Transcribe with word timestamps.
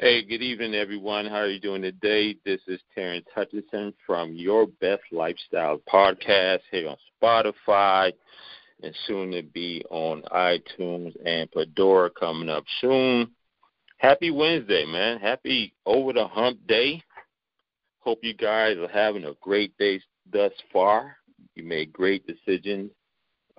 Hey, 0.00 0.22
good 0.22 0.42
evening, 0.42 0.76
everyone. 0.76 1.26
How 1.26 1.38
are 1.38 1.48
you 1.48 1.58
doing 1.58 1.82
today? 1.82 2.36
This 2.44 2.60
is 2.68 2.78
Terrence 2.94 3.26
Hutchinson 3.34 3.92
from 4.06 4.32
Your 4.32 4.68
Best 4.80 5.02
Lifestyle 5.10 5.82
Podcast 5.92 6.60
here 6.70 6.90
on 6.90 6.96
Spotify 7.20 8.12
and 8.80 8.94
soon 9.08 9.32
to 9.32 9.42
be 9.42 9.84
on 9.90 10.22
iTunes 10.30 11.16
and 11.26 11.50
Pandora 11.50 12.10
coming 12.10 12.48
up 12.48 12.62
soon. 12.80 13.32
Happy 13.96 14.30
Wednesday, 14.30 14.86
man. 14.86 15.18
Happy 15.18 15.74
over 15.84 16.12
the 16.12 16.28
hump 16.28 16.64
day. 16.68 17.02
Hope 17.98 18.20
you 18.22 18.34
guys 18.34 18.76
are 18.76 18.86
having 18.86 19.24
a 19.24 19.34
great 19.40 19.76
day 19.78 20.00
thus 20.32 20.52
far. 20.72 21.16
You 21.56 21.64
made 21.64 21.92
great 21.92 22.24
decisions 22.24 22.92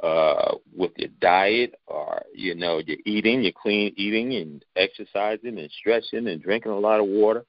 uh, 0.01 0.55
with 0.75 0.91
your 0.97 1.09
diet 1.19 1.75
or 1.87 2.23
you 2.33 2.55
know 2.55 2.79
your 2.79 2.97
eating, 3.05 3.41
your 3.43 3.53
clean 3.53 3.93
eating 3.97 4.35
and 4.35 4.63
exercising 4.75 5.59
and 5.59 5.71
stretching 5.71 6.27
and 6.27 6.41
drinking 6.41 6.71
a 6.71 6.79
lot 6.79 6.99
of 6.99 7.07
water. 7.07 7.45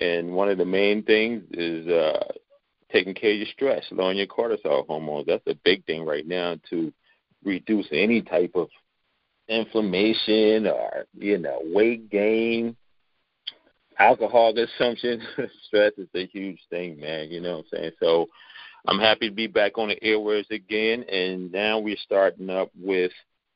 And 0.00 0.32
one 0.32 0.48
of 0.48 0.58
the 0.58 0.64
main 0.64 1.02
things 1.02 1.42
is 1.52 1.88
uh, 1.88 2.22
taking 2.92 3.14
care 3.14 3.32
of 3.32 3.38
your 3.38 3.46
stress, 3.52 3.84
lowering 3.90 4.18
your 4.18 4.26
cortisol 4.28 4.86
hormones. 4.86 5.26
That's 5.26 5.46
a 5.48 5.58
big 5.64 5.84
thing 5.86 6.04
right 6.04 6.26
now 6.26 6.56
to 6.70 6.92
reduce 7.44 7.86
any 7.90 8.22
type 8.22 8.52
of 8.54 8.68
inflammation 9.48 10.68
or 10.68 11.06
you 11.18 11.38
know 11.38 11.60
weight 11.64 12.08
gain, 12.10 12.76
alcohol 13.98 14.54
consumption. 14.54 15.20
stress 15.66 15.92
is 15.98 16.08
a 16.14 16.26
huge 16.26 16.60
thing, 16.70 17.00
man. 17.00 17.30
You 17.30 17.40
know 17.40 17.58
what 17.58 17.66
I'm 17.72 17.78
saying? 17.78 17.92
So 18.00 18.28
I'm 18.86 18.98
happy 18.98 19.28
to 19.28 19.34
be 19.34 19.46
back 19.46 19.78
on 19.78 19.88
the 19.88 19.98
airwaves 20.02 20.50
again, 20.50 21.04
and 21.10 21.52
now 21.52 21.78
we're 21.78 21.96
starting 22.02 22.50
up 22.50 22.70
with 22.78 23.12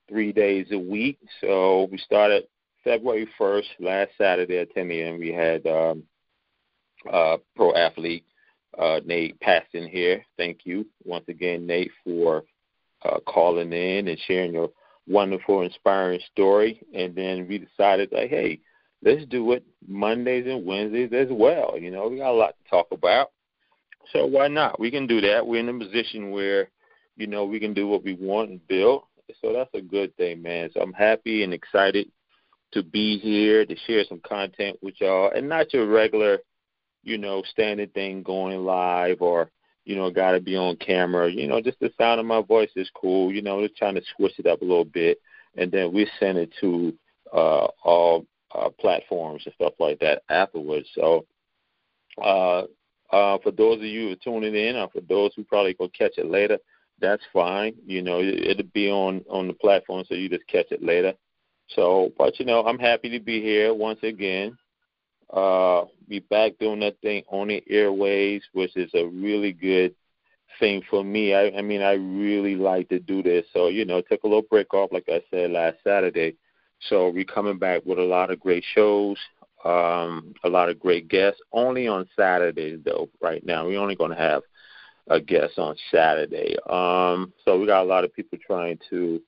three 0.08 0.33
days 0.33 0.67
a 0.70 0.78
week. 0.78 1.19
So 1.41 1.89
we 1.91 1.98
started 1.98 2.44
February 2.83 3.28
1st, 3.41 3.64
last 3.80 4.11
Saturday 4.19 4.58
at 4.58 4.75
10 4.75 4.91
a.m. 4.91 5.19
We 5.19 5.33
had 5.33 5.67
um, 5.67 6.02
pro 7.56 7.75
athlete 7.75 8.25
uh, 8.78 9.00
Nate 9.05 9.39
Paston 9.41 9.89
here. 9.89 10.25
Thank 10.36 10.61
you 10.64 10.86
once 11.05 11.25
again, 11.28 11.67
Nate, 11.67 11.92
for 12.05 12.45
uh, 13.05 13.20
calling 13.27 13.72
in 13.72 14.08
and 14.08 14.19
sharing 14.27 14.55
your 14.55 14.70
wonderful, 15.06 15.62
inspiring 15.62 16.20
story. 16.33 16.83
And 16.95 17.14
then 17.14 17.47
we 17.48 17.58
decided, 17.58 18.11
like, 18.12 18.30
hey, 18.30 18.61
let's 19.02 19.25
do 19.27 19.52
it 19.52 19.64
Mondays 19.86 20.47
and 20.47 20.67
Wednesdays 20.67 21.12
as 21.12 21.28
well. 21.30 21.78
You 21.78 21.91
know, 21.91 22.08
we 22.08 22.19
got 22.19 22.30
a 22.30 22.33
lot 22.33 22.55
to 22.62 22.70
talk 22.70 22.89
about. 22.92 23.30
So 24.12 24.27
why 24.27 24.48
not? 24.48 24.78
We 24.78 24.91
can 24.91 25.06
do 25.06 25.20
that. 25.22 25.47
We're 25.47 25.60
in 25.60 25.69
a 25.69 25.78
position 25.78 26.30
where, 26.30 26.70
you 27.16 27.27
know, 27.27 27.44
we 27.44 27.60
can 27.60 27.74
do 27.74 27.88
what 27.88 28.05
we 28.05 28.14
want 28.14 28.50
and 28.50 28.66
build. 28.69 29.05
So 29.41 29.52
that's 29.52 29.70
a 29.74 29.80
good 29.80 30.14
thing, 30.16 30.42
man. 30.42 30.70
So 30.72 30.80
I'm 30.80 30.92
happy 30.92 31.42
and 31.42 31.55
excited 31.55 32.11
to 32.72 32.83
be 32.83 33.19
here 33.19 33.64
to 33.64 33.77
share 33.86 34.05
some 34.08 34.20
content 34.20 34.78
with 34.83 34.94
y'all 35.00 35.30
and 35.34 35.48
not 35.48 35.72
your 35.72 35.86
regular, 35.86 36.38
you 37.02 37.19
know, 37.19 37.42
standard 37.50 37.94
thing 37.94 38.22
going 38.22 38.64
live 38.64 39.22
or, 39.22 39.50
you 39.84 39.96
know, 39.96 40.11
got 40.11 40.33
to 40.33 40.41
be 40.41 40.56
on 40.56 40.77
camera. 40.77 41.30
You 41.30 41.46
know, 41.46 41.61
just 41.61 41.80
the 41.80 41.92
sound 41.98 42.20
of 42.20 42.27
my 42.27 42.42
voice 42.42 42.70
is 42.77 42.91
cool. 42.94 43.33
You 43.33 43.42
know, 43.42 43.62
just 43.62 43.77
trying 43.77 43.94
to 43.94 44.02
switch 44.16 44.39
it 44.39 44.46
up 44.46 44.61
a 44.62 44.64
little 44.64 44.84
bit. 44.84 45.18
And 45.56 45.70
then 45.70 45.92
we 45.92 46.08
send 46.18 46.36
it 46.39 46.52
to 46.61 46.92
uh, 47.33 47.68
all 47.83 48.27
uh, 48.55 48.70
platforms 48.70 49.42
and 49.46 49.55
stuff 49.55 49.74
like 49.78 50.00
that 50.00 50.22
afterwards. 50.28 50.89
So, 50.94 51.27
uh, 52.22 52.64
uh, 53.12 53.38
for 53.42 53.50
those 53.50 53.78
of 53.78 53.84
you 53.84 54.08
who 54.08 54.12
are 54.12 54.16
tuning 54.16 54.55
in, 54.55 54.77
or 54.77 54.88
for 54.88 55.00
those 55.02 55.33
who 55.34 55.44
probably 55.44 55.74
go 55.74 55.88
catch 55.88 56.19
it 56.19 56.30
later, 56.30 56.58
that's 57.00 57.22
fine. 57.33 57.74
You 57.86 58.02
know, 58.02 58.20
it, 58.20 58.56
will 58.56 58.64
be 58.72 58.91
on 58.91 59.24
on 59.28 59.48
the 59.48 59.55
platform, 59.55 60.05
so 60.08 60.14
you 60.14 60.28
just 60.28 60.46
catch 60.46 60.70
it 60.70 60.83
later. 60.83 61.14
So, 61.69 62.12
but 62.19 62.38
you 62.38 62.46
know, 62.46 62.64
I'm 62.64 62.78
happy 62.78 63.08
to 63.11 63.20
be 63.20 63.41
here 63.41 63.72
once 63.74 64.01
again. 64.02 64.56
Uh, 65.33 65.86
be 66.08 66.20
back 66.20 66.52
doing 66.61 66.80
that 66.80 67.01
thing 67.01 67.23
on 67.29 67.48
the 67.48 67.62
airways, 67.68 68.42
which 68.52 68.77
is 68.77 68.90
a 68.95 69.06
really 69.06 69.52
good 69.52 69.95
thing 70.61 70.83
for 70.89 71.02
me. 71.02 71.34
I, 71.34 71.50
I 71.58 71.62
mean, 71.62 71.83
I 71.83 71.95
really 71.95 72.55
like 72.55 72.89
to 72.90 73.00
do 73.00 73.23
this. 73.23 73.45
So, 73.52 73.68
you 73.68 73.84
know, 73.84 74.00
took 74.00 74.23
a 74.23 74.27
little 74.27 74.42
break 74.42 74.73
off, 74.74 74.92
like 74.92 75.08
I 75.08 75.23
said 75.30 75.50
last 75.50 75.79
Saturday. 75.83 76.36
So 76.89 77.08
we're 77.08 77.24
coming 77.24 77.58
back 77.58 77.84
with 77.84 77.98
a 77.98 78.02
lot 78.02 78.30
of 78.30 78.40
great 78.40 78.64
shows 78.74 79.17
um, 79.64 80.35
a 80.45 80.48
lot 80.48 80.69
of 80.69 80.79
great 80.79 81.08
guests. 81.08 81.41
Only 81.52 81.89
on 81.89 82.08
Saturdays, 82.17 82.80
though. 82.85 83.08
Right 83.20 83.45
now, 83.45 83.67
we're 83.67 83.80
only 83.80 83.97
going 83.97 84.11
to 84.11 84.17
have 84.17 84.42
a 85.08 85.20
guest 85.20 85.58
on 85.58 85.77
Saturday. 85.91 86.57
Um, 86.69 87.33
so 87.45 87.58
we 87.58 87.67
got 87.67 87.83
a 87.83 87.89
lot 87.89 88.05
of 88.05 88.14
people 88.14 88.39
trying 88.47 88.79
to 88.91 89.20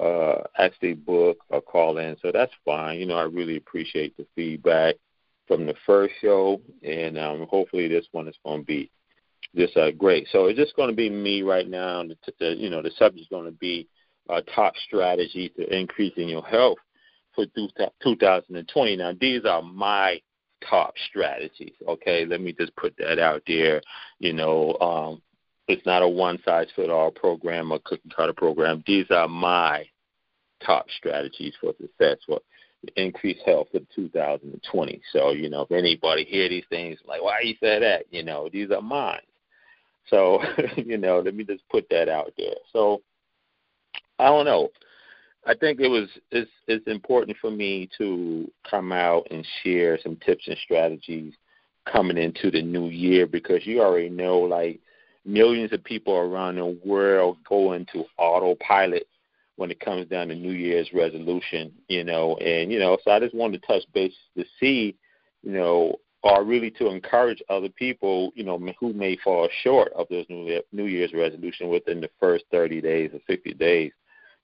uh, 0.00 0.42
actually 0.56 0.94
book 0.94 1.38
or 1.48 1.60
call 1.60 1.98
in, 1.98 2.16
so 2.22 2.30
that's 2.32 2.52
fine. 2.64 2.98
You 2.98 3.06
know, 3.06 3.16
I 3.16 3.24
really 3.24 3.56
appreciate 3.56 4.16
the 4.16 4.26
feedback 4.34 4.96
from 5.46 5.66
the 5.66 5.74
first 5.86 6.14
show, 6.20 6.60
and 6.82 7.18
um, 7.18 7.46
hopefully 7.48 7.88
this 7.88 8.06
one 8.12 8.28
is 8.28 8.36
going 8.44 8.60
to 8.60 8.66
be 8.66 8.90
just 9.56 9.76
uh, 9.76 9.90
great. 9.92 10.28
So 10.30 10.46
it's 10.46 10.58
just 10.58 10.76
going 10.76 10.90
to 10.90 10.96
be 10.96 11.08
me 11.08 11.42
right 11.42 11.68
now. 11.68 12.04
The, 12.04 12.16
the, 12.38 12.54
you 12.56 12.70
know, 12.70 12.82
the 12.82 12.90
subject 12.98 13.22
is 13.22 13.28
going 13.28 13.46
to 13.46 13.58
be 13.58 13.88
uh, 14.28 14.42
top 14.54 14.74
strategy 14.86 15.50
to 15.56 15.74
increasing 15.74 16.28
your 16.28 16.44
health 16.44 16.78
for 17.38 17.46
2020. 18.02 18.96
Now, 18.96 19.12
these 19.20 19.44
are 19.44 19.62
my 19.62 20.20
top 20.68 20.94
strategies. 21.08 21.74
Okay, 21.86 22.26
let 22.26 22.40
me 22.40 22.52
just 22.52 22.74
put 22.74 22.94
that 22.98 23.20
out 23.20 23.42
there. 23.46 23.80
You 24.18 24.32
know, 24.32 24.76
um, 24.80 25.22
it's 25.68 25.86
not 25.86 26.02
a 26.02 26.08
one 26.08 26.40
size 26.44 26.66
fit 26.74 26.90
all 26.90 27.12
program 27.12 27.70
or 27.70 27.78
cookie 27.84 28.10
cutter 28.14 28.32
program. 28.32 28.82
These 28.86 29.06
are 29.10 29.28
my 29.28 29.86
top 30.64 30.86
strategies 30.96 31.54
for 31.60 31.72
success 31.80 32.16
for 32.26 32.40
increased 32.96 33.42
health 33.46 33.68
for 33.70 33.80
2020. 33.94 35.00
So, 35.12 35.30
you 35.30 35.48
know, 35.48 35.62
if 35.62 35.70
anybody 35.70 36.24
hear 36.24 36.48
these 36.48 36.64
things, 36.68 36.98
like, 37.06 37.22
why 37.22 37.40
you 37.42 37.54
say 37.60 37.78
that? 37.78 38.06
You 38.10 38.24
know, 38.24 38.48
these 38.52 38.70
are 38.72 38.82
mine. 38.82 39.20
So, 40.08 40.42
you 40.76 40.98
know, 40.98 41.20
let 41.20 41.34
me 41.34 41.44
just 41.44 41.68
put 41.68 41.88
that 41.90 42.08
out 42.08 42.32
there. 42.36 42.56
So, 42.72 43.02
I 44.18 44.26
don't 44.26 44.46
know. 44.46 44.70
I 45.48 45.54
think 45.54 45.80
it 45.80 45.88
was 45.88 46.10
it's 46.30 46.50
it's 46.66 46.86
important 46.86 47.38
for 47.40 47.50
me 47.50 47.88
to 47.96 48.50
come 48.68 48.92
out 48.92 49.26
and 49.30 49.46
share 49.62 49.98
some 50.02 50.16
tips 50.16 50.46
and 50.46 50.58
strategies 50.62 51.32
coming 51.90 52.18
into 52.18 52.50
the 52.50 52.60
new 52.60 52.88
year 52.88 53.26
because 53.26 53.66
you 53.66 53.80
already 53.80 54.10
know 54.10 54.40
like 54.40 54.78
millions 55.24 55.72
of 55.72 55.82
people 55.82 56.14
around 56.14 56.56
the 56.56 56.78
world 56.84 57.38
go 57.48 57.72
into 57.72 58.04
autopilot 58.18 59.08
when 59.56 59.70
it 59.70 59.80
comes 59.80 60.06
down 60.08 60.28
to 60.28 60.34
New 60.34 60.52
Year's 60.52 60.90
resolution, 60.92 61.72
you 61.88 62.04
know, 62.04 62.36
and 62.36 62.70
you 62.70 62.78
know, 62.78 62.98
so 63.02 63.10
I 63.10 63.18
just 63.18 63.34
wanted 63.34 63.62
to 63.62 63.66
touch 63.66 63.82
base 63.94 64.12
to 64.36 64.44
see, 64.60 64.96
you 65.42 65.52
know, 65.52 65.96
or 66.22 66.44
really 66.44 66.70
to 66.72 66.88
encourage 66.90 67.42
other 67.48 67.70
people, 67.70 68.32
you 68.34 68.44
know, 68.44 68.60
who 68.78 68.92
may 68.92 69.16
fall 69.24 69.48
short 69.62 69.94
of 69.94 70.08
those 70.10 70.26
New 70.28 70.84
Year's 70.84 71.14
resolution 71.14 71.70
within 71.70 72.02
the 72.02 72.10
first 72.20 72.44
30 72.50 72.82
days 72.82 73.10
or 73.14 73.20
60 73.26 73.54
days 73.54 73.92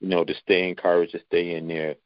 you 0.00 0.08
know, 0.08 0.24
to 0.24 0.34
stay 0.34 0.68
encouraged, 0.68 1.12
to 1.12 1.20
stay 1.26 1.54
in 1.54 1.68
there 1.68 1.96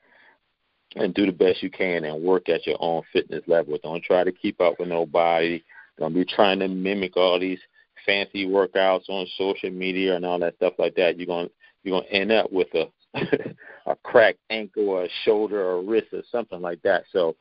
and 0.96 1.14
do 1.14 1.26
the 1.26 1.32
best 1.32 1.62
you 1.62 1.70
can 1.70 2.04
and 2.04 2.22
work 2.22 2.48
at 2.48 2.66
your 2.66 2.76
own 2.80 3.02
fitness 3.12 3.42
level. 3.46 3.78
Don't 3.82 4.02
try 4.02 4.24
to 4.24 4.32
keep 4.32 4.60
up 4.60 4.78
with 4.78 4.88
nobody. 4.88 5.62
Don't 5.98 6.14
be 6.14 6.24
trying 6.24 6.60
to 6.60 6.68
mimic 6.68 7.16
all 7.16 7.38
these 7.38 7.60
fancy 8.06 8.46
workouts 8.46 9.08
on 9.08 9.26
social 9.36 9.70
media 9.70 10.16
and 10.16 10.24
all 10.24 10.38
that 10.38 10.56
stuff 10.56 10.74
like 10.78 10.94
that. 10.94 11.18
You're 11.18 11.26
gonna 11.26 11.48
you're 11.82 12.00
gonna 12.00 12.12
end 12.12 12.32
up 12.32 12.52
with 12.52 12.68
a 12.74 12.86
a 13.86 13.96
cracked 14.02 14.40
ankle 14.50 14.88
or 14.88 15.04
a 15.04 15.08
shoulder 15.24 15.62
or 15.62 15.78
a 15.78 15.82
wrist 15.82 16.08
or 16.12 16.22
something 16.30 16.60
like 16.60 16.80
that. 16.82 17.04
So 17.12 17.36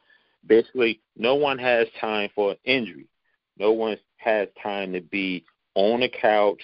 basically 0.46 1.02
no 1.16 1.36
one 1.36 1.57
has 1.59 1.88
time 2.00 2.30
for 2.36 2.52
an 2.52 2.57
injury. 2.66 3.07
No 3.57 3.72
one 3.72 3.97
has 4.18 4.47
time 4.62 4.94
to 4.94 5.02
be 5.02 5.46
on 5.75 6.03
a 6.03 6.09
couch 6.09 6.62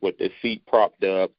with 0.00 0.18
their 0.18 0.30
feet 0.42 0.64
propped 0.66 1.04
up 1.04 1.30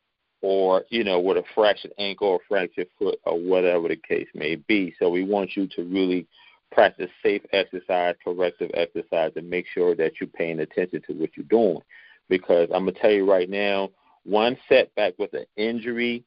or 0.41 0.83
you 0.89 1.03
know 1.03 1.19
with 1.19 1.37
a 1.37 1.43
fractured 1.55 1.93
ankle 1.97 2.27
or 2.27 2.39
fractured 2.47 2.87
foot 2.97 3.19
or 3.25 3.39
whatever 3.39 3.87
the 3.87 3.95
case 3.95 4.27
may 4.33 4.55
be. 4.55 4.93
So 4.99 5.09
we 5.09 5.23
want 5.23 5.55
you 5.55 5.67
to 5.75 5.83
really 5.83 6.27
practice 6.71 7.09
safe 7.23 7.41
exercise, 7.53 8.15
corrective 8.23 8.71
exercise, 8.73 9.31
and 9.35 9.49
make 9.49 9.65
sure 9.73 9.95
that 9.95 10.13
you're 10.19 10.27
paying 10.27 10.59
attention 10.59 11.01
to 11.07 11.13
what 11.13 11.31
you're 11.35 11.45
doing. 11.45 11.81
Because 12.29 12.69
I'm 12.73 12.85
gonna 12.85 12.99
tell 12.99 13.11
you 13.11 13.29
right 13.29 13.49
now, 13.49 13.89
one 14.23 14.57
setback 14.67 15.13
with 15.17 15.33
an 15.33 15.45
injury, 15.55 16.23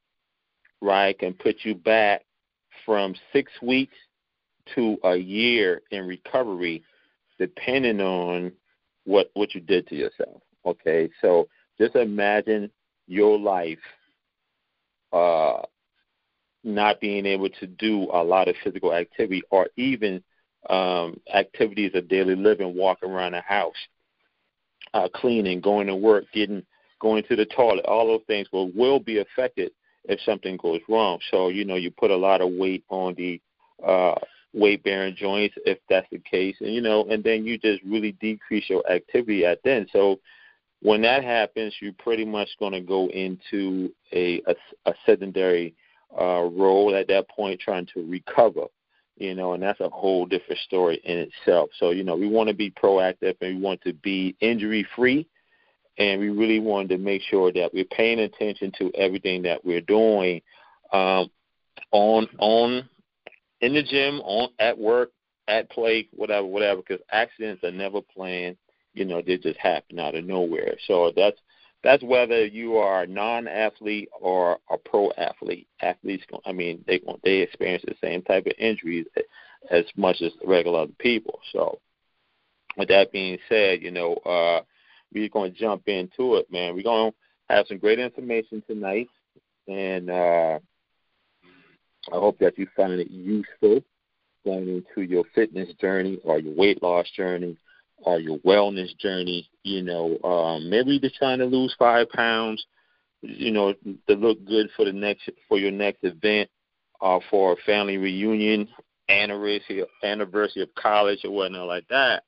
right, 0.81 1.19
can 1.19 1.35
put 1.35 1.57
you 1.63 1.75
back 1.75 2.23
from 2.87 3.15
six 3.33 3.53
weeks 3.63 3.95
to 4.75 4.99
a 5.05 5.17
year 5.17 5.83
in 5.91 6.07
recovery, 6.07 6.83
depending 7.39 8.01
on 8.01 8.53
what 9.05 9.31
what 9.35 9.55
you 9.55 9.61
did 9.61 9.87
to 9.89 9.95
yourself. 9.95 10.43
Okay, 10.67 11.11
so 11.21 11.49
just 11.79 11.95
imagine 11.97 12.71
your 13.07 13.39
life 13.39 13.79
uh, 15.13 15.63
not 16.63 17.01
being 17.01 17.27
able 17.27 17.49
to 17.49 17.67
do 17.67 18.09
a 18.13 18.23
lot 18.23 18.49
of 18.49 18.55
physical 18.63 18.93
activity 18.93 19.43
or 19.51 19.69
even 19.77 20.23
um, 20.69 21.19
activities 21.35 21.93
of 21.95 22.09
daily 22.09 22.37
living, 22.37 22.77
walking 22.77 23.11
around 23.11 23.33
the 23.33 23.41
house, 23.41 23.73
uh, 24.93 25.09
cleaning, 25.15 25.61
going 25.61 25.87
to 25.87 25.97
work, 25.97 26.25
getting 26.33 26.63
going 27.01 27.25
to 27.25 27.37
the 27.37 27.47
toilet, 27.47 27.85
all 27.87 28.07
those 28.07 28.21
things 28.27 28.47
will 28.53 28.71
will 28.73 29.01
be 29.01 29.19
affected 29.19 29.73
if 30.05 30.21
something 30.21 30.57
goes 30.59 30.81
wrong. 30.89 31.19
So 31.31 31.49
you 31.49 31.65
know 31.65 31.77
you 31.77 31.91
put 31.91 32.11
a 32.11 32.17
lot 32.17 32.41
of 32.41 32.53
weight 32.53 32.85
on 32.91 33.15
the 33.15 33.41
uh, 33.85 34.17
weight 34.53 34.85
bearing 34.85 35.17
joints 35.17 35.55
if 35.65 35.79
that's 35.89 36.09
the 36.11 36.19
case, 36.19 36.57
and 36.61 36.73
you 36.75 36.81
know, 36.81 37.05
and 37.09 37.25
then 37.25 37.45
you 37.45 37.59
just 37.59 37.83
really 37.85 38.13
decrease 38.13 38.69
your 38.69 38.87
activity 38.91 39.45
at 39.47 39.61
then. 39.65 39.87
So 39.93 40.21
when 40.83 41.03
that 41.03 41.23
happens, 41.25 41.75
you're 41.81 41.93
pretty 41.93 42.25
much 42.25 42.49
going 42.59 42.73
to 42.73 42.81
go 42.81 43.09
into 43.09 43.93
a, 44.13 44.43
a, 44.47 44.55
a 44.87 44.95
sedentary 45.05 45.75
uh, 46.19 46.43
role 46.53 46.95
at 46.95 47.09
that 47.09 47.29
point, 47.29 47.61
trying 47.61 47.87
to 47.95 48.05
recover. 48.09 48.65
You 49.17 49.35
know, 49.35 49.53
and 49.53 49.63
that's 49.63 49.81
a 49.81 49.91
whole 49.91 50.25
different 50.25 50.61
story 50.63 50.99
in 51.05 51.19
itself. 51.19 51.69
So 51.79 51.91
you 51.91 52.05
know, 52.05 52.17
we 52.17 52.27
want 52.27 52.49
to 52.49 52.55
be 52.55 52.71
proactive 52.71 53.37
and 53.43 53.57
we 53.57 53.61
want 53.61 53.83
to 53.83 53.93
be 53.93 54.35
injury 54.41 54.87
free, 54.97 55.29
and 55.99 56.19
we 56.19 56.31
really 56.31 56.59
want 56.59 56.89
to 56.89 56.97
make 56.97 57.21
sure 57.23 57.53
that 57.53 57.75
we're 57.75 57.85
paying 57.85 58.21
attention 58.21 58.73
to 58.79 58.91
everything 58.95 59.43
that 59.43 59.63
we're 59.63 59.83
doing 59.83 60.41
um, 60.95 61.31
on 61.93 62.29
on 62.39 62.89
in 63.61 63.75
the 63.75 63.83
gym, 63.83 64.23
on 64.23 64.49
at 64.59 64.79
work, 64.79 65.11
at 65.49 65.69
play, 65.69 66.09
whatever, 66.13 66.47
whatever. 66.47 66.81
Because 66.81 67.05
accidents 67.13 67.63
are 67.63 67.71
never 67.71 68.01
planned 68.01 68.57
you 68.95 69.05
know 69.05 69.23
they 69.23 69.37
just 69.39 69.59
happen 69.59 69.99
out 69.99 70.15
of 70.15 70.25
nowhere. 70.25 70.77
So 70.87 71.13
that's 71.15 71.39
that's 71.83 72.03
whether 72.03 72.45
you 72.45 72.77
are 72.77 73.03
a 73.03 73.07
non-athlete 73.07 74.11
or 74.21 74.59
a 74.71 74.77
pro 74.77 75.11
athlete. 75.17 75.67
Athletes, 75.81 76.25
I 76.45 76.53
mean, 76.53 76.85
they 76.87 77.01
they 77.25 77.39
experience 77.39 77.85
the 77.87 77.95
same 78.03 78.23
type 78.23 78.47
of 78.47 78.53
injuries 78.59 79.07
as 79.71 79.85
much 79.97 80.21
as 80.23 80.33
regular 80.45 80.87
people. 80.99 81.41
So, 81.53 81.79
with 82.77 82.89
that 82.89 83.13
being 83.13 83.39
said, 83.49 83.83
you 83.83 83.91
know, 83.91 84.15
uh, 84.27 84.63
we're 85.13 85.29
going 85.29 85.53
to 85.53 85.59
jump 85.59 85.89
into 85.89 86.37
it, 86.37 86.53
man. 86.53 86.75
We're 86.75 86.83
going 86.83 87.13
to 87.13 87.17
have 87.55 87.67
some 87.67 87.79
great 87.79 87.99
information 87.99 88.63
tonight, 88.67 89.09
and 89.67 90.11
uh, 90.11 90.59
I 92.13 92.17
hope 92.17 92.39
that 92.41 92.59
you 92.59 92.67
find 92.77 92.93
it 93.01 93.11
useful 93.11 93.83
going 94.45 94.69
into 94.69 95.09
your 95.09 95.25
fitness 95.35 95.69
journey 95.81 96.19
or 96.25 96.39
your 96.39 96.55
weight 96.55 96.83
loss 96.83 97.11
journey 97.11 97.57
or 98.03 98.19
your 98.19 98.39
wellness 98.39 98.97
journey. 98.99 99.49
You 99.63 99.83
know, 99.83 100.19
um, 100.23 100.69
maybe 100.71 100.99
you're 101.01 101.11
trying 101.19 101.39
to 101.39 101.47
lose 101.47 101.75
five 101.79 102.09
pounds. 102.11 102.65
You 103.23 103.51
know, 103.51 103.75
to 104.09 104.15
look 104.15 104.45
good 104.47 104.71
for 104.77 104.85
the 104.85 104.93
next 104.93 105.29
for 105.49 105.59
your 105.59 105.71
next 105.71 106.05
event, 106.05 106.49
or 107.01 107.17
uh, 107.17 107.21
for 107.31 107.53
a 107.53 107.57
family 107.67 107.99
reunion, 107.99 108.69
anniversary 109.09 109.85
anniversary 110.03 110.63
of 110.63 110.75
college 110.75 111.21
or 111.25 111.31
whatnot 111.31 111.67
like 111.67 111.87
that. 111.89 112.25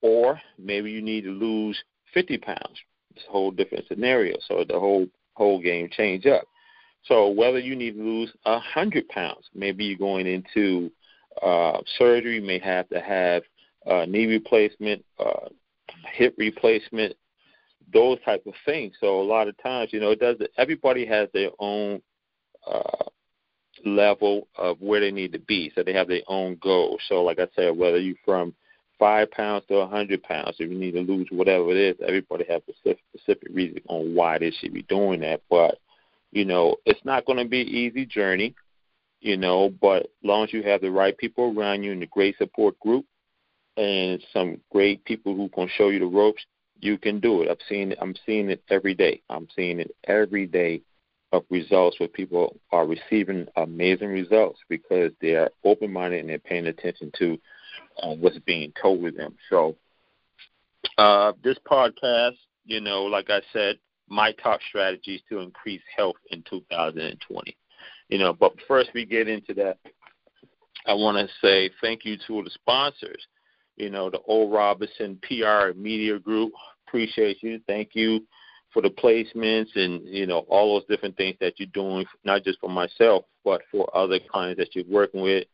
Or 0.00 0.40
maybe 0.58 0.90
you 0.90 1.02
need 1.02 1.22
to 1.22 1.30
lose 1.30 1.80
50 2.12 2.38
pounds. 2.38 2.78
It's 3.14 3.24
a 3.28 3.32
whole 3.32 3.50
different 3.50 3.86
scenario. 3.88 4.36
So 4.48 4.64
the 4.68 4.78
whole 4.78 5.06
whole 5.34 5.60
game 5.60 5.88
change 5.90 6.26
up. 6.26 6.44
So 7.04 7.28
whether 7.28 7.58
you 7.58 7.74
need 7.74 7.96
to 7.96 8.02
lose 8.02 8.32
a 8.44 8.58
hundred 8.58 9.08
pounds, 9.08 9.48
maybe 9.54 9.84
you're 9.84 9.98
going 9.98 10.26
into 10.26 10.90
uh, 11.42 11.80
surgery, 11.98 12.40
may 12.40 12.58
have 12.58 12.88
to 12.90 13.00
have 13.00 13.42
uh, 13.86 14.04
knee 14.06 14.26
replacement, 14.26 15.04
uh, 15.18 15.48
hip 16.12 16.34
replacement, 16.38 17.14
those 17.92 18.18
type 18.24 18.44
of 18.46 18.54
things. 18.64 18.94
So 19.00 19.20
a 19.20 19.22
lot 19.22 19.48
of 19.48 19.60
times, 19.62 19.92
you 19.92 20.00
know, 20.00 20.10
it 20.10 20.20
does. 20.20 20.36
Everybody 20.56 21.04
has 21.06 21.28
their 21.32 21.50
own 21.58 22.00
uh, 22.66 23.04
level 23.84 24.48
of 24.56 24.80
where 24.80 25.00
they 25.00 25.10
need 25.10 25.32
to 25.32 25.38
be, 25.38 25.72
so 25.74 25.82
they 25.82 25.92
have 25.92 26.08
their 26.08 26.22
own 26.28 26.58
goals. 26.62 27.00
So, 27.08 27.22
like 27.22 27.38
I 27.38 27.48
said, 27.54 27.76
whether 27.76 27.98
you're 27.98 28.16
from 28.24 28.54
five 28.98 29.30
pounds 29.30 29.64
to 29.68 29.76
a 29.76 29.86
hundred 29.86 30.22
pounds, 30.22 30.56
if 30.58 30.70
you 30.70 30.78
need 30.78 30.92
to 30.92 31.00
lose 31.00 31.26
whatever 31.30 31.70
it 31.70 31.76
is, 31.76 31.96
everybody 32.06 32.44
has 32.48 32.62
a 32.68 32.72
specific, 32.72 33.04
specific 33.16 33.48
reason 33.52 33.82
on 33.88 34.14
why 34.14 34.38
they 34.38 34.50
should 34.50 34.72
be 34.72 34.82
doing 34.82 35.20
that. 35.20 35.42
But 35.50 35.78
you 36.30 36.44
know, 36.44 36.76
it's 36.86 37.04
not 37.04 37.26
going 37.26 37.38
to 37.38 37.44
be 37.44 37.62
an 37.62 37.68
easy 37.68 38.06
journey. 38.06 38.54
You 39.20 39.36
know, 39.36 39.72
but 39.80 40.02
as 40.02 40.08
long 40.24 40.44
as 40.44 40.52
you 40.52 40.64
have 40.64 40.80
the 40.80 40.90
right 40.90 41.16
people 41.16 41.54
around 41.56 41.84
you 41.84 41.92
and 41.92 42.02
a 42.02 42.06
great 42.06 42.36
support 42.38 42.78
group, 42.80 43.06
and 43.76 44.22
some 44.32 44.60
great 44.70 45.04
people 45.04 45.34
who 45.34 45.48
can 45.48 45.68
show 45.76 45.88
you 45.88 45.98
the 45.98 46.06
ropes, 46.06 46.44
you 46.80 46.98
can 46.98 47.20
do 47.20 47.42
it. 47.42 47.48
I've 47.50 47.66
seen. 47.68 47.94
I'm 48.00 48.14
seeing 48.26 48.50
it 48.50 48.62
every 48.68 48.94
day. 48.94 49.22
I'm 49.30 49.48
seeing 49.54 49.80
it 49.80 49.94
every 50.04 50.46
day 50.46 50.82
of 51.32 51.44
results 51.48 51.98
where 51.98 52.08
people 52.08 52.56
are 52.72 52.86
receiving 52.86 53.46
amazing 53.56 54.08
results 54.08 54.60
because 54.68 55.12
they 55.20 55.34
are 55.34 55.50
open 55.64 55.92
minded 55.92 56.20
and 56.20 56.28
they're 56.28 56.38
paying 56.38 56.66
attention 56.66 57.10
to 57.18 57.38
uh, 58.02 58.14
what's 58.14 58.38
being 58.40 58.72
told 58.80 59.02
to 59.02 59.10
them. 59.10 59.34
So, 59.48 59.76
uh, 60.98 61.32
this 61.42 61.56
podcast, 61.70 62.36
you 62.66 62.80
know, 62.80 63.04
like 63.04 63.30
I 63.30 63.40
said, 63.52 63.78
my 64.08 64.32
top 64.32 64.60
strategies 64.68 65.22
to 65.30 65.38
increase 65.38 65.80
health 65.96 66.16
in 66.30 66.42
2020. 66.50 67.56
You 68.08 68.18
know, 68.18 68.34
but 68.34 68.52
first 68.68 68.90
we 68.92 69.06
get 69.06 69.26
into 69.26 69.54
that, 69.54 69.78
I 70.86 70.92
want 70.94 71.16
to 71.16 71.32
say 71.40 71.70
thank 71.80 72.04
you 72.04 72.18
to 72.26 72.42
the 72.42 72.50
sponsors 72.50 73.26
you 73.82 73.90
know, 73.90 74.08
the 74.08 74.20
Old 74.26 74.52
Robinson 74.52 75.18
PR 75.26 75.76
Media 75.76 76.18
Group. 76.18 76.52
Appreciate 76.86 77.42
you. 77.42 77.60
Thank 77.66 77.90
you 77.94 78.20
for 78.72 78.80
the 78.80 78.90
placements 78.90 79.74
and, 79.74 80.02
you 80.06 80.26
know, 80.26 80.46
all 80.48 80.74
those 80.74 80.86
different 80.88 81.16
things 81.16 81.36
that 81.40 81.58
you're 81.58 81.68
doing, 81.74 82.06
not 82.24 82.44
just 82.44 82.60
for 82.60 82.70
myself, 82.70 83.24
but 83.44 83.60
for 83.70 83.90
other 83.94 84.18
clients 84.30 84.58
that 84.58 84.74
you're 84.76 84.84
working 84.88 85.20
with, 85.20 85.46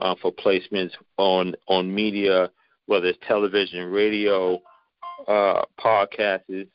uh, 0.00 0.14
for 0.22 0.32
placements 0.32 0.92
on, 1.18 1.54
on 1.66 1.92
media, 1.92 2.50
whether 2.86 3.08
it's 3.08 3.18
television, 3.26 3.90
radio, 3.90 4.62
uh, 5.26 5.62
podcasts, 5.78 6.68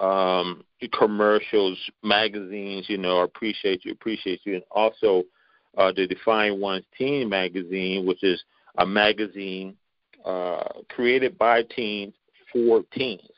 um, 0.00 0.64
commercials, 0.98 1.78
magazines, 2.02 2.86
you 2.88 2.98
know, 2.98 3.20
I 3.20 3.24
appreciate 3.24 3.84
you, 3.84 3.92
appreciate 3.92 4.40
you. 4.44 4.54
And 4.54 4.64
also 4.72 5.22
uh, 5.78 5.92
the 5.94 6.08
Define 6.08 6.60
One's 6.60 6.84
Teen 6.98 7.28
magazine, 7.28 8.04
which 8.04 8.24
is 8.24 8.42
a 8.78 8.86
magazine 8.86 9.76
uh, 10.24 10.64
created 10.88 11.38
by 11.38 11.62
teens 11.62 12.14
for 12.52 12.82
teens, 12.92 13.30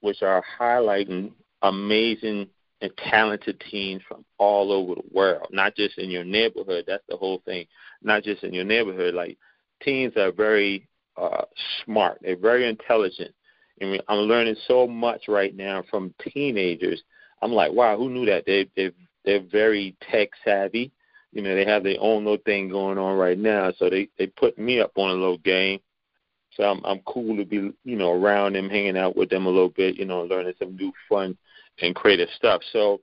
which 0.00 0.22
are 0.22 0.42
highlighting 0.58 1.32
amazing 1.62 2.48
and 2.82 2.92
talented 2.96 3.62
teens 3.70 4.02
from 4.08 4.24
all 4.38 4.72
over 4.72 4.94
the 4.94 5.08
world, 5.12 5.46
not 5.50 5.76
just 5.76 5.98
in 5.98 6.10
your 6.10 6.24
neighborhood. 6.24 6.84
That's 6.86 7.04
the 7.08 7.16
whole 7.16 7.42
thing. 7.44 7.66
Not 8.02 8.22
just 8.22 8.42
in 8.42 8.54
your 8.54 8.64
neighborhood. 8.64 9.14
Like 9.14 9.36
teens 9.82 10.14
are 10.16 10.32
very 10.32 10.88
uh, 11.16 11.44
smart. 11.84 12.18
They're 12.22 12.36
very 12.36 12.68
intelligent. 12.68 13.34
Mean, 13.80 14.00
I'm 14.08 14.18
learning 14.18 14.56
so 14.68 14.86
much 14.86 15.22
right 15.26 15.56
now 15.56 15.82
from 15.90 16.14
teenagers. 16.34 17.02
I'm 17.40 17.52
like, 17.52 17.72
wow, 17.72 17.96
who 17.96 18.10
knew 18.10 18.26
that? 18.26 18.44
They 18.44 18.68
they 18.76 18.92
they're 19.24 19.42
very 19.50 19.96
tech 20.10 20.28
savvy. 20.44 20.92
You 21.32 21.42
know, 21.42 21.54
they 21.54 21.64
have 21.64 21.82
their 21.82 21.96
own 21.98 22.24
little 22.24 22.42
thing 22.44 22.68
going 22.68 22.98
on 22.98 23.16
right 23.16 23.38
now. 23.38 23.72
So 23.78 23.88
they 23.88 24.08
they 24.18 24.26
put 24.26 24.58
me 24.58 24.80
up 24.80 24.92
on 24.96 25.10
a 25.10 25.14
little 25.14 25.38
game. 25.38 25.80
So 26.56 26.64
I'm 26.64 26.84
I'm 26.84 27.00
cool 27.06 27.36
to 27.36 27.44
be 27.44 27.72
you 27.84 27.96
know 27.96 28.12
around 28.12 28.54
them, 28.54 28.68
hanging 28.68 28.96
out 28.96 29.16
with 29.16 29.30
them 29.30 29.46
a 29.46 29.50
little 29.50 29.70
bit, 29.70 29.96
you 29.96 30.04
know, 30.04 30.22
learning 30.22 30.54
some 30.58 30.76
new 30.76 30.92
fun 31.08 31.36
and 31.80 31.94
creative 31.94 32.28
stuff. 32.36 32.62
So 32.72 33.00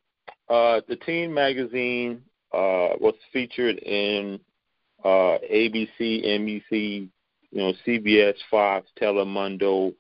uh, 0.50 0.82
the 0.88 0.98
Teen 0.98 1.34
magazine 1.34 2.22
uh, 2.54 2.96
was 3.00 3.16
featured 3.32 3.78
in 3.80 4.40
uh, 5.04 5.38
ABC, 5.52 6.26
NBC, 6.26 6.72
you 6.72 7.10
know, 7.52 7.74
CBS, 7.86 8.36
Fox, 8.50 8.88
Telemundo, 9.00 9.94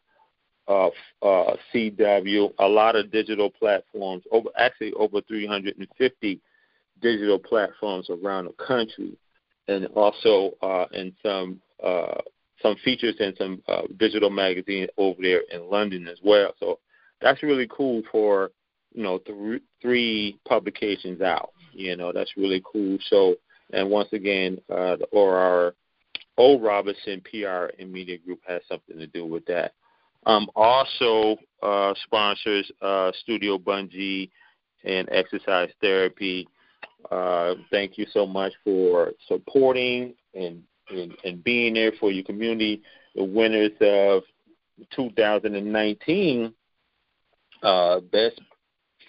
uh, 0.67 0.87
uh, 1.21 1.55
CW, 1.73 2.53
a 2.59 2.67
lot 2.67 2.95
of 2.95 3.11
digital 3.11 3.49
platforms. 3.49 4.23
Over 4.31 4.49
actually 4.57 4.93
over 4.93 5.21
350 5.21 6.41
digital 7.01 7.39
platforms 7.39 8.09
around 8.09 8.45
the 8.45 8.65
country, 8.65 9.17
and 9.67 9.85
also 9.87 10.55
uh, 10.61 10.85
in 10.93 11.13
some 11.23 11.61
uh, 11.83 12.21
some 12.61 12.75
features 12.83 13.15
in 13.19 13.35
some 13.37 13.61
uh, 13.67 13.83
digital 13.97 14.29
magazine 14.29 14.87
over 14.97 15.21
there 15.21 15.43
in 15.51 15.69
London 15.69 16.07
as 16.07 16.17
well. 16.23 16.53
So 16.59 16.79
that's 17.21 17.43
really 17.43 17.67
cool 17.69 18.01
for 18.11 18.51
you 18.93 19.03
know 19.03 19.19
th- 19.19 19.61
three 19.81 20.39
publications 20.47 21.21
out. 21.21 21.51
You 21.71 21.95
know 21.95 22.11
that's 22.11 22.37
really 22.37 22.63
cool. 22.71 22.97
So 23.09 23.35
and 23.73 23.89
once 23.89 24.09
again, 24.13 24.59
uh, 24.69 24.97
the 24.97 25.07
OR 25.11 25.37
our 25.37 25.73
O 26.37 26.59
Robinson 26.59 27.21
PR 27.21 27.71
and 27.79 27.91
Media 27.91 28.17
Group 28.17 28.39
has 28.47 28.61
something 28.69 28.97
to 28.97 29.07
do 29.07 29.25
with 29.25 29.45
that. 29.45 29.73
Um, 30.25 30.49
also 30.55 31.37
uh, 31.63 31.93
sponsors 32.03 32.69
uh, 32.81 33.11
Studio 33.23 33.57
Bungee 33.57 34.29
and 34.83 35.07
Exercise 35.11 35.69
Therapy. 35.81 36.47
Uh, 37.09 37.55
thank 37.71 37.97
you 37.97 38.05
so 38.11 38.25
much 38.25 38.53
for 38.63 39.13
supporting 39.27 40.13
and 40.33 40.61
and, 40.89 41.15
and 41.23 41.43
being 41.43 41.73
there 41.73 41.91
for 41.99 42.11
your 42.11 42.23
community. 42.23 42.81
The 43.15 43.23
winners 43.23 43.71
of 43.81 44.23
2019 44.95 46.53
uh, 47.63 47.99
Best 47.99 48.41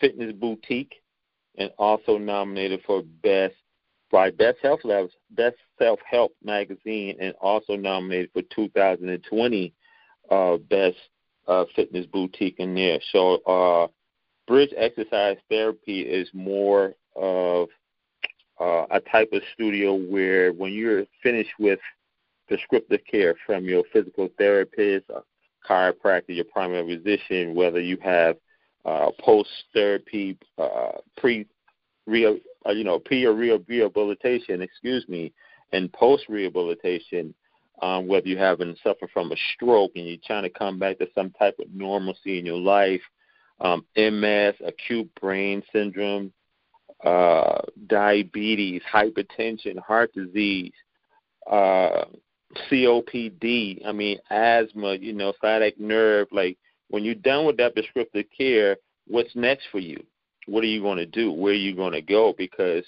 Fitness 0.01 0.33
Boutique, 0.33 0.95
and 1.57 1.71
also 1.79 2.19
nominated 2.19 2.81
for 2.87 3.03
Best 3.23 3.55
by 4.11 4.31
Best 4.31 4.59
Health 4.63 4.81
Labs, 4.85 5.13
Best 5.31 5.57
Self 5.79 6.01
Help 6.09 6.33
Magazine, 6.43 7.17
and 7.21 7.35
also 7.41 7.77
nominated 7.77 8.31
for 8.33 8.43
2020 8.55 9.75
uh, 10.31 10.57
Best 10.57 10.97
uh, 11.47 11.65
Fitness 11.77 12.07
Boutique 12.07 12.57
in 12.59 12.75
there. 12.75 13.01
So, 13.13 13.37
uh, 13.45 13.89
Bridge 14.47 14.73
Exercise 14.77 15.37
Therapy 15.51 16.01
is 16.01 16.29
more 16.33 16.95
of 17.15 17.69
uh, 18.61 18.87
a 18.91 19.01
type 19.01 19.31
of 19.33 19.43
studio 19.55 19.95
where 19.95 20.53
when 20.53 20.73
you're 20.73 21.05
finished 21.23 21.53
with 21.59 21.79
prescriptive 22.49 23.01
care 23.11 23.35
from 23.47 23.65
your 23.65 23.85
physical 23.93 24.29
therapist, 24.39 25.07
or 25.11 25.23
chiropractor, 25.69 26.29
your 26.29 26.45
primary 26.47 26.97
physician, 26.97 27.55
whether 27.55 27.81
you 27.81 27.99
have 28.03 28.37
uh, 28.85 29.11
post 29.21 29.51
therapy, 29.75 30.37
uh, 30.57 30.93
pre 31.17 31.47
real, 32.07 32.39
uh, 32.67 32.73
you 32.73 32.85
know, 32.85 32.99
pre 32.99 33.25
or 33.25 33.35
real 33.35 33.59
rehabilitation, 33.69 34.63
excuse 34.63 35.07
me, 35.09 35.33
and 35.73 35.93
post 35.93 36.25
rehabilitation. 36.29 37.35
Um, 37.81 38.09
whether 38.09 38.27
you're 38.27 38.41
having 38.41 38.75
suffer 38.83 39.07
from 39.13 39.31
a 39.31 39.37
stroke 39.55 39.93
and 39.95 40.05
you're 40.05 40.17
trying 40.27 40.43
to 40.43 40.51
come 40.51 40.81
back 40.81 40.99
to 40.99 41.07
some 41.15 41.31
type 41.31 41.55
of 41.61 41.73
normalcy 41.73 42.41
in 42.41 42.45
your 42.45 42.59
life, 42.59 43.01
um, 43.61 43.85
MS, 43.97 44.55
acute 44.67 45.09
brain 45.21 45.63
syndrome, 45.73 46.33
uh, 47.05 47.61
diabetes, 47.87 48.83
hypertension, 48.93 49.79
heart 49.79 50.13
disease, 50.15 50.73
uh, 51.51 52.05
COPD, 52.71 53.87
I 53.87 53.93
mean 53.93 54.19
asthma, 54.31 54.95
you 54.95 55.13
know, 55.13 55.33
sciatic 55.41 55.79
nerve. 55.79 56.29
Like 56.33 56.59
when 56.89 57.05
you're 57.05 57.15
done 57.15 57.47
with 57.47 57.57
that 57.59 57.75
prescriptive 57.75 58.27
care, 58.37 58.77
what's 59.07 59.35
next 59.37 59.67
for 59.71 59.79
you? 59.79 60.03
What 60.47 60.65
are 60.65 60.69
you 60.69 60.81
going 60.81 60.99
to 60.99 61.07
do? 61.07 61.31
Where 61.31 61.53
are 61.53 61.57
you 61.57 61.77
going 61.77 61.93
to 61.93 62.03
go? 62.03 62.35
Because 62.37 62.85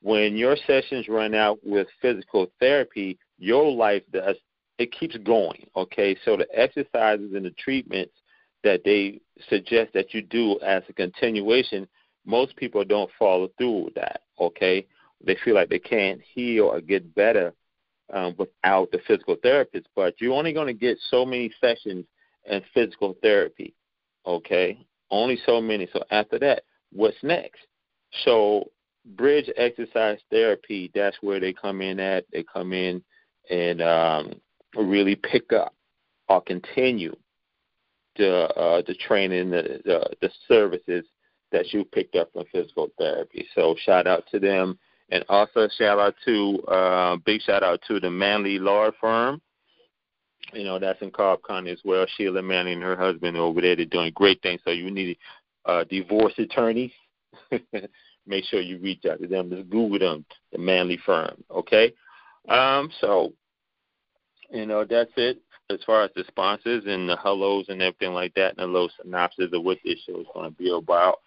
when 0.00 0.36
your 0.36 0.56
sessions 0.66 1.08
run 1.08 1.34
out 1.34 1.58
with 1.64 1.88
physical 2.00 2.46
therapy, 2.60 3.18
your 3.38 3.70
life 3.70 4.02
does 4.12 4.36
it 4.78 4.92
keeps 4.92 5.16
going. 5.18 5.66
Okay, 5.76 6.16
so 6.24 6.36
the 6.36 6.46
exercises 6.52 7.32
and 7.34 7.44
the 7.44 7.54
treatments 7.58 8.14
that 8.64 8.82
they 8.84 9.20
suggest 9.48 9.92
that 9.94 10.14
you 10.14 10.22
do 10.22 10.58
as 10.60 10.82
a 10.88 10.92
continuation, 10.92 11.86
most 12.26 12.56
people 12.56 12.84
don't 12.84 13.10
follow 13.18 13.48
through 13.58 13.84
with 13.86 13.94
that. 13.94 14.22
Okay, 14.40 14.86
they 15.24 15.36
feel 15.44 15.54
like 15.54 15.68
they 15.68 15.78
can't 15.78 16.20
heal 16.34 16.66
or 16.66 16.80
get 16.80 17.14
better 17.14 17.52
um, 18.12 18.34
without 18.38 18.90
the 18.90 19.00
physical 19.06 19.36
therapist, 19.42 19.86
but 19.94 20.14
you're 20.20 20.34
only 20.34 20.52
going 20.52 20.66
to 20.66 20.74
get 20.74 20.98
so 21.10 21.24
many 21.24 21.50
sessions 21.60 22.04
in 22.46 22.62
physical 22.72 23.16
therapy. 23.22 23.74
Okay, 24.26 24.78
only 25.10 25.38
so 25.46 25.60
many. 25.60 25.88
So 25.92 26.02
after 26.10 26.38
that, 26.40 26.64
what's 26.92 27.16
next? 27.22 27.60
So 28.24 28.70
bridge 29.16 29.50
exercise 29.56 30.18
therapy, 30.30 30.90
that's 30.94 31.16
where 31.20 31.40
they 31.40 31.52
come 31.52 31.80
in 31.80 32.00
at. 32.00 32.24
They 32.32 32.44
come 32.44 32.72
in 32.72 33.02
and 33.50 33.82
um, 33.82 34.40
really 34.76 35.16
pick 35.16 35.52
up 35.52 35.74
or 36.28 36.40
continue 36.40 37.14
the 38.16 38.48
uh, 38.56 38.82
the 38.86 38.94
training, 38.94 39.50
the, 39.50 39.80
the 39.84 40.10
the 40.20 40.30
services 40.48 41.04
that 41.54 41.72
you 41.72 41.84
picked 41.84 42.16
up 42.16 42.32
from 42.32 42.44
physical 42.50 42.88
therapy. 42.98 43.46
So 43.54 43.76
shout 43.84 44.08
out 44.08 44.24
to 44.32 44.40
them, 44.40 44.76
and 45.10 45.24
also 45.28 45.68
shout 45.78 46.00
out 46.00 46.16
to 46.24 46.60
uh, 46.64 47.16
big 47.24 47.40
shout 47.42 47.62
out 47.62 47.80
to 47.86 48.00
the 48.00 48.10
Manley 48.10 48.58
Law 48.58 48.90
Firm. 49.00 49.40
You 50.52 50.64
know 50.64 50.80
that's 50.80 51.00
in 51.00 51.12
Cobb 51.12 51.40
County 51.46 51.70
as 51.70 51.78
well. 51.84 52.06
Sheila 52.16 52.42
Manley 52.42 52.72
and 52.72 52.82
her 52.82 52.96
husband 52.96 53.36
over 53.36 53.60
there. 53.60 53.76
They're 53.76 53.86
doing 53.86 54.12
great 54.14 54.42
things. 54.42 54.60
So 54.64 54.72
you 54.72 54.90
need 54.90 55.16
uh, 55.64 55.84
divorce 55.84 56.34
attorneys. 56.38 56.90
Make 58.26 58.44
sure 58.46 58.60
you 58.60 58.78
reach 58.78 59.04
out 59.08 59.20
to 59.20 59.28
them. 59.28 59.50
Just 59.50 59.70
Google 59.70 60.00
them, 60.00 60.24
the 60.50 60.58
Manley 60.58 60.98
Firm. 61.06 61.42
Okay. 61.50 61.92
Um, 62.48 62.90
so 63.00 63.32
you 64.50 64.66
know 64.66 64.84
that's 64.84 65.12
it 65.16 65.40
as 65.70 65.78
far 65.86 66.02
as 66.02 66.10
the 66.16 66.24
sponsors 66.26 66.82
and 66.86 67.08
the 67.08 67.16
hellos 67.16 67.66
and 67.68 67.80
everything 67.80 68.12
like 68.12 68.34
that, 68.34 68.50
and 68.50 68.60
a 68.60 68.66
little 68.66 68.90
synopsis 69.00 69.50
of 69.52 69.62
what 69.62 69.78
this 69.84 70.00
show 70.04 70.20
is 70.20 70.26
going 70.34 70.50
to 70.50 70.56
be 70.56 70.70
about. 70.70 71.20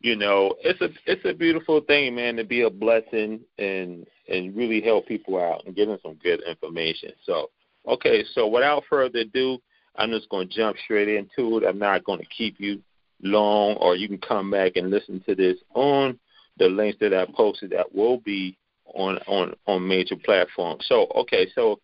You 0.00 0.16
know, 0.16 0.54
it's 0.60 0.80
a 0.80 0.88
it's 1.06 1.24
a 1.26 1.34
beautiful 1.34 1.80
thing, 1.82 2.14
man, 2.14 2.36
to 2.36 2.44
be 2.44 2.62
a 2.62 2.70
blessing 2.70 3.40
and 3.58 4.06
and 4.28 4.56
really 4.56 4.80
help 4.80 5.06
people 5.06 5.38
out 5.38 5.64
and 5.66 5.76
give 5.76 5.88
them 5.88 5.98
some 6.02 6.14
good 6.14 6.40
information. 6.48 7.12
So, 7.26 7.50
okay, 7.86 8.24
so 8.34 8.46
without 8.46 8.84
further 8.88 9.20
ado, 9.20 9.58
I'm 9.96 10.10
just 10.10 10.28
going 10.30 10.48
to 10.48 10.54
jump 10.54 10.76
straight 10.84 11.08
into 11.08 11.58
it. 11.58 11.64
I'm 11.68 11.78
not 11.78 12.04
going 12.04 12.20
to 12.20 12.26
keep 12.26 12.58
you 12.58 12.82
long, 13.22 13.76
or 13.76 13.94
you 13.94 14.08
can 14.08 14.18
come 14.18 14.50
back 14.50 14.72
and 14.76 14.90
listen 14.90 15.22
to 15.26 15.34
this 15.34 15.58
on 15.74 16.18
the 16.58 16.66
links 16.66 16.98
that 17.00 17.12
I 17.12 17.26
posted 17.34 17.70
that 17.70 17.94
will 17.94 18.18
be 18.18 18.56
on 18.94 19.18
on 19.26 19.54
on 19.66 19.86
major 19.86 20.16
platforms. 20.16 20.86
So, 20.88 21.08
okay, 21.14 21.48
so 21.54 21.78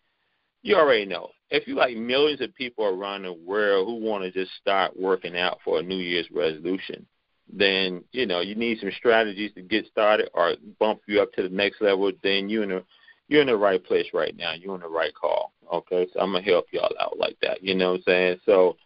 you 0.63 0.75
already 0.75 1.05
know 1.05 1.29
if 1.49 1.67
you 1.67 1.75
like 1.75 1.95
millions 1.95 2.41
of 2.41 2.53
people 2.55 2.85
around 2.85 3.23
the 3.23 3.33
world 3.33 3.87
who 3.87 3.95
want 4.03 4.23
to 4.23 4.31
just 4.31 4.51
start 4.59 4.99
working 4.99 5.37
out 5.37 5.59
for 5.63 5.79
a 5.79 5.83
New 5.83 5.97
Year's 5.97 6.27
resolution, 6.31 7.05
then 7.51 8.03
you 8.11 8.25
know 8.25 8.41
you 8.41 8.55
need 8.55 8.79
some 8.79 8.91
strategies 8.97 9.53
to 9.53 9.61
get 9.61 9.85
started 9.87 10.29
or 10.33 10.55
bump 10.79 11.01
you 11.07 11.21
up 11.21 11.31
to 11.33 11.43
the 11.43 11.49
next 11.49 11.81
level. 11.81 12.11
Then 12.23 12.49
you're 12.49 12.63
in 12.63 12.69
the 12.69 12.83
you're 13.27 13.41
in 13.41 13.47
the 13.47 13.57
right 13.57 13.83
place 13.83 14.07
right 14.13 14.35
now. 14.35 14.53
You're 14.53 14.75
in 14.75 14.81
the 14.81 14.87
right 14.87 15.13
call. 15.13 15.51
Okay, 15.73 16.07
so 16.13 16.19
I'm 16.19 16.31
gonna 16.31 16.43
help 16.43 16.65
y'all 16.71 16.93
out 16.99 17.17
like 17.17 17.37
that. 17.41 17.63
You 17.63 17.75
know 17.75 17.91
what 17.91 17.97
I'm 17.97 18.03
saying? 18.03 18.39
So 18.45 18.77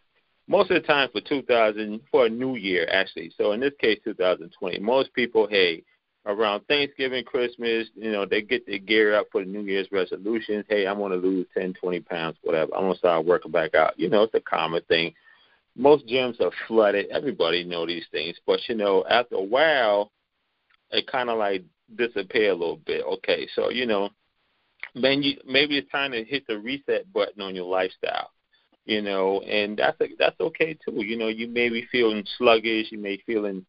most 0.48 0.70
of 0.70 0.80
the 0.80 0.86
time 0.86 1.08
for 1.12 1.20
2000 1.20 2.00
for 2.10 2.26
a 2.26 2.30
new 2.30 2.56
year 2.56 2.88
actually. 2.90 3.32
So 3.36 3.52
in 3.52 3.60
this 3.60 3.74
case 3.80 3.98
2020, 4.04 4.78
most 4.80 5.12
people 5.14 5.46
hey 5.48 5.84
around 6.26 6.60
Thanksgiving, 6.66 7.24
Christmas, 7.24 7.88
you 7.96 8.12
know, 8.12 8.24
they 8.24 8.42
get 8.42 8.66
their 8.66 8.78
gear 8.78 9.16
up 9.16 9.26
for 9.32 9.42
the 9.42 9.50
New 9.50 9.62
Year's 9.62 9.88
resolutions. 9.90 10.64
Hey, 10.68 10.86
I 10.86 10.92
want 10.92 11.12
to 11.12 11.18
lose 11.18 11.46
10, 11.52 11.74
20 11.74 12.00
pounds, 12.00 12.36
whatever. 12.42 12.72
I'm 12.74 12.82
gonna 12.82 12.96
start 12.96 13.26
working 13.26 13.50
back 13.50 13.74
out. 13.74 13.98
You 13.98 14.08
know, 14.08 14.22
it's 14.22 14.34
a 14.34 14.40
common 14.40 14.82
thing. 14.88 15.14
Most 15.76 16.06
gyms 16.06 16.40
are 16.40 16.50
flooded. 16.68 17.06
Everybody 17.10 17.64
know 17.64 17.86
these 17.86 18.06
things, 18.10 18.36
but 18.46 18.60
you 18.68 18.74
know, 18.74 19.04
after 19.08 19.36
a 19.36 19.42
while, 19.42 20.12
it 20.90 21.06
kind 21.06 21.30
of 21.30 21.38
like 21.38 21.64
disappear 21.96 22.50
a 22.50 22.54
little 22.54 22.80
bit. 22.84 23.04
Okay, 23.04 23.48
so 23.54 23.70
you 23.70 23.86
know, 23.86 24.10
then 24.94 25.22
you 25.22 25.38
maybe 25.46 25.78
it's 25.78 25.90
time 25.90 26.12
to 26.12 26.24
hit 26.24 26.46
the 26.46 26.58
reset 26.58 27.10
button 27.12 27.40
on 27.42 27.54
your 27.54 27.64
lifestyle. 27.66 28.30
You 28.84 29.00
know, 29.00 29.40
and 29.42 29.78
that's 29.78 30.00
a, 30.00 30.08
that's 30.18 30.40
okay 30.40 30.74
too. 30.74 31.04
You 31.04 31.16
know, 31.16 31.28
you 31.28 31.48
may 31.48 31.68
be 31.68 31.86
feeling 31.90 32.24
sluggish. 32.36 32.90
You 32.90 32.98
may 32.98 33.16
be 33.16 33.22
feeling 33.24 33.64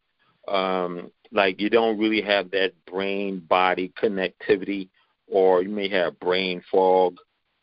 um, 0.48 1.10
like 1.32 1.60
you 1.60 1.70
don't 1.70 1.98
really 1.98 2.20
have 2.20 2.50
that 2.50 2.72
brain 2.86 3.40
body 3.48 3.92
connectivity, 4.00 4.88
or 5.26 5.62
you 5.62 5.70
may 5.70 5.88
have 5.88 6.20
brain 6.20 6.62
fog. 6.70 7.16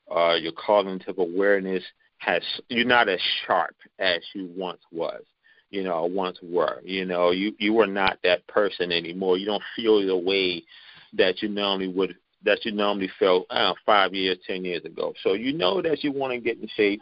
Uh, 0.09 0.35
your 0.35 0.51
cognitive 0.53 1.19
awareness 1.19 1.83
has 2.21 2.43
you're 2.69 2.85
not 2.85 3.09
as 3.09 3.19
sharp 3.45 3.75
as 3.99 4.21
you 4.33 4.49
once 4.55 4.81
was. 4.91 5.21
You 5.69 5.83
know, 5.83 6.05
once 6.05 6.37
were. 6.43 6.81
You 6.83 7.05
know, 7.05 7.31
you 7.31 7.53
you 7.57 7.79
are 7.79 7.87
not 7.87 8.19
that 8.23 8.45
person 8.47 8.91
anymore. 8.91 9.37
You 9.37 9.45
don't 9.45 9.63
feel 9.75 10.05
the 10.05 10.17
way 10.17 10.63
that 11.13 11.41
you 11.41 11.49
normally 11.49 11.87
would 11.87 12.15
that 12.43 12.65
you 12.65 12.71
normally 12.71 13.09
felt 13.19 13.45
uh, 13.49 13.73
five 13.85 14.13
years, 14.13 14.37
ten 14.45 14.65
years 14.65 14.83
ago. 14.85 15.13
So 15.23 15.33
you 15.33 15.53
know 15.53 15.81
that 15.81 16.03
you 16.03 16.11
want 16.11 16.33
to 16.33 16.39
get 16.39 16.59
in 16.59 16.67
shape, 16.75 17.01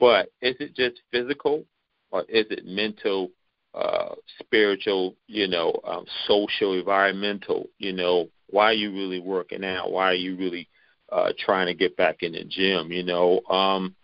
but 0.00 0.30
is 0.40 0.56
it 0.60 0.74
just 0.74 1.00
physical 1.10 1.64
or 2.10 2.22
is 2.22 2.46
it 2.50 2.64
mental 2.64 3.30
uh, 3.76 4.14
spiritual, 4.38 5.14
you 5.26 5.46
know, 5.46 5.78
um, 5.84 6.06
social, 6.26 6.72
environmental. 6.72 7.68
You 7.78 7.92
know, 7.92 8.28
why 8.48 8.66
are 8.66 8.74
you 8.74 8.90
really 8.90 9.20
working 9.20 9.64
out? 9.64 9.92
Why 9.92 10.06
are 10.06 10.14
you 10.14 10.36
really 10.36 10.68
uh, 11.12 11.32
trying 11.38 11.66
to 11.66 11.74
get 11.74 11.96
back 11.96 12.22
in 12.22 12.32
the 12.32 12.44
gym? 12.44 12.90
You 12.90 13.02
know, 13.02 13.40
um, 13.50 13.94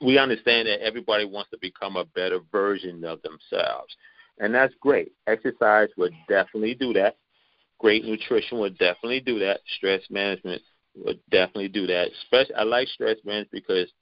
we 0.00 0.18
understand 0.18 0.68
that 0.68 0.82
everybody 0.82 1.24
wants 1.24 1.50
to 1.50 1.58
become 1.58 1.96
a 1.96 2.04
better 2.04 2.40
version 2.52 3.04
of 3.04 3.20
themselves, 3.22 3.96
and 4.38 4.54
that's 4.54 4.74
great. 4.80 5.12
Exercise 5.26 5.88
would 5.96 6.12
definitely 6.28 6.74
do 6.74 6.92
that. 6.94 7.16
Great 7.78 8.04
nutrition 8.04 8.58
would 8.58 8.78
definitely 8.78 9.20
do 9.20 9.38
that. 9.38 9.60
Stress 9.76 10.02
management 10.10 10.62
would 10.94 11.20
definitely 11.30 11.68
do 11.68 11.86
that. 11.86 12.08
Especially, 12.22 12.54
I 12.54 12.62
like 12.62 12.88
stress 12.88 13.18
management 13.24 13.50
because 13.52 13.92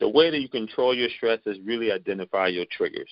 the 0.00 0.08
way 0.08 0.30
that 0.30 0.40
you 0.40 0.48
control 0.48 0.94
your 0.94 1.08
stress 1.16 1.40
is 1.46 1.58
really 1.64 1.90
identify 1.90 2.48
your 2.48 2.66
triggers. 2.70 3.10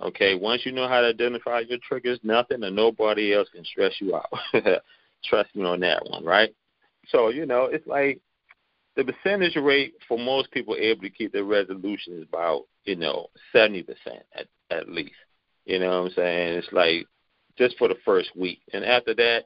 Okay, 0.00 0.36
once 0.36 0.64
you 0.64 0.70
know 0.70 0.86
how 0.86 1.00
to 1.00 1.08
identify 1.08 1.60
your 1.60 1.78
triggers, 1.86 2.20
nothing 2.22 2.62
and 2.62 2.76
nobody 2.76 3.34
else 3.34 3.48
can 3.52 3.64
stress 3.64 3.94
you 4.00 4.14
out. 4.14 4.30
Trust 5.24 5.54
me 5.56 5.64
on 5.64 5.80
that 5.80 6.08
one, 6.08 6.24
right? 6.24 6.54
So, 7.08 7.30
you 7.30 7.46
know, 7.46 7.64
it's 7.64 7.86
like 7.86 8.20
the 8.98 9.04
percentage 9.04 9.54
rate 9.54 9.94
for 10.08 10.18
most 10.18 10.50
people 10.50 10.74
able 10.76 11.02
to 11.02 11.10
keep 11.10 11.32
their 11.32 11.44
resolution 11.44 12.14
is 12.14 12.26
about, 12.28 12.64
you 12.84 12.96
know, 12.96 13.28
70% 13.54 13.86
at, 14.34 14.48
at 14.70 14.88
least. 14.88 15.14
You 15.66 15.78
know 15.78 16.02
what 16.02 16.10
I'm 16.10 16.14
saying? 16.16 16.58
It's 16.58 16.72
like 16.72 17.06
just 17.56 17.78
for 17.78 17.86
the 17.86 17.94
first 18.04 18.30
week. 18.36 18.60
And 18.72 18.84
after 18.84 19.14
that, 19.14 19.44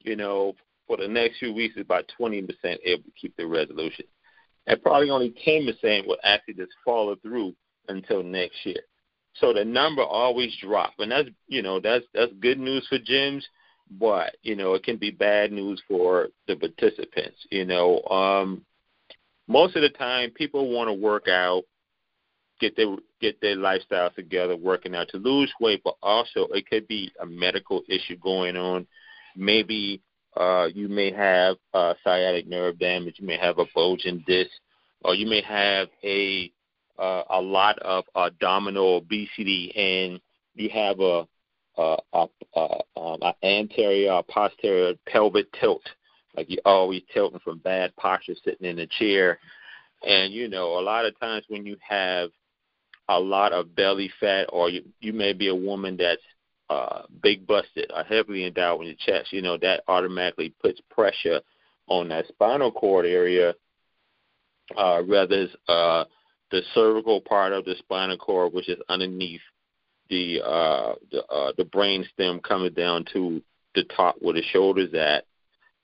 you 0.00 0.16
know, 0.16 0.54
for 0.86 0.98
the 0.98 1.08
next 1.08 1.38
few 1.38 1.54
weeks, 1.54 1.76
it's 1.78 1.86
about 1.86 2.12
20% 2.20 2.46
able 2.84 3.04
to 3.04 3.10
keep 3.18 3.34
their 3.36 3.46
resolution. 3.46 4.04
And 4.66 4.82
probably 4.82 5.08
only 5.08 5.34
10% 5.46 6.06
will 6.06 6.18
actually 6.22 6.54
just 6.54 6.72
follow 6.84 7.16
through 7.16 7.54
until 7.88 8.22
next 8.22 8.66
year. 8.66 8.82
So 9.34 9.54
the 9.54 9.64
number 9.64 10.02
always 10.02 10.54
drop, 10.60 10.92
and 10.98 11.10
that's 11.10 11.28
you 11.46 11.62
know 11.62 11.78
that's 11.78 12.04
that's 12.12 12.32
good 12.40 12.58
news 12.58 12.84
for 12.88 12.98
gyms, 12.98 13.44
but 13.88 14.36
you 14.42 14.56
know 14.56 14.74
it 14.74 14.82
can 14.82 14.96
be 14.96 15.12
bad 15.12 15.52
news 15.52 15.80
for 15.86 16.28
the 16.48 16.56
participants. 16.56 17.38
You 17.50 17.64
know, 17.64 18.02
um, 18.10 18.66
most 19.50 19.74
of 19.74 19.82
the 19.82 19.90
time 19.90 20.30
people 20.30 20.70
want 20.70 20.88
to 20.88 20.94
work 20.94 21.26
out, 21.26 21.64
get 22.60 22.76
their 22.76 22.94
get 23.20 23.40
their 23.40 23.56
lifestyle 23.56 24.10
together, 24.10 24.56
working 24.56 24.94
out 24.94 25.08
to 25.08 25.16
lose 25.16 25.52
weight, 25.60 25.82
but 25.82 25.96
also 26.02 26.46
it 26.52 26.68
could 26.68 26.86
be 26.86 27.10
a 27.20 27.26
medical 27.26 27.82
issue 27.88 28.16
going 28.16 28.56
on. 28.56 28.86
Maybe 29.36 30.00
uh, 30.36 30.68
you 30.72 30.88
may 30.88 31.12
have 31.12 31.56
uh, 31.74 31.94
sciatic 32.04 32.46
nerve 32.46 32.78
damage, 32.78 33.16
you 33.18 33.26
may 33.26 33.38
have 33.38 33.58
a 33.58 33.64
bulging 33.74 34.22
disc, 34.24 34.52
or 35.02 35.16
you 35.16 35.26
may 35.26 35.42
have 35.42 35.88
a 36.04 36.52
uh, 36.96 37.24
a 37.30 37.40
lot 37.40 37.76
of 37.80 38.04
abdominal 38.14 38.96
obesity, 38.96 39.72
and 39.74 40.20
you 40.54 40.68
have 40.68 41.00
a, 41.00 41.26
a, 41.76 41.96
a, 42.12 42.26
a 42.54 43.00
um, 43.00 43.18
an 43.22 43.34
anterior 43.42 44.12
or 44.12 44.22
posterior 44.22 44.94
pelvic 45.08 45.46
tilt, 45.58 45.82
like 46.36 46.46
you're 46.48 46.60
always 46.64 47.02
tilting 47.12 47.40
from 47.40 47.58
bad 47.58 47.94
posture 47.96 48.34
sitting 48.44 48.66
in 48.66 48.78
a 48.78 48.86
chair. 48.86 49.38
And 50.06 50.32
you 50.32 50.48
know, 50.48 50.78
a 50.78 50.80
lot 50.80 51.04
of 51.04 51.18
times 51.18 51.44
when 51.48 51.66
you 51.66 51.76
have 51.86 52.30
a 53.08 53.18
lot 53.18 53.52
of 53.52 53.74
belly 53.74 54.10
fat, 54.20 54.46
or 54.52 54.70
you, 54.70 54.84
you 55.00 55.12
may 55.12 55.32
be 55.32 55.48
a 55.48 55.54
woman 55.54 55.96
that's 55.96 56.22
uh, 56.70 57.02
big 57.22 57.46
busted 57.46 57.90
or 57.94 58.04
heavily 58.04 58.46
endowed 58.46 58.78
with 58.78 58.88
your 58.88 58.96
chest, 59.04 59.32
you 59.32 59.42
know, 59.42 59.58
that 59.58 59.82
automatically 59.88 60.54
puts 60.62 60.80
pressure 60.90 61.40
on 61.88 62.08
that 62.08 62.28
spinal 62.28 62.70
cord 62.70 63.04
area, 63.04 63.52
uh, 64.76 65.02
rather 65.06 65.48
uh, 65.68 66.04
the 66.52 66.62
cervical 66.72 67.20
part 67.20 67.52
of 67.52 67.64
the 67.64 67.74
spinal 67.78 68.16
cord, 68.16 68.52
which 68.52 68.68
is 68.68 68.78
underneath 68.88 69.40
the 70.08 70.40
uh, 70.44 70.94
the, 71.10 71.24
uh, 71.26 71.52
the 71.56 71.64
brain 71.64 72.06
stem 72.12 72.40
coming 72.40 72.72
down 72.72 73.04
to 73.12 73.42
the 73.74 73.84
top 73.96 74.16
where 74.20 74.34
the 74.34 74.42
shoulders 74.52 74.94
at, 74.94 75.24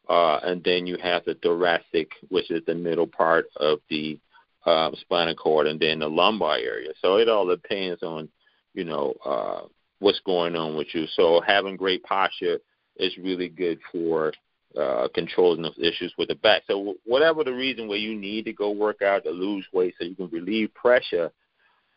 uh, 0.08 0.38
and 0.44 0.62
then 0.64 0.86
you 0.86 0.96
have 1.02 1.24
the 1.24 1.34
thoracic, 1.34 2.10
which 2.28 2.50
is 2.50 2.62
the 2.66 2.74
middle 2.74 3.06
part 3.06 3.46
of 3.56 3.80
the 3.90 4.18
uh, 4.64 4.90
spinal 5.00 5.34
cord, 5.34 5.66
and 5.66 5.80
then 5.80 6.00
the 6.00 6.08
lumbar 6.08 6.56
area. 6.56 6.90
So 7.00 7.16
it 7.16 7.28
all 7.28 7.46
depends 7.46 8.02
on, 8.02 8.28
you 8.74 8.84
know, 8.84 9.14
uh, 9.24 9.62
what's 9.98 10.20
going 10.20 10.56
on 10.56 10.76
with 10.76 10.88
you. 10.92 11.06
So 11.14 11.40
having 11.46 11.76
great 11.76 12.02
posture 12.02 12.58
is 12.96 13.16
really 13.18 13.48
good 13.48 13.78
for 13.92 14.32
uh, 14.76 15.08
controlling 15.14 15.62
those 15.62 15.78
issues 15.78 16.12
with 16.18 16.28
the 16.28 16.34
back. 16.34 16.62
So 16.66 16.94
whatever 17.04 17.44
the 17.44 17.52
reason 17.52 17.88
where 17.88 17.98
you 17.98 18.14
need 18.14 18.44
to 18.44 18.52
go 18.52 18.70
work 18.70 19.02
out 19.02 19.24
to 19.24 19.30
lose 19.30 19.64
weight, 19.72 19.94
so 19.98 20.04
you 20.04 20.14
can 20.14 20.28
relieve 20.28 20.74
pressure 20.74 21.30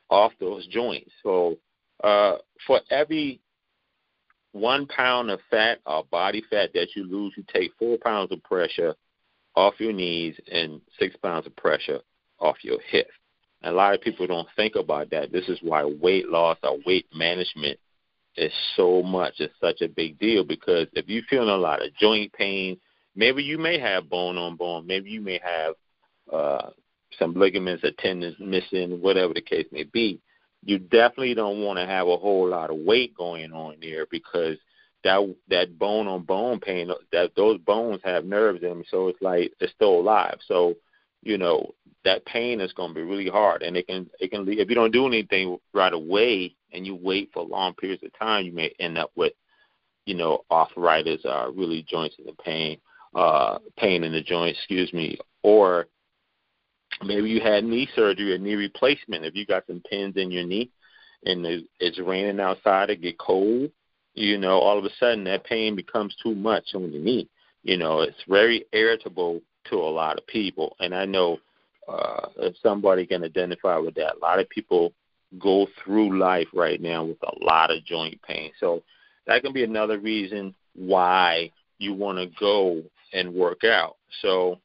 off 0.10 0.32
those 0.40 0.66
joints. 0.68 1.12
So 1.22 1.58
uh, 2.04 2.38
for 2.66 2.80
every 2.90 3.42
one 4.52 4.88
pound 4.88 5.30
of 5.30 5.40
fat 5.50 5.80
or 5.86 6.04
body 6.06 6.44
fat 6.50 6.72
that 6.74 6.96
you 6.96 7.04
lose, 7.04 7.34
you 7.38 7.44
take 7.54 7.72
four 7.78 7.98
pounds 7.98 8.32
of 8.32 8.44
pressure 8.44 8.96
off 9.56 9.80
your 9.80 9.94
knees 9.94 10.36
and 10.52 10.82
six 10.98 11.16
pounds 11.18 11.46
of 11.46 11.56
pressure 11.56 12.00
off 12.40 12.58
your 12.64 12.80
hips. 12.90 13.12
A 13.64 13.72
lot 13.72 13.94
of 13.94 14.02
people 14.02 14.26
don't 14.26 14.48
think 14.56 14.76
about 14.76 15.10
that. 15.12 15.32
This 15.32 15.50
is 15.50 15.60
why 15.62 15.84
weight 15.84 16.30
loss 16.30 16.58
or 16.64 16.78
weight 16.86 17.08
management 17.14 17.78
is 18.38 18.54
so 18.76 19.04
much. 19.04 19.34
It's 19.40 19.54
such 19.60 19.82
a 19.82 19.90
big 19.90 20.18
deal 20.18 20.44
because 20.44 20.88
if 20.94 21.08
you're 21.08 21.24
feeling 21.30 21.50
a 21.50 21.58
lot 21.58 21.86
of 21.86 21.94
joint 21.96 22.32
pain, 22.34 22.78
maybe 23.16 23.44
you 23.44 23.58
may 23.58 23.78
have 23.78 24.10
bone 24.10 24.38
on 24.38 24.56
bone, 24.56 24.88
maybe 24.88 25.10
you 25.10 25.20
may 25.20 25.40
have 25.44 25.76
uh, 26.32 26.70
some 27.18 27.34
ligaments 27.34 27.84
or 27.84 27.92
tendons 28.00 28.38
missing, 28.40 29.02
whatever 29.02 29.34
the 29.34 29.42
case 29.42 29.68
may 29.72 29.84
be. 29.84 30.20
You 30.64 30.78
definitely 30.78 31.36
don't 31.36 31.62
want 31.62 31.80
to 31.80 31.86
have 31.86 32.08
a 32.08 32.18
whole 32.18 32.48
lot 32.48 32.70
of 32.70 32.78
weight 32.78 33.16
going 33.16 33.54
on 33.54 33.78
there 33.82 34.06
because 34.12 34.58
that 35.04 35.36
that 35.50 35.80
bone 35.80 36.08
on 36.08 36.24
bone 36.24 36.60
pain, 36.60 36.90
that 37.12 37.32
those 37.36 37.60
bones 37.60 38.02
have 38.04 38.26
nerves 38.26 38.62
in 38.62 38.70
them, 38.70 38.84
so 38.90 39.08
it's 39.08 39.22
like 39.22 39.54
it's 39.60 39.74
still 39.74 40.00
alive. 40.00 40.38
So 40.48 40.76
you 41.24 41.38
know 41.38 41.74
that 42.06 42.26
pain 42.26 42.62
is 42.62 42.74
going 42.74 42.90
to 42.90 42.96
be 42.96 43.04
really 43.04 43.30
hard, 43.30 43.62
and 43.62 43.78
it 43.78 43.88
can 43.88 44.10
it 44.20 44.32
can 44.32 44.48
if 44.48 44.70
you 44.70 44.76
don't 44.76 44.92
do 44.92 45.08
anything 45.08 45.58
right 45.74 45.94
away 45.94 46.56
and 46.74 46.86
you 46.86 46.96
wait 46.96 47.30
for 47.34 47.44
long 47.44 47.74
periods 47.76 48.04
of 48.04 48.18
time, 48.18 48.46
you 48.46 48.52
may 48.52 48.74
end 48.80 48.98
up 48.98 49.12
with 49.16 49.34
you 50.06 50.16
know 50.16 50.44
arthritis, 50.52 51.24
uh, 51.26 51.50
really 51.54 51.84
joints 51.84 52.16
in 52.20 52.26
the 52.26 52.34
pain, 52.44 52.78
uh, 53.16 53.60
pain 53.78 54.04
in 54.04 54.12
the 54.12 54.22
joints, 54.22 54.60
excuse 54.60 54.92
me, 54.92 55.18
or 55.44 55.88
maybe 57.04 57.30
you 57.30 57.42
had 57.42 57.64
knee 57.64 57.88
surgery 57.96 58.34
or 58.34 58.38
knee 58.38 58.56
replacement. 58.56 59.26
If 59.26 59.36
you 59.36 59.46
got 59.46 59.68
some 59.68 59.82
pins 59.90 60.16
in 60.18 60.32
your 60.32 60.46
knee 60.46 60.72
and 61.26 61.46
it's 61.80 62.00
raining 62.00 62.40
outside, 62.40 62.90
it 62.90 63.02
get 63.02 63.18
cold, 63.18 63.72
you 64.14 64.38
know, 64.38 64.60
all 64.60 64.78
of 64.78 64.86
a 64.86 64.90
sudden 65.00 65.24
that 65.26 65.46
pain 65.46 65.76
becomes 65.76 66.16
too 66.22 66.36
much 66.36 66.76
on 66.76 66.92
your 66.92 67.02
knee. 67.02 67.30
You 67.64 67.78
know, 67.78 68.02
it's 68.02 68.24
very 68.28 68.66
irritable 68.72 69.42
to 69.70 69.76
a 69.76 69.90
lot 69.90 70.18
of 70.18 70.26
people, 70.28 70.76
and 70.80 70.96
I 70.96 71.06
know 71.06 71.40
uh, 71.88 72.30
if 72.38 72.56
somebody 72.64 73.06
can 73.06 73.24
identify 73.24 73.78
with 73.78 73.96
that. 73.96 74.16
A 74.16 74.20
lot 74.20 74.40
of 74.40 74.50
people 74.50 74.94
go 75.38 75.68
through 75.84 76.18
life 76.18 76.48
right 76.54 76.82
now 76.82 77.04
with 77.04 77.18
a 77.24 77.44
lot 77.44 77.72
of 77.72 77.86
joint 77.86 78.20
pain. 78.22 78.52
So 78.60 78.84
that 79.28 79.44
can 79.44 79.54
be 79.54 79.64
another 79.64 80.00
reason 80.00 80.56
why 80.76 81.52
you 81.78 81.94
want 81.94 82.18
to 82.18 82.40
go 82.40 82.82
and 83.14 83.34
work 83.34 83.64
out. 83.64 83.98
So, 84.22 84.60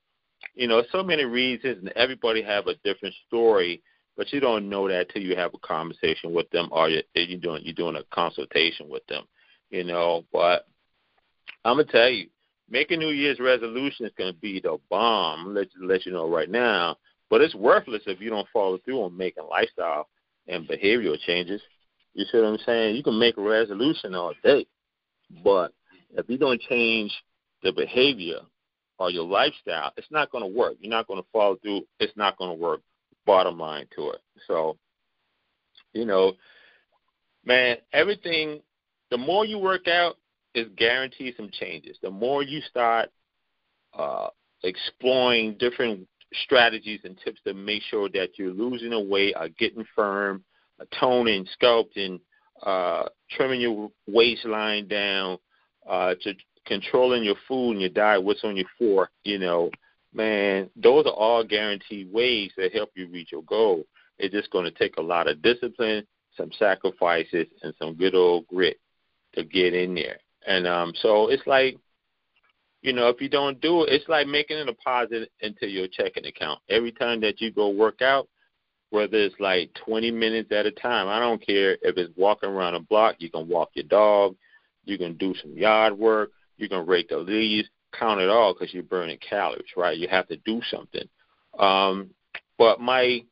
you 0.55 0.69
know, 0.69 0.83
so 0.93 1.03
many 1.03 1.25
reasons, 1.25 1.79
and 1.81 1.93
everybody 1.97 2.43
have 2.43 2.67
a 2.67 2.77
different 2.85 3.14
story, 3.27 3.83
but 4.17 4.33
you 4.33 4.40
don't 4.40 4.69
know 4.69 4.88
that 4.88 5.11
till 5.11 5.23
you 5.23 5.35
have 5.37 5.53
a 5.55 5.67
conversation 5.67 6.33
with 6.33 6.49
them, 6.51 6.69
or 6.71 6.88
you're, 6.88 7.03
you're 7.14 7.40
doing 7.40 7.62
you're 7.64 7.75
doing 7.75 7.97
a 7.97 8.05
consultation 8.14 8.88
with 8.88 9.05
them. 9.07 9.25
You 9.71 9.85
know, 9.85 10.25
but 10.33 10.67
I'm 11.64 11.77
gonna 11.77 11.85
tell 11.85 12.09
you, 12.09 12.29
making 12.71 13.01
New 13.01 13.11
Year's 13.11 13.40
resolution 13.40 14.07
is 14.07 14.12
gonna 14.17 14.33
be 14.33 14.61
the 14.61 14.79
bomb. 14.88 15.55
Let 15.55 15.69
let 15.81 16.07
you 16.07 16.12
know 16.12 16.29
right 16.29 16.51
now. 16.51 16.97
But 17.31 17.40
it's 17.40 17.55
worthless 17.55 18.03
if 18.07 18.21
you 18.21 18.31
don't 18.31 18.47
follow 18.53 18.79
through 18.79 19.03
on 19.03 19.17
making 19.17 19.49
lifestyle 19.51 20.09
and 20.47 20.69
behavioral 20.69 21.19
changes. 21.27 21.61
You 22.12 22.25
see 22.31 22.38
what 22.38 22.47
I'm 22.47 22.59
saying? 22.64 22.95
You 22.95 23.03
can 23.03 23.19
make 23.19 23.38
a 23.38 23.43
resolution 23.43 24.14
all 24.14 24.35
day, 24.45 24.67
but 25.43 25.73
if 26.17 26.29
you 26.29 26.38
don't 26.38 26.61
change 26.61 27.12
the 27.64 27.73
behavior 27.73 28.40
or 28.99 29.11
your 29.11 29.25
lifestyle, 29.25 29.93
it's 29.97 30.11
not 30.11 30.31
going 30.31 30.45
to 30.45 30.59
work. 30.59 30.75
You're 30.81 30.91
not 30.91 31.07
going 31.07 31.21
to 31.21 31.29
follow 31.33 31.57
through. 31.57 31.83
It's 32.01 32.17
not 32.17 32.39
going 32.39 32.51
to 32.51 32.63
work. 32.63 32.81
Bottom 33.27 33.59
line 33.59 33.87
to 33.97 34.11
it. 34.11 34.21
So, 34.47 34.77
you 35.93 36.05
know, 36.05 36.35
man, 37.45 37.77
everything. 37.93 38.61
The 39.11 39.19
more 39.19 39.45
you 39.45 39.59
work 39.59 39.87
out, 39.87 40.17
is 40.55 40.69
guaranteed 40.77 41.35
some 41.37 41.51
changes. 41.51 41.99
The 42.03 42.11
more 42.11 42.43
you 42.43 42.61
start 42.63 43.11
uh, 43.97 44.29
exploring 44.63 45.57
different 45.59 46.07
strategies 46.45 47.01
and 47.05 47.19
tips 47.25 47.41
to 47.47 47.55
make 47.55 47.83
sure 47.91 48.09
that 48.11 48.31
you're 48.39 48.53
losing 48.53 48.91
the 48.91 49.01
weight, 49.01 49.35
are 49.37 49.49
getting 49.49 49.85
firm, 49.95 50.45
toning, 50.99 51.47
sculpting, 51.61 52.21
uh, 52.63 53.05
trimming 53.31 53.61
your 53.61 53.91
waistline 54.07 54.89
down, 54.89 55.39
uh, 55.89 56.15
to 56.23 56.35
controlling 56.66 57.24
your 57.24 57.37
food 57.46 57.72
and 57.72 57.81
your 57.81 57.90
diet, 57.90 58.22
what's 58.22 58.44
on 58.44 58.57
your 58.57 58.68
fork, 58.79 59.11
you 59.24 59.38
know, 59.38 59.70
man, 60.12 60.70
those 60.77 61.07
are 61.07 61.12
all 61.12 61.44
guaranteed 61.44 62.12
ways 62.12 62.53
that 62.57 62.74
help 62.74 62.90
you 62.94 63.09
reach 63.09 63.33
your 63.33 63.42
goal. 63.42 63.85
It's 64.18 64.35
just 64.35 64.50
going 64.50 64.64
to 64.64 64.70
take 64.70 64.96
a 64.96 65.03
lot 65.03 65.29
of 65.29 65.42
discipline, 65.42 66.07
some 66.37 66.50
sacrifices, 66.59 67.46
and 67.62 67.74
some 67.79 67.94
good 67.94 68.14
old 68.14 68.46
grit 68.46 68.79
to 69.35 69.44
get 69.44 69.74
in 69.74 69.94
there. 69.94 70.18
And 70.46 70.66
um, 70.66 70.92
so 71.00 71.29
it's 71.29 71.46
like 71.46 71.77
you 72.85 72.92
know, 72.92 73.09
if 73.09 73.18
you 73.18 73.31
don't 73.31 73.59
do 73.62 73.83
it, 73.83 73.92
it's 73.92 74.09
like 74.11 74.27
making 74.27 74.59
a 74.59 74.66
deposit 74.66 75.33
into 75.40 75.66
your 75.66 75.88
checking 75.88 76.27
account. 76.27 76.61
Every 76.68 76.92
time 76.92 77.18
that 77.22 77.40
you 77.40 77.50
go 77.50 77.70
work 77.70 78.03
out, 78.03 78.29
whether 78.90 79.16
it's 79.16 79.35
like 79.40 79.72
20 79.87 80.11
minutes 80.11 80.53
at 80.53 80.66
a 80.66 80.70
time, 80.70 81.09
I 81.09 81.18
don't 81.18 81.44
care 81.44 81.79
if 81.81 81.96
it's 81.96 82.12
walking 82.14 82.50
around 82.50 82.74
a 82.74 82.81
block, 82.81 83.16
you 83.20 83.31
can 83.31 83.48
walk 83.48 83.70
your 83.72 83.87
dog, 83.87 84.37
you 84.85 84.98
can 84.98 85.16
do 85.16 85.35
some 85.40 85.57
yard 85.57 85.96
work, 85.98 86.33
you 86.57 86.69
can 86.69 86.87
rake 86.87 87.09
the 87.09 87.19
leaves, 87.19 87.69
count 87.99 88.21
it 88.21 88.29
all 88.29 88.53
because 88.55 88.73
you're 88.73 88.83
burning 88.83 89.19
calories, 89.19 89.64
right? 89.77 89.99
You 89.99 90.09
have 90.09 90.29
to 90.29 90.37
do 90.38 90.61
something. 90.71 91.09
Um, 91.59 92.11
but 92.59 92.81
my 92.81 93.25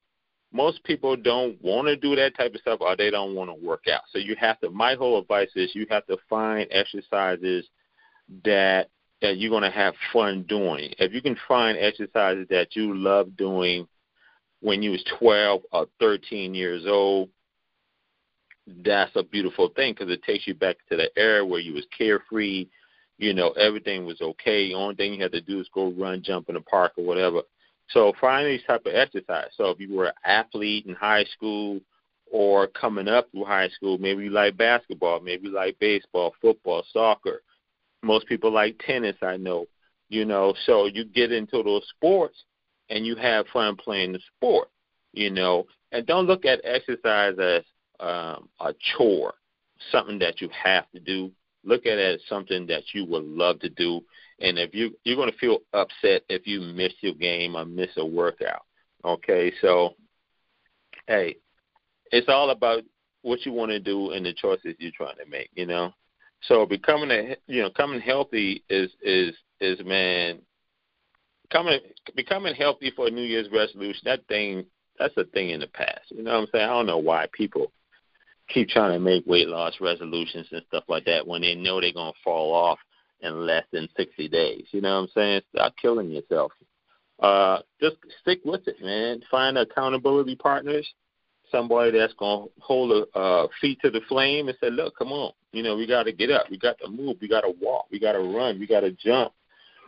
most 0.52 0.84
people 0.84 1.16
don't 1.16 1.60
want 1.62 1.88
to 1.88 1.96
do 1.96 2.14
that 2.16 2.36
type 2.36 2.54
of 2.54 2.60
stuff 2.60 2.80
or 2.80 2.94
they 2.94 3.10
don't 3.10 3.34
want 3.34 3.50
to 3.50 3.66
work 3.66 3.84
out. 3.90 4.02
So 4.12 4.18
you 4.18 4.36
have 4.36 4.60
to 4.60 4.70
my 4.70 4.94
whole 4.94 5.18
advice 5.18 5.50
is 5.56 5.74
you 5.74 5.86
have 5.90 6.06
to 6.06 6.18
find 6.28 6.68
exercises 6.70 7.66
that 8.44 8.88
that 9.22 9.38
you're 9.38 9.50
going 9.50 9.62
to 9.62 9.70
have 9.70 9.94
fun 10.12 10.44
doing. 10.48 10.92
If 10.98 11.12
you 11.12 11.22
can 11.22 11.36
find 11.46 11.78
exercises 11.78 12.46
that 12.50 12.74
you 12.74 12.94
love 12.96 13.36
doing 13.36 13.86
when 14.60 14.82
you 14.82 14.90
was 14.90 15.04
12 15.18 15.62
or 15.72 15.86
13 16.00 16.54
years 16.54 16.84
old, 16.86 17.30
that's 18.84 19.14
a 19.16 19.22
beautiful 19.22 19.70
thing 19.74 19.92
because 19.92 20.12
it 20.12 20.22
takes 20.22 20.46
you 20.46 20.54
back 20.54 20.76
to 20.88 20.96
the 20.96 21.10
era 21.16 21.44
where 21.44 21.60
you 21.60 21.72
was 21.72 21.86
carefree. 21.96 22.66
You 23.22 23.34
know, 23.34 23.50
everything 23.50 24.04
was 24.04 24.20
okay. 24.20 24.68
The 24.68 24.74
only 24.74 24.94
thing 24.94 25.14
you 25.14 25.22
had 25.22 25.32
to 25.32 25.40
do 25.40 25.60
is 25.60 25.68
go 25.72 25.92
run, 25.92 26.22
jump 26.22 26.48
in 26.48 26.54
the 26.54 26.60
park 26.60 26.92
or 26.96 27.04
whatever. 27.04 27.42
So 27.90 28.12
find 28.20 28.46
these 28.46 28.64
type 28.66 28.86
of 28.86 28.94
exercise. 28.94 29.50
So 29.56 29.70
if 29.70 29.80
you 29.80 29.94
were 29.94 30.06
an 30.06 30.14
athlete 30.24 30.86
in 30.86 30.94
high 30.94 31.24
school 31.24 31.80
or 32.30 32.66
coming 32.66 33.08
up 33.08 33.30
through 33.30 33.44
high 33.44 33.68
school, 33.68 33.98
maybe 33.98 34.24
you 34.24 34.30
like 34.30 34.56
basketball, 34.56 35.20
maybe 35.20 35.48
you 35.48 35.54
like 35.54 35.78
baseball, 35.78 36.34
football, 36.40 36.84
soccer 36.92 37.42
most 38.02 38.26
people 38.26 38.52
like 38.52 38.80
tennis, 38.84 39.16
I 39.22 39.36
know. 39.36 39.66
You 40.08 40.24
know, 40.26 40.54
so 40.66 40.86
you 40.86 41.04
get 41.04 41.32
into 41.32 41.62
those 41.62 41.86
sports 41.88 42.44
and 42.90 43.06
you 43.06 43.16
have 43.16 43.46
fun 43.52 43.76
playing 43.76 44.12
the 44.12 44.20
sport, 44.36 44.68
you 45.14 45.30
know. 45.30 45.66
And 45.90 46.06
don't 46.06 46.26
look 46.26 46.44
at 46.44 46.60
exercise 46.64 47.34
as 47.38 47.62
um, 47.98 48.48
a 48.60 48.74
chore, 48.92 49.34
something 49.90 50.18
that 50.18 50.40
you 50.40 50.50
have 50.50 50.90
to 50.90 51.00
do. 51.00 51.30
Look 51.64 51.86
at 51.86 51.98
it 51.98 52.20
as 52.20 52.28
something 52.28 52.66
that 52.66 52.82
you 52.92 53.04
would 53.06 53.24
love 53.24 53.60
to 53.60 53.68
do. 53.68 54.00
And 54.40 54.58
if 54.58 54.74
you 54.74 54.96
you're 55.04 55.16
going 55.16 55.30
to 55.30 55.38
feel 55.38 55.58
upset 55.72 56.22
if 56.28 56.46
you 56.46 56.60
miss 56.60 56.92
your 57.00 57.14
game 57.14 57.56
or 57.56 57.64
miss 57.64 57.90
a 57.96 58.04
workout. 58.04 58.62
Okay, 59.04 59.52
so 59.60 59.94
hey, 61.06 61.36
it's 62.10 62.28
all 62.28 62.50
about 62.50 62.82
what 63.22 63.44
you 63.46 63.52
want 63.52 63.70
to 63.70 63.80
do 63.80 64.10
and 64.10 64.26
the 64.26 64.32
choices 64.32 64.74
you're 64.78 64.92
trying 64.96 65.16
to 65.16 65.30
make. 65.30 65.50
You 65.54 65.66
know, 65.66 65.92
so 66.42 66.66
becoming 66.66 67.10
a 67.10 67.36
you 67.46 67.62
know 67.62 67.70
coming 67.70 68.00
healthy 68.00 68.64
is 68.68 68.90
is 69.02 69.34
is 69.60 69.78
man 69.84 70.40
coming 71.50 71.78
becoming 72.16 72.54
healthy 72.54 72.92
for 72.94 73.06
a 73.06 73.10
New 73.10 73.22
Year's 73.22 73.48
resolution. 73.52 74.02
That 74.04 74.26
thing 74.26 74.64
that's 74.98 75.16
a 75.16 75.24
thing 75.24 75.50
in 75.50 75.60
the 75.60 75.68
past. 75.68 76.10
You 76.10 76.22
know 76.22 76.32
what 76.32 76.40
I'm 76.40 76.46
saying? 76.52 76.64
I 76.64 76.72
don't 76.72 76.86
know 76.86 76.98
why 76.98 77.26
people 77.32 77.72
keep 78.48 78.68
trying 78.68 78.92
to 78.92 78.98
make 78.98 79.26
weight 79.26 79.48
loss 79.48 79.74
resolutions 79.80 80.46
and 80.52 80.62
stuff 80.68 80.84
like 80.88 81.04
that 81.06 81.26
when 81.26 81.42
they 81.42 81.54
know 81.54 81.80
they're 81.80 81.92
gonna 81.92 82.12
fall 82.24 82.54
off 82.54 82.78
in 83.20 83.46
less 83.46 83.64
than 83.72 83.88
60 83.96 84.28
days. 84.28 84.66
You 84.72 84.80
know 84.80 84.94
what 84.94 85.02
I'm 85.02 85.08
saying? 85.14 85.42
Stop 85.54 85.74
killing 85.80 86.10
yourself. 86.10 86.52
Uh, 87.20 87.60
just 87.80 87.96
stick 88.20 88.40
with 88.44 88.66
it, 88.66 88.76
man. 88.82 89.22
Find 89.30 89.56
accountability 89.56 90.34
partners, 90.34 90.88
somebody 91.50 91.92
that's 91.92 92.14
gonna 92.14 92.46
hold 92.60 92.90
a 92.90 93.18
uh, 93.18 93.46
feet 93.60 93.78
to 93.82 93.90
the 93.90 94.00
flame 94.08 94.48
and 94.48 94.58
say, 94.60 94.70
"Look, 94.70 94.96
come 94.96 95.12
on, 95.12 95.32
you 95.52 95.62
know, 95.62 95.76
we 95.76 95.86
got 95.86 96.04
to 96.04 96.12
get 96.12 96.30
up, 96.30 96.46
we 96.50 96.58
got 96.58 96.78
to 96.78 96.88
move, 96.88 97.18
we 97.20 97.28
got 97.28 97.42
to 97.42 97.54
walk, 97.60 97.86
we 97.92 98.00
got 98.00 98.12
to 98.12 98.20
run, 98.20 98.58
we 98.58 98.66
got 98.66 98.80
to 98.80 98.90
jump. 98.92 99.32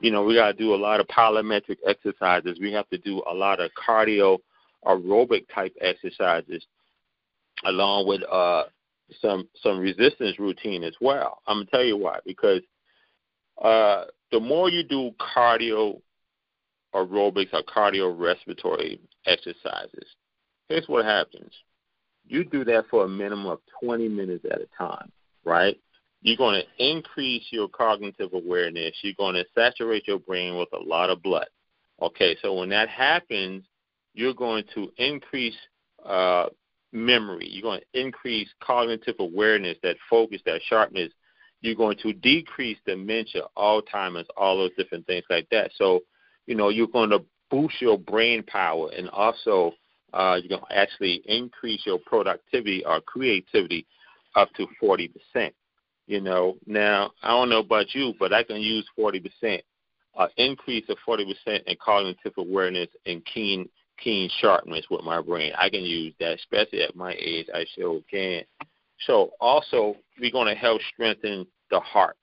You 0.01 0.11
know, 0.11 0.23
we 0.23 0.35
got 0.35 0.49
to 0.49 0.53
do 0.53 0.75
a 0.75 0.77
lot 0.77 1.01
of 1.01 1.07
plyometric 1.07 1.79
exercises. 1.87 2.59
We 2.61 2.73
have 2.73 2.89
to 2.91 2.99
do 2.99 3.23
a 3.29 3.33
lot 3.33 3.61
of 3.61 3.71
cardio 3.73 4.39
aerobic 4.85 5.47
type 5.55 5.75
exercises 5.81 6.65
along 7.65 8.07
with 8.07 8.23
uh, 8.31 8.65
some 9.21 9.49
some 9.63 9.79
resistance 9.79 10.39
routine 10.39 10.83
as 10.85 10.95
well. 11.01 11.41
I'm 11.47 11.59
gonna 11.59 11.67
tell 11.67 11.85
you 11.85 11.97
why 11.97 12.19
because 12.25 12.61
uh, 13.63 14.05
the 14.33 14.41
more 14.41 14.69
you 14.69 14.83
do 14.83 15.13
cardio 15.21 16.01
aerobics 16.95 17.53
or 17.53 17.63
cardio 17.63 18.19
respiratory 18.19 19.01
exercises, 19.27 20.09
here's 20.69 20.89
what 20.89 21.05
happens. 21.05 21.53
You 22.27 22.45
do 22.45 22.65
that 22.65 22.87
for 22.91 23.05
a 23.05 23.09
minimum 23.09 23.47
of 23.47 23.61
20 23.83 24.09
minutes 24.09 24.45
at 24.51 24.61
a 24.61 24.69
time, 24.79 25.13
right? 25.45 25.79
You're 26.23 26.39
going 26.39 26.63
to 26.63 26.85
increase 26.91 27.45
your 27.51 27.69
cognitive 27.69 28.33
awareness. 28.33 28.95
You're 29.03 29.13
going 29.19 29.35
to 29.35 29.45
saturate 29.55 30.09
your 30.09 30.19
brain 30.19 30.57
with 30.57 30.71
a 30.73 30.83
lot 30.83 31.11
of 31.11 31.23
blood. 31.23 31.47
Okay, 32.01 32.37
so 32.41 32.55
when 32.55 32.71
that 32.71 32.89
happens, 32.89 33.65
you're 34.15 34.35
going 34.35 34.65
to 34.75 34.91
increase 34.97 35.57
uh, 36.05 36.47
memory. 36.95 37.49
You're 37.49 37.63
going 37.63 37.81
to 37.81 38.01
increase 38.01 38.49
cognitive 38.61 39.17
awareness, 39.19 39.77
that 39.83 39.97
focus, 40.09 40.41
that 40.47 40.63
sharpness. 40.67 41.13
You're 41.61 41.75
going 41.75 41.99
to 41.99 42.13
decrease 42.13 42.79
dementia, 42.87 43.43
Alzheimer's, 43.59 44.29
all 44.37 44.57
those 44.57 44.75
different 44.79 45.07
things 45.07 45.25
like 45.29 45.49
that. 45.51 45.73
So, 45.77 46.01
you 46.47 46.55
know, 46.55 46.69
you're 46.69 46.87
going 46.87 47.11
to 47.11 47.25
boost 47.51 47.81
your 47.81 47.99
brain 47.99 48.43
power 48.43 48.91
and 48.97 49.09
also 49.11 49.73
uh, 50.13 50.39
you're 50.41 50.57
going 50.59 50.69
to 50.71 50.77
actually 50.77 51.23
increase 51.27 51.83
your 51.85 51.99
productivity 51.99 52.85
or 52.85 53.01
creativity 53.01 53.87
up 54.37 54.49
to 54.55 54.67
40%. 54.83 55.11
You 56.07 56.21
know, 56.21 56.57
now, 56.67 57.13
I 57.23 57.29
don't 57.31 57.49
know 57.49 57.61
about 57.61 57.95
you, 57.95 58.13
but 58.19 58.33
I 58.33 58.43
can 58.43 58.61
use 58.61 58.87
40%, 58.99 59.63
uh, 60.17 60.27
increase 60.37 60.85
of 60.91 60.99
40% 61.09 61.25
in 61.67 61.77
cognitive 61.83 62.35
awareness 62.37 62.89
and 63.07 63.25
keen 63.25 63.69
keen 63.99 64.31
sharpness 64.41 64.87
with 64.91 65.05
my 65.05 65.21
brain. 65.21 65.53
I 65.59 65.71
can 65.71 65.83
use 65.83 66.15
that, 66.21 66.35
especially 66.35 66.83
at 66.83 66.97
my 66.97 67.15
age. 67.19 67.47
I 67.55 67.65
sure 67.75 68.01
can. 68.11 68.43
So 69.07 69.31
also, 69.41 69.97
we're 70.21 70.31
going 70.31 70.53
to 70.53 70.61
help 70.61 70.81
strengthen 70.93 71.47
the 71.71 71.81
heart. 71.81 72.17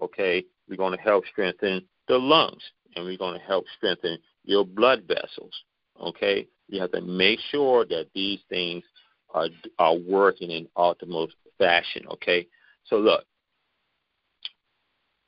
Okay, 0.00 0.44
we're 0.68 0.76
going 0.76 0.96
to 0.96 1.02
help 1.02 1.24
strengthen 1.30 1.84
the 2.08 2.18
lungs, 2.18 2.62
and 2.96 3.04
we're 3.04 3.18
going 3.18 3.38
to 3.38 3.44
help 3.46 3.64
strengthen 3.76 4.18
your 4.44 4.64
blood 4.64 5.04
vessels. 5.06 5.54
Okay, 6.00 6.48
you 6.68 6.80
have 6.80 6.92
to 6.92 7.00
make 7.00 7.38
sure 7.50 7.84
that 7.86 8.08
these 8.14 8.40
things 8.48 8.82
are 9.32 9.48
are 9.78 9.96
working 9.96 10.50
in 10.50 10.68
optimal 10.76 11.28
fashion. 11.58 12.04
Okay, 12.10 12.46
so 12.84 12.96
look, 12.96 13.24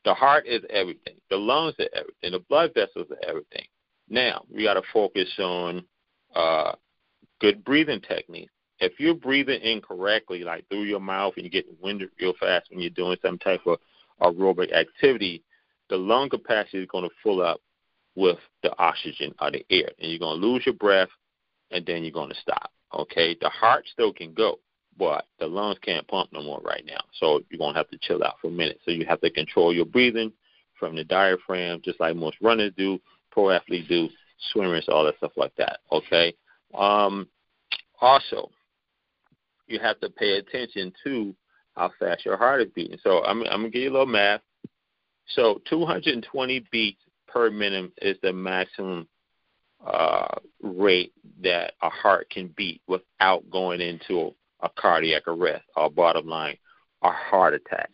the 0.05 0.15
heart 0.15 0.47
is 0.47 0.63
everything, 0.71 1.17
the 1.31 1.37
lungs 1.37 1.75
are 1.79 1.89
everything, 1.95 2.33
the 2.33 2.45
blood 2.49 2.73
vessels 2.75 3.07
are 3.11 3.29
everything. 3.29 3.67
Now, 4.09 4.45
we 4.53 4.65
got 4.65 4.75
to 4.75 4.83
focus 4.93 5.29
on 5.39 5.85
uh, 6.35 6.73
good 7.41 7.65
breathing 7.65 8.01
techniques. 8.01 8.53
If 8.79 9.01
you're 9.01 9.15
breathing 9.15 9.61
incorrectly, 9.63 10.45
like 10.45 10.69
through 10.69 10.85
your 10.85 11.01
mouth, 11.01 11.35
and 11.37 11.45
you 11.45 11.51
get 11.51 11.67
winded 11.81 12.11
real 12.21 12.35
fast 12.39 12.71
when 12.71 12.81
you're 12.81 12.91
doing 12.91 13.17
some 13.23 13.39
type 13.39 13.63
of 13.67 13.79
aerobic 14.21 14.73
activity, 14.73 15.43
the 15.89 15.97
lung 15.97 16.29
capacity 16.29 16.79
is 16.79 16.89
going 16.91 17.05
to 17.05 17.15
fill 17.23 17.43
up 17.43 17.61
with 18.15 18.39
the 18.63 18.77
oxygen 18.79 19.35
or 19.41 19.51
the 19.51 19.65
air, 19.71 19.91
and 20.01 20.11
you're 20.11 20.19
going 20.19 20.41
to 20.41 20.47
lose 20.47 20.65
your 20.67 20.75
breath, 20.75 21.09
and 21.71 21.85
then 21.87 22.03
you're 22.03 22.13
going 22.13 22.31
to 22.31 22.41
stop. 22.41 22.71
Okay, 22.95 23.37
the 23.41 23.49
heart 23.49 23.85
still 23.93 24.13
can 24.13 24.33
go, 24.33 24.59
but 24.99 25.27
the 25.39 25.47
lungs 25.47 25.79
can't 25.83 26.07
pump 26.09 26.31
no 26.33 26.43
more 26.43 26.61
right 26.61 26.85
now. 26.87 27.01
So 27.19 27.41
you're 27.51 27.59
going 27.59 27.75
to 27.75 27.79
have 27.79 27.91
to 27.91 27.99
chill 27.99 28.23
out 28.25 28.37
for 28.41 28.49
a 28.49 28.53
minute. 28.53 28.81
So 28.85 28.91
you 28.91 29.05
have 29.07 29.21
to 29.21 29.31
control 29.31 29.75
your 29.75 29.85
breathing 29.85 30.33
from 30.79 30.97
the 30.97 31.05
diaphragm, 31.05 31.81
just 31.85 32.01
like 32.01 32.17
most 32.17 32.37
runners 32.41 32.73
do, 32.77 32.99
pro 33.37 33.51
athletes 33.51 33.87
do, 33.89 34.09
swimmers, 34.53 34.87
all 34.89 35.05
that 35.05 35.17
stuff 35.19 35.33
like 35.37 35.55
that. 35.57 35.81
Okay. 35.93 36.35
Um, 36.75 37.29
also, 38.01 38.51
you 39.67 39.79
have 39.79 40.01
to 40.01 40.09
pay 40.09 40.39
attention 40.39 40.93
to 41.05 41.35
how 41.75 41.91
fast 41.99 42.25
your 42.25 42.39
heart 42.39 42.63
is 42.63 42.73
beating. 42.75 42.99
So 43.03 43.23
I'm, 43.25 43.43
I'm 43.43 43.61
gonna 43.61 43.71
give 43.71 43.83
you 43.83 43.91
a 43.91 43.93
little 43.93 44.07
math. 44.07 44.41
So 45.35 45.61
220 45.69 46.65
beats 46.73 47.01
per 47.29 47.51
minute 47.51 47.93
is 48.01 48.17
the 48.23 48.33
maximum 48.33 49.07
uh, 49.87 50.39
rate 50.63 51.13
that 51.43 51.75
a 51.83 51.91
heart 51.91 52.31
can 52.31 52.55
beat 52.57 52.81
without 52.89 53.49
going 53.51 53.83
into 53.83 54.35
a 54.61 54.71
cardiac 54.71 55.29
arrest 55.29 55.65
or 55.77 55.91
bottom 55.91 56.27
line, 56.27 56.57
a 57.03 57.11
heart 57.11 57.53
attack. 57.53 57.91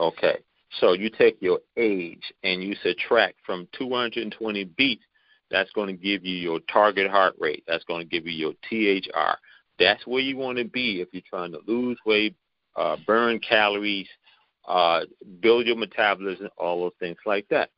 Okay. 0.00 0.38
So 0.80 0.92
you 0.92 1.10
take 1.10 1.36
your 1.40 1.60
age 1.76 2.32
and 2.42 2.62
you 2.62 2.74
subtract 2.82 3.36
from 3.44 3.68
220 3.78 4.64
beats, 4.76 5.04
that's 5.50 5.70
going 5.72 5.88
to 5.88 6.02
give 6.02 6.24
you 6.24 6.36
your 6.36 6.60
target 6.72 7.10
heart 7.10 7.34
rate. 7.38 7.64
That's 7.66 7.84
going 7.84 8.00
to 8.00 8.08
give 8.08 8.26
you 8.26 8.32
your 8.32 8.52
THR. 8.68 9.38
That's 9.78 10.06
where 10.06 10.20
you 10.20 10.36
want 10.36 10.58
to 10.58 10.64
be 10.64 11.00
if 11.00 11.08
you're 11.12 11.22
trying 11.28 11.52
to 11.52 11.60
lose 11.66 11.98
weight, 12.04 12.34
uh, 12.74 12.96
burn 13.06 13.38
calories, 13.38 14.08
uh, 14.66 15.02
build 15.40 15.66
your 15.66 15.76
metabolism, 15.76 16.48
all 16.58 16.80
those 16.80 16.92
things 16.98 17.18
like 17.24 17.46
that. 17.50 17.70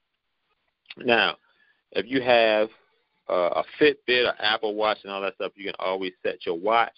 Now, 0.97 1.37
if 1.93 2.07
you 2.07 2.23
have 2.23 2.69
uh, 3.29 3.63
a 3.63 3.65
Fitbit 3.81 4.27
or 4.27 4.35
Apple 4.41 4.75
Watch 4.75 4.99
and 5.05 5.13
all 5.13 5.21
that 5.21 5.35
stuff, 5.35 5.53
you 5.55 5.67
can 5.67 5.75
always 5.79 6.13
set 6.23 6.47
your 6.47 6.59
watch 6.59 6.95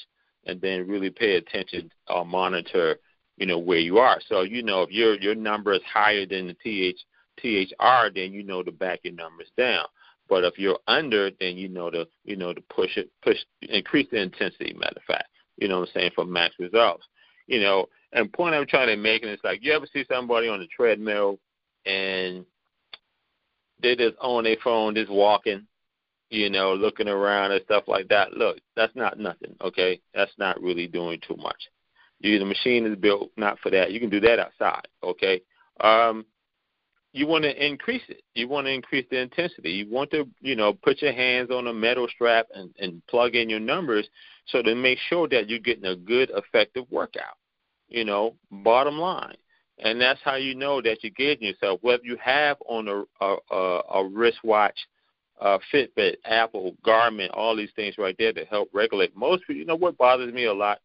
and 0.47 0.61
then 0.61 0.87
really 0.89 1.11
pay 1.11 1.37
attention 1.37 1.91
or 2.09 2.25
monitor 2.25 2.99
you 3.41 3.47
know 3.47 3.59
where 3.59 3.79
you 3.79 3.99
are. 3.99 4.21
So 4.29 4.43
you 4.43 4.63
know 4.63 4.83
if 4.83 4.91
your 4.91 5.19
your 5.19 5.35
number 5.35 5.73
is 5.73 5.81
higher 5.91 6.27
than 6.27 6.47
the 6.47 6.55
TH 6.63 7.01
THR, 7.39 8.11
then 8.15 8.33
you 8.33 8.45
know 8.45 8.63
to 8.63 8.71
back 8.71 9.01
your 9.03 9.15
numbers 9.15 9.51
down. 9.57 9.87
But 10.29 10.45
if 10.45 10.59
you're 10.59 10.79
under, 10.87 11.31
then 11.41 11.57
you 11.57 11.69
know 11.69 11.91
to 11.91 12.07
you 12.25 12.37
know 12.37 12.53
to 12.53 12.61
push 12.61 12.97
it, 12.97 13.11
push 13.23 13.39
increase 13.63 14.07
the 14.13 14.21
intensity. 14.21 14.75
Matter 14.75 14.99
of 14.99 15.03
fact, 15.05 15.29
you 15.57 15.67
know 15.67 15.81
what 15.81 15.89
I'm 15.89 15.95
saying 15.95 16.11
for 16.15 16.25
max 16.25 16.55
results. 16.61 17.05
You 17.47 17.61
know, 17.61 17.87
and 18.13 18.33
point 18.33 18.55
I'm 18.55 18.67
trying 18.67 18.89
to 18.89 18.97
make 18.97 19.25
is 19.25 19.41
like 19.43 19.65
you 19.65 19.73
ever 19.73 19.87
see 19.93 20.05
somebody 20.09 20.47
on 20.47 20.61
the 20.61 20.69
treadmill 20.69 21.39
and 21.87 22.45
they 23.83 23.97
just 23.97 24.17
on 24.21 24.45
their 24.45 24.57
phone, 24.63 24.95
just 24.95 25.11
walking, 25.11 25.67
you 26.29 26.51
know, 26.51 26.75
looking 26.75 27.09
around 27.09 27.53
and 27.53 27.65
stuff 27.65 27.85
like 27.89 28.07
that. 28.09 28.35
Look, 28.35 28.59
that's 28.77 28.95
not 28.95 29.19
nothing. 29.19 29.57
Okay, 29.63 29.99
that's 30.15 30.33
not 30.37 30.61
really 30.61 30.87
doing 30.87 31.19
too 31.27 31.37
much. 31.37 31.61
You, 32.21 32.39
the 32.39 32.45
machine 32.45 32.87
is 32.87 32.97
built 32.97 33.31
not 33.37 33.59
for 33.61 33.71
that. 33.71 33.93
You 33.93 34.01
can 34.01 34.11
do 34.11 34.21
that 34.21 34.39
outside. 34.39 34.87
Okay. 35.03 35.41
Um, 35.81 36.27
you 37.13 37.27
want 37.27 37.43
to 37.45 37.67
increase 37.67 38.03
it. 38.09 38.23
You 38.35 38.47
want 38.47 38.67
to 38.67 38.73
increase 38.73 39.07
the 39.11 39.21
intensity. 39.21 39.71
You 39.71 39.91
want 39.91 40.11
to, 40.13 40.29
you 40.41 40.55
know, 40.55 40.73
put 40.73 41.03
your 41.03 41.13
hands 41.13 41.51
on 41.51 41.67
a 41.67 41.73
metal 41.73 42.07
strap 42.15 42.47
and, 42.55 42.73
and 42.79 43.05
plug 43.09 43.35
in 43.35 43.51
your 43.51 43.59
numbers 43.59 44.09
so 44.47 44.63
to 44.63 44.75
make 44.75 44.99
sure 45.09 45.29
that 45.29 45.49
you're 45.49 45.59
getting 45.59 45.87
a 45.87 45.97
good, 45.97 46.31
effective 46.35 46.85
workout. 46.91 47.37
You 47.89 48.05
know, 48.05 48.37
bottom 48.53 48.99
line, 48.99 49.37
and 49.81 50.01
that's 50.01 50.21
how 50.23 50.37
you 50.37 50.55
know 50.55 50.81
that 50.81 50.99
you're 51.03 51.11
getting 51.11 51.49
yourself. 51.49 51.81
Whether 51.83 52.05
you 52.05 52.17
have 52.23 52.57
on 52.69 52.87
a 52.87 53.03
a, 53.21 53.81
a, 53.93 54.09
wristwatch, 54.09 54.79
uh, 55.41 55.59
Fitbit, 55.75 56.19
Apple, 56.25 56.77
Garmin, 56.87 57.31
all 57.35 57.57
these 57.57 57.73
things 57.75 57.97
right 57.99 58.15
there 58.17 58.33
to 58.33 58.45
help 58.45 58.71
regulate. 58.73 59.17
Most 59.17 59.43
you 59.49 59.65
know, 59.65 59.75
what 59.75 59.99
bothers 59.99 60.33
me 60.33 60.45
a 60.45 60.55
lot 60.55 60.79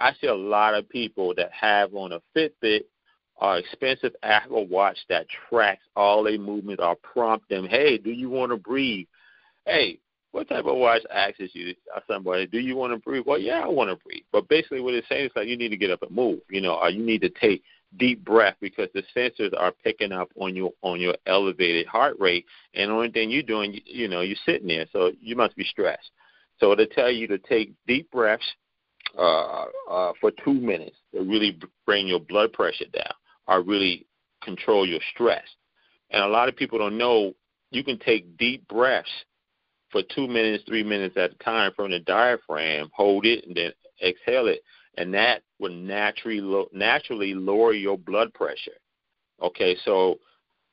I 0.00 0.12
see 0.20 0.28
a 0.28 0.34
lot 0.34 0.74
of 0.74 0.88
people 0.88 1.34
that 1.36 1.50
have 1.52 1.94
on 1.94 2.12
a 2.12 2.20
Fitbit 2.36 2.82
or 3.36 3.58
expensive 3.58 4.12
Apple 4.22 4.66
Watch 4.66 4.98
that 5.08 5.26
tracks 5.48 5.82
all 5.96 6.24
their 6.24 6.38
movements 6.38 6.82
or 6.82 6.96
prompt 6.96 7.48
them, 7.48 7.66
hey, 7.66 7.98
do 7.98 8.10
you 8.10 8.28
want 8.28 8.52
to 8.52 8.56
breathe? 8.56 9.06
Hey, 9.64 10.00
what 10.32 10.48
type 10.48 10.66
of 10.66 10.76
watch 10.76 11.02
asks 11.12 11.40
you 11.52 11.74
uh, 11.94 12.00
somebody, 12.06 12.46
do 12.46 12.58
you 12.58 12.76
want 12.76 12.92
to 12.92 12.98
breathe? 12.98 13.24
Well, 13.26 13.38
yeah, 13.38 13.60
I 13.60 13.68
want 13.68 13.90
to 13.90 14.04
breathe. 14.04 14.24
But 14.30 14.48
basically 14.48 14.80
what 14.80 14.94
it's 14.94 15.08
saying 15.08 15.26
is 15.26 15.32
like 15.34 15.48
you 15.48 15.56
need 15.56 15.70
to 15.70 15.76
get 15.76 15.90
up 15.90 16.02
and 16.02 16.10
move, 16.10 16.40
you 16.50 16.60
know, 16.60 16.74
or 16.74 16.90
you 16.90 17.02
need 17.02 17.22
to 17.22 17.30
take 17.30 17.62
deep 17.96 18.22
breath 18.24 18.56
because 18.60 18.88
the 18.92 19.02
sensors 19.16 19.58
are 19.58 19.72
picking 19.72 20.12
up 20.12 20.28
on 20.38 20.54
your 20.54 20.72
on 20.82 21.00
your 21.00 21.14
elevated 21.26 21.86
heart 21.86 22.16
rate, 22.18 22.44
and 22.74 22.90
the 22.90 22.94
only 22.94 23.10
thing 23.10 23.30
you're 23.30 23.42
doing, 23.42 23.72
you, 23.72 23.80
you 23.84 24.08
know, 24.08 24.20
you're 24.20 24.36
sitting 24.44 24.68
there, 24.68 24.86
so 24.92 25.12
you 25.20 25.34
must 25.34 25.56
be 25.56 25.64
stressed. 25.64 26.10
So 26.60 26.72
it'll 26.72 26.86
tell 26.86 27.10
you 27.10 27.26
to 27.28 27.38
take 27.38 27.72
deep 27.86 28.10
breaths 28.10 28.44
uh, 29.16 29.64
uh, 29.90 30.12
for 30.20 30.30
two 30.44 30.54
minutes 30.54 30.96
to 31.14 31.22
really 31.22 31.58
bring 31.86 32.06
your 32.06 32.20
blood 32.20 32.52
pressure 32.52 32.86
down, 32.92 33.12
or 33.46 33.62
really 33.62 34.06
control 34.42 34.86
your 34.86 35.00
stress. 35.14 35.44
And 36.10 36.22
a 36.22 36.28
lot 36.28 36.48
of 36.48 36.56
people 36.56 36.78
don't 36.78 36.98
know 36.98 37.34
you 37.70 37.84
can 37.84 37.98
take 37.98 38.36
deep 38.38 38.66
breaths 38.68 39.10
for 39.90 40.02
two 40.14 40.26
minutes, 40.26 40.64
three 40.66 40.82
minutes 40.82 41.16
at 41.16 41.32
a 41.32 41.44
time 41.44 41.72
from 41.74 41.90
the 41.90 42.00
diaphragm, 42.00 42.90
hold 42.92 43.24
it, 43.24 43.46
and 43.46 43.56
then 43.56 43.72
exhale 44.02 44.48
it, 44.48 44.60
and 44.96 45.12
that 45.14 45.42
will 45.58 45.72
naturally 45.72 46.40
lo- 46.40 46.68
naturally 46.72 47.34
lower 47.34 47.72
your 47.72 47.98
blood 47.98 48.32
pressure. 48.34 48.72
Okay, 49.42 49.76
so 49.84 50.18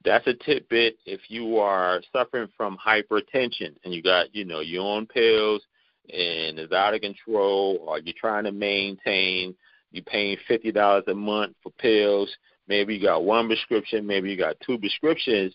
that's 0.04 0.28
a 0.28 0.34
tidbit 0.34 0.98
if 1.06 1.22
you 1.30 1.58
are 1.58 2.02
suffering 2.14 2.48
from 2.56 2.78
hypertension 2.78 3.76
and 3.84 3.94
you 3.94 4.02
got 4.02 4.34
you 4.34 4.46
know 4.46 4.60
you're 4.60 4.84
on 4.84 5.06
pills 5.08 5.62
and 6.12 6.60
it's 6.60 6.74
out 6.74 6.94
of 6.94 7.02
control, 7.02 7.80
or 7.88 8.00
you're 8.00 8.14
trying 8.20 8.44
to 8.46 8.52
maintain, 8.52 9.56
you're 9.92 10.04
paying 10.04 10.38
fifty 10.48 10.72
dollars 10.72 11.04
a 11.08 11.14
month 11.14 11.56
for 11.64 11.72
pills. 11.74 12.30
Maybe 12.68 12.96
you 12.96 13.02
got 13.02 13.24
one 13.24 13.48
prescription, 13.48 14.08
maybe 14.08 14.30
you 14.30 14.38
got 14.38 14.58
two 14.66 14.80
prescriptions 14.80 15.54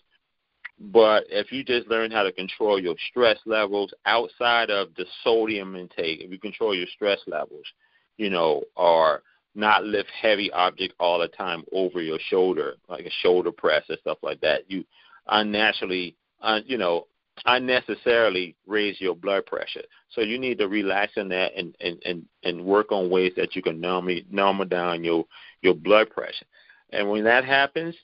but 0.81 1.25
if 1.29 1.51
you 1.51 1.63
just 1.63 1.87
learn 1.87 2.09
how 2.09 2.23
to 2.23 2.31
control 2.31 2.81
your 2.81 2.95
stress 3.09 3.37
levels 3.45 3.93
outside 4.05 4.71
of 4.71 4.89
the 4.95 5.05
sodium 5.23 5.75
intake, 5.75 6.21
if 6.21 6.31
you 6.31 6.39
control 6.39 6.75
your 6.75 6.87
stress 6.95 7.19
levels, 7.27 7.65
you 8.17 8.31
know, 8.31 8.63
or 8.75 9.21
not 9.53 9.83
lift 9.83 10.09
heavy 10.19 10.51
object 10.51 10.95
all 10.99 11.19
the 11.19 11.27
time 11.27 11.63
over 11.71 12.01
your 12.01 12.17
shoulder, 12.29 12.75
like 12.89 13.05
a 13.05 13.11
shoulder 13.21 13.51
press 13.51 13.83
or 13.89 13.97
stuff 13.97 14.17
like 14.23 14.41
that, 14.41 14.61
you 14.71 14.83
unnaturally, 15.27 16.15
uh, 16.41 16.61
you 16.65 16.79
know, 16.79 17.05
unnecessarily 17.45 18.55
raise 18.67 18.99
your 18.99 19.15
blood 19.15 19.45
pressure. 19.45 19.83
So 20.09 20.21
you 20.21 20.37
need 20.37 20.57
to 20.59 20.67
relax 20.67 21.13
on 21.17 21.29
that 21.29 21.51
and 21.57 21.75
and 21.79 22.01
and, 22.05 22.25
and 22.43 22.65
work 22.65 22.91
on 22.91 23.09
ways 23.09 23.33
that 23.37 23.55
you 23.55 23.61
can 23.61 23.79
normal 23.79 24.19
normal 24.29 24.65
down 24.65 25.03
your 25.03 25.25
your 25.61 25.73
blood 25.73 26.09
pressure. 26.09 26.45
And 26.91 27.09
when 27.09 27.23
that 27.23 27.45
happens, 27.45 27.95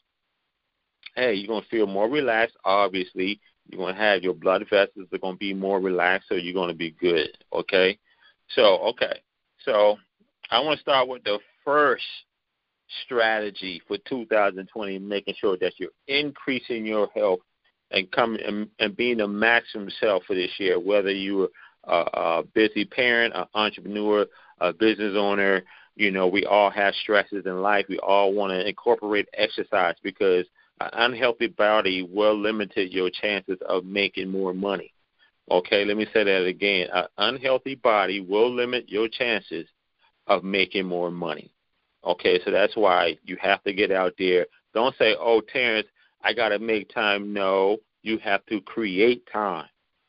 hey, 1.15 1.33
you're 1.33 1.47
gonna 1.47 1.65
feel 1.69 1.87
more 1.87 2.09
relaxed. 2.09 2.57
Obviously, 2.63 3.39
you're 3.69 3.79
gonna 3.79 3.97
have 3.97 4.23
your 4.23 4.33
blood 4.33 4.65
vessels 4.69 5.07
are 5.11 5.17
gonna 5.17 5.37
be 5.37 5.53
more 5.53 5.79
relaxed, 5.79 6.29
so 6.29 6.35
you're 6.35 6.53
gonna 6.53 6.73
be 6.73 6.91
good. 6.91 7.29
Okay, 7.53 7.97
so 8.55 8.77
okay, 8.89 9.21
so 9.63 9.97
I 10.49 10.59
want 10.59 10.77
to 10.77 10.81
start 10.81 11.07
with 11.07 11.23
the 11.23 11.39
first 11.65 12.05
strategy 13.05 13.81
for 13.87 13.97
2020, 14.07 14.99
making 14.99 15.35
sure 15.39 15.57
that 15.57 15.73
you're 15.77 15.89
increasing 16.07 16.85
your 16.85 17.09
health 17.13 17.39
and 17.91 18.11
coming 18.11 18.41
and, 18.45 18.69
and 18.79 18.95
being 18.95 19.17
the 19.17 19.27
maximum 19.27 19.89
self 19.99 20.23
for 20.25 20.35
this 20.35 20.51
year. 20.57 20.79
Whether 20.79 21.11
you're 21.11 21.49
a, 21.85 21.95
a 21.95 22.43
busy 22.53 22.85
parent, 22.85 23.33
an 23.35 23.45
entrepreneur, 23.53 24.25
a 24.59 24.73
business 24.73 25.15
owner, 25.17 25.63
you 25.95 26.11
know, 26.11 26.27
we 26.27 26.45
all 26.45 26.69
have 26.69 26.93
stresses 26.95 27.45
in 27.45 27.61
life. 27.61 27.85
We 27.89 27.99
all 27.99 28.33
want 28.33 28.51
to 28.51 28.67
incorporate 28.67 29.27
exercise 29.33 29.95
because 30.03 30.45
an 30.79 30.89
unhealthy 30.93 31.47
body 31.47 32.03
will 32.03 32.37
limit 32.37 32.71
your 32.75 33.09
chances 33.09 33.57
of 33.67 33.83
making 33.83 34.29
more 34.29 34.53
money. 34.53 34.93
Okay, 35.49 35.85
let 35.85 35.97
me 35.97 36.05
say 36.13 36.23
that 36.23 36.45
again. 36.45 36.87
An 36.93 37.05
unhealthy 37.17 37.75
body 37.75 38.19
will 38.19 38.53
limit 38.53 38.89
your 38.89 39.07
chances 39.07 39.67
of 40.27 40.43
making 40.43 40.85
more 40.85 41.09
money. 41.09 41.51
Okay, 42.03 42.39
so 42.43 42.51
that's 42.51 42.75
why 42.75 43.17
you 43.23 43.37
have 43.41 43.63
to 43.63 43.73
get 43.73 43.91
out 43.91 44.13
there. 44.19 44.45
Don't 44.73 44.95
say, 44.97 45.15
oh, 45.19 45.41
Terrence, 45.41 45.87
I 46.27 46.33
got 46.33 46.49
to 46.49 46.59
make 46.59 46.93
time. 46.93 47.33
No, 47.33 47.77
you 48.03 48.17
have 48.19 48.45
to 48.47 48.61
create 48.61 49.27
time. 49.31 49.67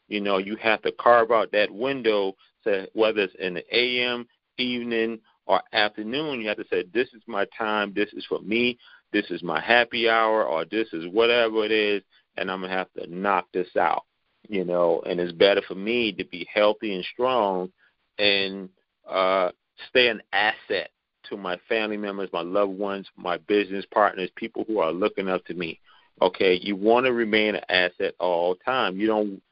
You 0.08 0.20
know, 0.20 0.38
you 0.38 0.56
have 0.56 0.82
to 0.82 0.92
carve 0.92 1.30
out 1.30 1.52
that 1.52 1.70
window, 1.70 2.34
so 2.64 2.86
whether 2.94 3.20
it's 3.20 3.34
in 3.38 3.54
the 3.54 3.76
AM, 3.76 4.26
evening, 4.56 5.20
or 5.46 5.62
afternoon, 5.72 6.40
you 6.40 6.48
have 6.48 6.56
to 6.56 6.66
say, 6.70 6.84
this 6.92 7.08
is 7.14 7.22
my 7.26 7.46
time. 7.56 7.92
This 7.94 8.12
is 8.12 8.24
for 8.26 8.40
me 8.40 8.78
this 9.12 9.30
is 9.30 9.42
my 9.42 9.60
happy 9.60 10.08
hour 10.08 10.44
or 10.44 10.64
this 10.64 10.88
is 10.92 11.06
whatever 11.12 11.64
it 11.64 11.72
is 11.72 12.02
and 12.36 12.50
I'm 12.50 12.60
going 12.60 12.70
to 12.70 12.76
have 12.76 12.92
to 12.94 13.06
knock 13.12 13.46
this 13.52 13.68
out, 13.76 14.04
you 14.48 14.64
know, 14.64 15.02
and 15.06 15.18
it's 15.18 15.32
better 15.32 15.62
for 15.66 15.74
me 15.74 16.12
to 16.12 16.24
be 16.24 16.46
healthy 16.52 16.94
and 16.94 17.04
strong 17.12 17.70
and 18.18 18.68
uh 19.08 19.50
stay 19.88 20.08
an 20.08 20.20
asset 20.32 20.90
to 21.28 21.36
my 21.36 21.58
family 21.68 21.96
members, 21.96 22.28
my 22.32 22.42
loved 22.42 22.72
ones, 22.72 23.06
my 23.16 23.36
business 23.36 23.84
partners, 23.92 24.30
people 24.36 24.64
who 24.66 24.78
are 24.78 24.92
looking 24.92 25.28
up 25.28 25.44
to 25.46 25.54
me. 25.54 25.80
Okay, 26.20 26.58
you 26.60 26.74
want 26.76 27.06
to 27.06 27.12
remain 27.12 27.54
an 27.54 27.64
asset 27.68 28.14
all 28.18 28.56
time. 28.56 28.98
You 28.98 29.06
don't 29.06 29.42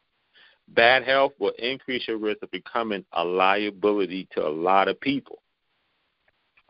bad 0.69 1.05
health 1.05 1.33
will 1.39 1.53
increase 1.59 2.09
your 2.09 2.19
risk 2.19 2.43
of 2.43 2.51
becoming 2.51 3.05
a 3.13 3.25
liability 3.25 4.29
to 4.33 4.47
a 4.47 4.49
lot 4.49 4.89
of 4.89 5.01
people. 5.01 5.43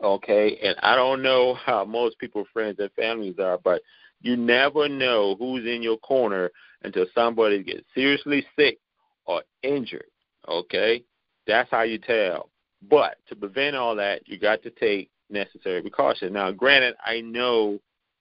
Okay, 0.03 0.59
and 0.61 0.75
I 0.83 0.95
don't 0.95 1.23
know 1.23 1.53
how 1.65 1.85
most 1.85 2.19
people, 2.19 2.45
friends, 2.53 2.79
and 2.79 2.91
families 2.91 3.39
are, 3.39 3.57
but 3.57 3.81
you 4.21 4.35
never 4.35 4.87
know 4.87 5.35
who's 5.37 5.65
in 5.65 5.81
your 5.81 5.97
corner 5.97 6.51
until 6.83 7.05
somebody 7.13 7.63
gets 7.63 7.85
seriously 7.93 8.45
sick 8.57 8.79
or 9.25 9.43
injured. 9.63 10.05
Okay, 10.47 11.03
that's 11.45 11.69
how 11.71 11.81
you 11.81 11.97
tell. 11.97 12.49
But 12.89 13.17
to 13.29 13.35
prevent 13.35 13.75
all 13.75 13.95
that, 13.95 14.27
you 14.27 14.37
got 14.37 14.61
to 14.63 14.69
take 14.69 15.09
necessary 15.29 15.81
precautions. 15.81 16.31
Now, 16.31 16.51
granted, 16.51 16.95
I 17.03 17.21
know 17.21 17.79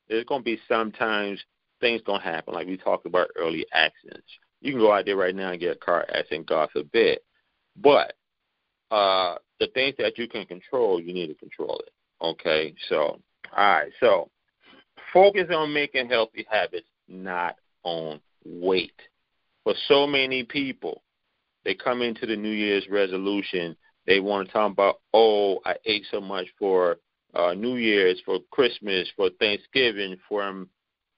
there's 0.09 0.25
going 0.25 0.41
to 0.41 0.45
be 0.45 0.59
sometimes 0.69 1.43
things 1.81 2.03
to 2.07 2.19
happen, 2.19 2.55
like 2.55 2.67
we 2.67 2.77
talked 2.77 3.07
about 3.07 3.29
early 3.37 3.67
accidents. 3.73 4.27
You 4.61 4.73
can 4.73 4.81
go 4.81 4.93
out 4.93 5.05
there 5.05 5.17
right 5.17 5.35
now 5.35 5.51
and 5.51 5.61
get 5.61 5.77
a 5.77 5.79
car 5.79 6.07
accident, 6.13 6.47
God 6.47 6.71
forbid. 6.73 7.19
But 7.77 8.15
uh, 8.91 9.37
the 9.61 9.69
things 9.75 9.95
that 9.99 10.19
you 10.19 10.29
can 10.29 10.47
control, 10.47 11.01
you 11.01 11.13
need 11.13 11.29
to 11.29 11.35
control 11.35 11.81
it. 11.87 11.93
Okay, 12.23 12.75
so 12.89 13.21
all 13.57 13.73
right, 13.73 13.93
so 14.01 14.31
focus 15.13 15.49
on 15.51 15.73
making 15.73 16.09
healthy 16.09 16.47
habits, 16.51 16.87
not 17.09 17.57
on 17.85 18.21
weight. 18.45 18.99
For 19.65 19.75
so 19.89 20.07
many 20.07 20.45
people, 20.45 21.03
they 21.65 21.75
come 21.75 22.01
into 22.01 22.27
the 22.27 22.37
New 22.37 22.51
Year's 22.51 22.87
resolution. 22.89 23.77
They 24.07 24.21
want 24.21 24.47
to 24.47 24.53
talk 24.53 24.73
about, 24.73 25.01
oh, 25.13 25.59
I 25.65 25.75
ate 25.85 26.07
so 26.11 26.21
much 26.21 26.47
for 26.59 26.99
uh, 27.35 27.55
New 27.55 27.77
Year's, 27.77 28.21
for 28.25 28.39
Christmas, 28.51 29.09
for 29.17 29.31
Thanksgiving, 29.41 30.17
from 30.29 30.69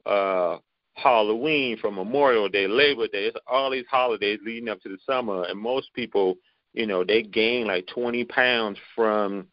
uh, 0.09 0.59
Halloween, 0.95 1.79
from 1.79 1.95
Memorial 1.95 2.49
Day, 2.49 2.67
Labor 2.67 3.07
Day. 3.07 3.27
It's 3.27 3.37
all 3.47 3.71
these 3.71 3.87
holidays 3.91 4.41
leading 4.45 4.69
up 4.69 4.81
to 4.83 4.89
the 4.89 4.99
summer, 5.07 5.45
and 5.45 5.59
most 5.59 5.93
people 5.95 6.39
you 6.73 6.87
know, 6.87 7.05
they 7.05 7.23
gain 7.23 7.67
like 7.67 7.87
20 7.89 8.25
pounds 8.27 8.79
from 8.95 9.47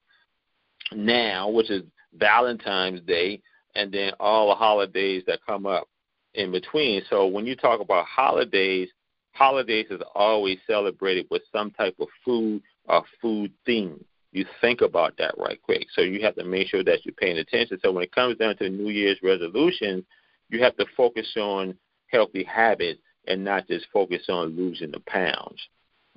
now, 0.94 1.50
which 1.50 1.70
is 1.70 1.84
Valentine's 2.14 3.02
Day, 3.02 3.42
and 3.76 3.92
then 3.92 4.12
all 4.20 4.50
the 4.50 4.56
holidays 4.56 5.24
that 5.28 5.40
come 5.46 5.66
up 5.66 5.88
in 6.34 6.52
between. 6.52 7.02
So 7.10 7.26
when 7.28 7.46
you 7.46 7.56
talk 7.56 7.80
about 7.80 8.06
holidays, 8.06 8.90
holidays 9.32 9.88
is 9.90 10.02
always 10.14 10.60
celebrated 10.68 11.28
with 11.32 11.42
some 11.52 11.72
type 11.72 11.96
of 12.00 12.08
food 12.24 12.62
or 12.86 13.04
food 13.22 13.52
theme. 13.66 14.04
You 14.32 14.46
think 14.60 14.82
about 14.82 15.18
that 15.18 15.36
right 15.38 15.62
quick. 15.62 15.88
So 15.94 16.02
you 16.02 16.22
have 16.22 16.36
to 16.36 16.44
make 16.44 16.68
sure 16.68 16.84
that 16.84 17.06
you're 17.06 17.14
paying 17.14 17.38
attention. 17.38 17.80
So 17.82 17.92
when 17.92 18.04
it 18.04 18.12
comes 18.12 18.38
down 18.38 18.58
to 18.58 18.70
New 18.70 18.90
Year's 18.90 19.20
resolutions, 19.24 20.04
you 20.50 20.62
have 20.64 20.76
to 20.78 20.86
focus 20.96 21.28
on 21.38 21.76
healthy 22.08 22.44
habits 22.44 23.00
and 23.28 23.44
not 23.44 23.68
just 23.68 23.88
focus 23.92 24.24
on 24.30 24.56
losing 24.56 24.92
the 24.92 25.00
pounds. 25.02 25.60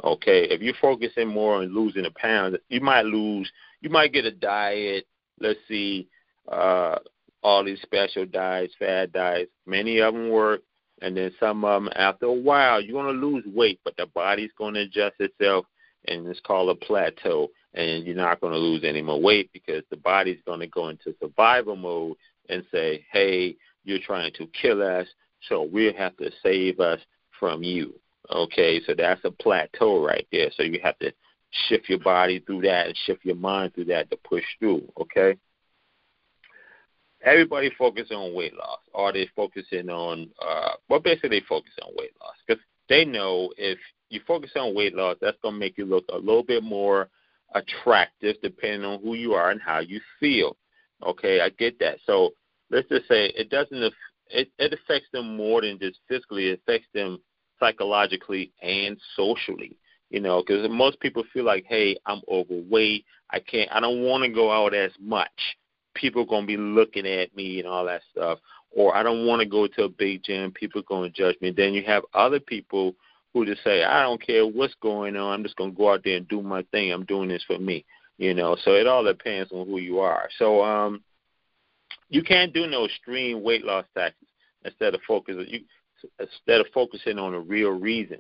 Okay, 0.05 0.45
if 0.45 0.61
you're 0.61 0.75
focusing 0.81 1.29
more 1.29 1.57
on 1.57 1.75
losing 1.75 2.07
a 2.07 2.11
pound, 2.11 2.59
you 2.69 2.81
might 2.81 3.05
lose. 3.05 3.51
You 3.81 3.91
might 3.91 4.13
get 4.13 4.25
a 4.25 4.31
diet. 4.31 5.07
Let's 5.41 5.59
see, 5.67 6.09
uh, 6.51 6.99
all 7.43 7.65
these 7.65 7.81
special 7.83 8.25
diets, 8.27 8.75
fad 8.79 9.13
diets. 9.13 9.51
Many 9.67 10.01
of 10.01 10.15
them 10.15 10.31
work, 10.31 10.63
and 11.03 11.17
then 11.17 11.33
some 11.41 11.65
of 11.65 11.83
them, 11.83 11.93
after 11.97 12.27
a 12.27 12.33
while, 12.33 12.81
you're 12.81 13.03
to 13.03 13.11
lose 13.11 13.45
weight, 13.47 13.81
but 13.85 13.97
the 13.97 14.07
body's 14.07 14.51
going 14.57 14.75
to 14.75 14.81
adjust 14.81 15.17
itself, 15.19 15.67
and 16.07 16.27
it's 16.27 16.41
called 16.41 16.71
a 16.71 16.75
plateau. 16.75 17.49
And 17.75 18.07
you're 18.07 18.17
not 18.17 18.41
going 18.41 18.53
to 18.53 18.59
lose 18.59 18.83
any 18.85 19.03
more 19.03 19.21
weight 19.21 19.51
because 19.53 19.83
the 19.91 19.97
body's 19.97 20.41
going 20.47 20.61
to 20.61 20.67
go 20.67 20.89
into 20.89 21.15
survival 21.21 21.77
mode 21.77 22.17
and 22.49 22.65
say, 22.73 23.05
"Hey, 23.13 23.57
you're 23.85 23.99
trying 23.99 24.33
to 24.35 24.47
kill 24.61 24.83
us, 24.83 25.07
so 25.49 25.63
we'll 25.63 25.95
have 25.95 26.17
to 26.19 26.31
save 26.43 26.81
us 26.81 27.01
from 27.39 27.63
you." 27.63 27.95
Okay, 28.31 28.81
so 28.87 28.95
that's 28.95 29.25
a 29.25 29.31
plateau 29.31 30.05
right 30.05 30.27
there. 30.33 30.51
So 30.57 30.63
you 30.63 30.81
have 30.83 30.99
to 30.99 31.13
shift 31.69 31.89
your 31.89 31.99
body 31.99 32.41
through 32.41 32.63
that 32.63 32.87
and 32.87 32.97
shift 33.07 33.25
your 33.25 33.37
mind 33.37 33.75
through 33.75 33.87
that 33.87 34.11
to 34.11 34.17
push 34.17 34.45
through. 34.59 34.83
Okay. 35.01 35.37
Everybody 37.23 37.71
focus 37.77 38.09
on 38.13 38.35
weight 38.35 38.55
loss. 38.55 38.79
Are 38.95 39.13
they 39.13 39.29
focusing 39.35 39.89
on? 39.89 40.31
Uh, 40.41 40.75
well, 40.89 41.01
basically, 41.01 41.41
they 41.41 41.47
focus 41.49 41.73
on 41.83 41.93
weight 41.97 42.13
loss 42.21 42.35
because 42.47 42.63
they 42.89 43.05
know 43.05 43.53
if 43.59 43.79
you 44.09 44.21
focus 44.27 44.53
on 44.55 44.75
weight 44.75 44.95
loss, 44.95 45.17
that's 45.21 45.37
going 45.43 45.55
to 45.55 45.61
make 45.61 45.77
you 45.77 45.85
look 45.85 46.05
a 46.13 46.17
little 46.17 46.45
bit 46.45 46.63
more 46.63 47.09
attractive, 47.55 48.37
depending 48.43 48.85
on 48.85 49.01
who 49.03 49.15
you 49.15 49.33
are 49.33 49.51
and 49.51 49.61
how 49.61 49.81
you 49.81 50.01
feel. 50.21 50.57
Okay, 51.05 51.41
I 51.41 51.49
get 51.51 51.79
that. 51.81 51.99
So 52.07 52.35
let's 52.71 52.89
just 52.89 53.09
say 53.09 53.27
it 53.37 53.51
doesn't. 53.51 53.93
It 54.31 54.51
it 54.59 54.73
affects 54.73 55.09
them 55.13 55.37
more 55.37 55.63
than 55.63 55.79
just 55.79 56.01
physically. 56.09 56.49
It 56.49 56.61
affects 56.61 56.89
them 56.95 57.19
psychologically 57.59 58.53
and 58.63 58.99
socially. 59.17 59.77
You 60.11 60.21
know, 60.21 60.43
because 60.43 60.69
most 60.71 60.99
people 61.01 61.23
feel 61.35 61.45
like, 61.45 61.67
hey, 61.69 61.97
I'm 62.07 62.23
overweight. 62.29 63.05
I 63.31 63.41
can't. 63.41 63.71
I 63.71 63.81
don't 63.81 64.03
want 64.03 64.25
to 64.25 64.31
go 64.31 64.51
out 64.51 64.73
as 64.75 64.93
much. 64.99 65.29
People 65.95 66.23
are 66.23 66.27
gonna 66.27 66.47
be 66.47 66.57
looking 66.57 67.07
at 67.07 67.35
me 67.37 67.59
and 67.59 67.69
all 67.69 67.85
that 67.87 68.03
stuff. 68.11 68.39
Or 68.71 68.97
I 68.97 69.03
don't 69.03 69.27
want 69.27 69.41
to 69.41 69.47
go 69.47 69.67
to 69.67 69.85
a 69.85 69.89
big 69.89 70.23
gym. 70.23 70.53
People 70.53 70.81
are 70.81 70.85
gonna 70.89 71.11
judge 71.11 71.37
me. 71.41 71.51
Then 71.51 71.75
you 71.75 71.83
have 71.85 72.05
other 72.15 72.41
people 72.41 72.95
who 73.35 73.45
just 73.45 73.63
say, 73.63 73.85
I 73.85 74.03
don't 74.03 74.25
care 74.25 74.47
what's 74.47 74.75
going 74.81 75.17
on. 75.17 75.33
I'm 75.33 75.43
just 75.43 75.57
gonna 75.57 75.73
go 75.73 75.93
out 75.93 76.03
there 76.05 76.17
and 76.17 76.29
do 76.29 76.43
my 76.43 76.63
thing. 76.71 76.93
I'm 76.93 77.05
doing 77.05 77.29
this 77.29 77.45
for 77.47 77.59
me. 77.59 77.85
You 78.17 78.35
know, 78.35 78.57
so 78.65 78.73
it 78.73 78.87
all 78.87 79.05
depends 79.05 79.53
on 79.53 79.67
who 79.67 79.79
you 79.79 80.01
are. 80.01 80.29
So 80.39 80.63
um, 80.65 81.03
you 82.09 82.23
can't 82.23 82.53
do 82.53 82.67
no 82.67 82.85
extreme 82.85 83.43
weight 83.43 83.65
loss 83.65 83.85
tactics 83.97 84.31
instead 84.65 84.95
of 84.95 85.01
focusing. 85.07 85.47
You 85.49 85.61
instead 86.21 86.61
of 86.61 86.67
focusing 86.73 87.19
on 87.19 87.33
the 87.33 87.41
real 87.41 87.71
reason. 87.71 88.19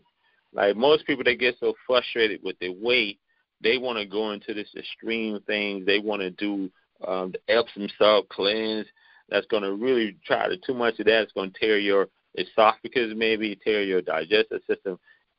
Like 0.52 0.76
most 0.76 1.06
people, 1.06 1.24
they 1.24 1.36
get 1.36 1.56
so 1.60 1.74
frustrated 1.86 2.40
with 2.42 2.58
their 2.58 2.72
weight, 2.72 3.20
they 3.60 3.78
want 3.78 3.98
to 3.98 4.06
go 4.06 4.30
into 4.32 4.54
this 4.54 4.68
extreme 4.76 5.40
things. 5.46 5.84
They 5.84 5.98
want 5.98 6.22
to 6.22 6.30
do 6.30 6.70
um, 7.06 7.32
the 7.32 7.52
Epsom 7.52 7.88
salt 7.98 8.28
cleanse. 8.28 8.86
That's 9.28 9.46
going 9.46 9.62
to 9.62 9.74
really 9.74 10.16
try 10.24 10.48
to 10.48 10.56
too 10.56 10.74
much 10.74 10.98
of 11.00 11.06
that. 11.06 11.22
It's 11.22 11.32
going 11.32 11.50
to 11.52 11.58
tear 11.58 11.78
your 11.78 12.08
esophagus, 12.36 13.12
maybe 13.16 13.58
tear 13.62 13.82
your 13.82 14.00
digestive 14.00 14.62
system, 14.66 14.98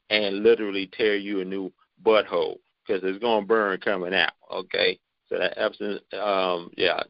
and 0.09 0.43
literally 0.43 0.89
tear 0.95 1.15
you 1.15 1.41
a 1.41 1.45
new 1.45 1.71
butthole 2.05 2.57
because 2.85 3.01
it's 3.03 3.19
going 3.19 3.43
to 3.43 3.47
burn 3.47 3.79
coming 3.79 4.13
out. 4.13 4.33
Okay, 4.51 4.99
so 5.27 5.37
that 5.39 5.57
Epsom, 5.57 5.99
um, 6.19 6.69
yeah, 6.75 7.01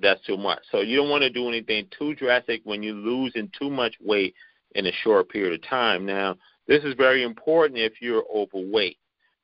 that's 0.00 0.24
too 0.26 0.36
much. 0.36 0.60
So 0.70 0.80
you 0.80 0.96
don't 0.96 1.10
want 1.10 1.22
to 1.22 1.30
do 1.30 1.48
anything 1.48 1.86
too 1.96 2.14
drastic 2.14 2.60
when 2.64 2.82
you're 2.82 2.94
losing 2.94 3.50
too 3.58 3.70
much 3.70 3.94
weight 4.00 4.34
in 4.74 4.86
a 4.86 4.92
short 5.02 5.28
period 5.28 5.54
of 5.54 5.68
time. 5.68 6.04
Now, 6.04 6.36
this 6.66 6.84
is 6.84 6.94
very 6.94 7.22
important 7.22 7.78
if 7.78 8.00
you're 8.00 8.24
overweight. 8.34 8.98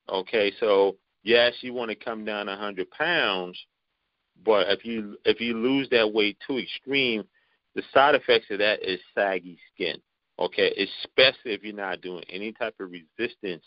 Okay, 0.09 0.53
so 0.59 0.97
yes, 1.23 1.55
you 1.61 1.73
want 1.73 1.91
to 1.91 1.95
come 1.95 2.25
down 2.25 2.47
100 2.47 2.91
pounds, 2.91 3.59
but 4.45 4.69
if 4.69 4.85
you 4.85 5.17
if 5.25 5.41
you 5.41 5.57
lose 5.57 5.89
that 5.91 6.13
weight 6.13 6.37
too 6.47 6.59
extreme, 6.59 7.25
the 7.75 7.83
side 7.95 8.15
effects 8.15 8.47
of 8.51 8.59
that 8.59 8.83
is 8.83 9.01
saggy 9.15 9.59
skin. 9.75 9.97
Okay, 10.39 10.71
especially 10.71 11.53
if 11.53 11.63
you're 11.63 11.75
not 11.75 12.01
doing 12.01 12.25
any 12.29 12.53
type 12.53 12.75
of 12.81 12.91
resistance 12.91 13.65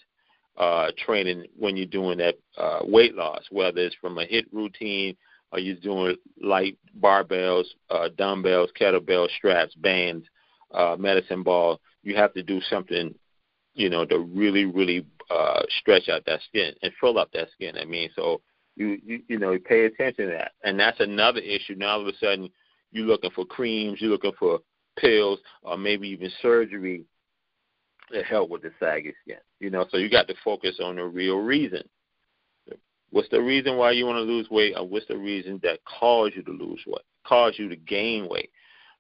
uh, 0.57 0.91
training 1.05 1.45
when 1.57 1.77
you're 1.77 1.85
doing 1.85 2.17
that 2.17 2.35
uh, 2.57 2.79
weight 2.83 3.15
loss, 3.15 3.43
whether 3.49 3.79
it's 3.79 3.95
from 3.95 4.17
a 4.17 4.25
HIIT 4.25 4.45
routine 4.51 5.15
or 5.55 5.59
you're 5.59 5.75
doing 5.75 6.17
light 6.41 6.77
barbells, 6.99 7.63
uh, 7.89 8.09
dumbbells, 8.17 8.69
kettlebell 8.79 9.29
straps, 9.37 9.73
bands, 9.75 10.25
uh, 10.73 10.97
medicine 10.99 11.43
ball. 11.43 11.79
You 12.03 12.15
have 12.17 12.33
to 12.33 12.43
do 12.43 12.59
something, 12.69 13.15
you 13.73 13.89
know, 13.89 14.05
to 14.05 14.19
really, 14.19 14.65
really 14.65 15.05
uh, 15.31 15.61
stretch 15.79 16.09
out 16.09 16.25
that 16.25 16.41
skin 16.47 16.73
and 16.83 16.91
fill 16.99 17.17
up 17.17 17.31
that 17.31 17.47
skin. 17.53 17.77
I 17.77 17.85
mean, 17.85 18.09
so 18.15 18.41
you, 18.75 18.99
you 19.05 19.21
you 19.29 19.39
know, 19.39 19.57
pay 19.57 19.85
attention 19.85 20.25
to 20.25 20.31
that, 20.33 20.51
and 20.65 20.77
that's 20.77 20.99
another 20.99 21.39
issue. 21.39 21.75
Now 21.75 21.91
all 21.91 22.01
of 22.01 22.07
a 22.07 22.17
sudden, 22.17 22.49
you're 22.91 23.07
looking 23.07 23.31
for 23.31 23.45
creams, 23.45 24.01
you're 24.01 24.11
looking 24.11 24.33
for 24.37 24.59
pills, 24.99 25.39
or 25.63 25.77
maybe 25.77 26.09
even 26.09 26.29
surgery 26.41 27.05
to 28.11 28.23
help 28.23 28.49
with 28.49 28.61
the 28.61 28.71
saggy 28.77 29.13
skin. 29.23 29.37
You 29.61 29.69
know, 29.69 29.85
so 29.89 29.97
you 29.97 30.09
got 30.09 30.27
to 30.27 30.35
focus 30.43 30.79
on 30.83 30.97
the 30.97 31.05
real 31.05 31.37
reason. 31.37 31.83
What's 33.15 33.29
the 33.29 33.41
reason 33.41 33.77
why 33.77 33.91
you 33.91 34.05
want 34.05 34.17
to 34.17 34.23
lose 34.23 34.49
weight, 34.49 34.73
or 34.75 34.85
what's 34.85 35.07
the 35.07 35.15
reason 35.15 35.57
that 35.63 35.79
caused 35.85 36.35
you 36.35 36.43
to 36.43 36.51
lose 36.51 36.83
weight, 36.85 37.05
caused 37.25 37.57
you 37.57 37.69
to 37.69 37.77
gain 37.77 38.27
weight? 38.27 38.49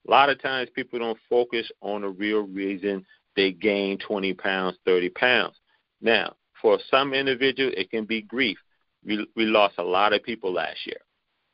A 0.07 0.09
lot 0.09 0.29
of 0.29 0.41
times 0.41 0.69
people 0.73 0.99
don't 0.99 1.17
focus 1.29 1.69
on 1.81 1.99
the 1.99 2.07
real 2.07 2.43
reason 2.43 3.05
they 3.35 3.51
gain 3.51 3.97
20 3.97 4.33
pounds, 4.35 4.77
30 4.85 5.09
pounds. 5.09 5.59
Now, 5.99 6.33
for 6.61 6.79
some 6.89 7.13
individuals, 7.13 7.73
it 7.75 7.91
can 7.91 8.05
be 8.05 8.21
grief. 8.21 8.57
We, 9.05 9.27
we 9.35 9.43
lost 9.43 9.79
a 9.79 9.83
lot 9.83 10.13
of 10.13 10.23
people 10.23 10.53
last 10.53 10.79
year, 10.85 11.01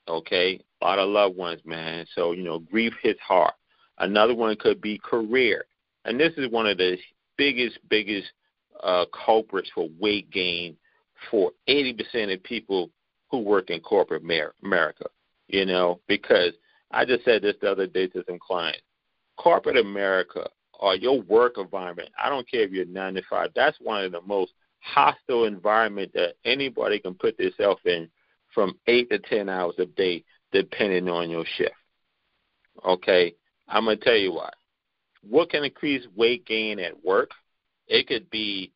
okay? 0.07 0.59
A 0.83 0.85
lot 0.85 0.99
of 0.99 1.09
loved 1.09 1.37
ones, 1.37 1.61
man. 1.65 2.05
So, 2.13 2.33
you 2.33 2.43
know, 2.43 2.59
grief 2.59 2.93
hits 3.01 3.19
hard. 3.27 3.53
Another 3.97 4.35
one 4.35 4.55
could 4.55 4.79
be 4.79 4.99
career. 4.99 5.65
And 6.05 6.19
this 6.19 6.33
is 6.37 6.47
one 6.51 6.67
of 6.67 6.77
the 6.77 6.99
biggest, 7.37 7.79
biggest 7.89 8.27
uh, 8.83 9.05
culprits 9.25 9.71
for 9.73 9.89
weight 9.99 10.29
gain 10.29 10.77
for 11.29 11.51
80% 11.67 12.33
of 12.33 12.43
people 12.43 12.89
who 13.29 13.39
work 13.39 13.69
in 13.69 13.79
corporate 13.79 14.23
America, 14.23 15.05
you 15.47 15.65
know, 15.65 15.99
because 16.07 16.53
I 16.91 17.05
just 17.05 17.23
said 17.23 17.41
this 17.41 17.55
the 17.61 17.71
other 17.71 17.87
day 17.87 18.07
to 18.07 18.23
some 18.27 18.39
clients. 18.39 18.81
Corporate 19.37 19.77
America 19.77 20.49
or 20.79 20.95
your 20.95 21.21
work 21.21 21.57
environment, 21.57 22.09
I 22.21 22.29
don't 22.29 22.49
care 22.49 22.61
if 22.61 22.71
you're 22.71 22.85
9 22.85 23.13
to 23.15 23.21
5, 23.29 23.51
that's 23.55 23.77
one 23.79 24.03
of 24.03 24.11
the 24.11 24.21
most 24.21 24.53
hostile 24.79 25.45
environment 25.45 26.11
that 26.13 26.33
anybody 26.43 26.99
can 26.99 27.13
put 27.13 27.37
themselves 27.37 27.81
in 27.85 28.09
from 28.53 28.77
8 28.87 29.09
to 29.09 29.19
10 29.19 29.47
hours 29.47 29.75
a 29.77 29.85
day, 29.85 30.23
depending 30.51 31.07
on 31.07 31.29
your 31.29 31.45
shift. 31.57 31.75
Okay? 32.85 33.33
I'm 33.67 33.85
going 33.85 33.97
to 33.97 34.03
tell 34.03 34.15
you 34.15 34.33
why. 34.33 34.49
What 35.21 35.51
can 35.51 35.63
increase 35.63 36.05
weight 36.15 36.45
gain 36.45 36.79
at 36.79 37.05
work? 37.05 37.31
It 37.87 38.07
could 38.07 38.29
be 38.29 38.71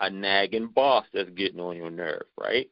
a 0.00 0.10
nagging 0.10 0.68
boss 0.68 1.04
that's 1.12 1.30
getting 1.30 1.60
on 1.60 1.76
your 1.76 1.90
nerve, 1.90 2.24
right? 2.38 2.68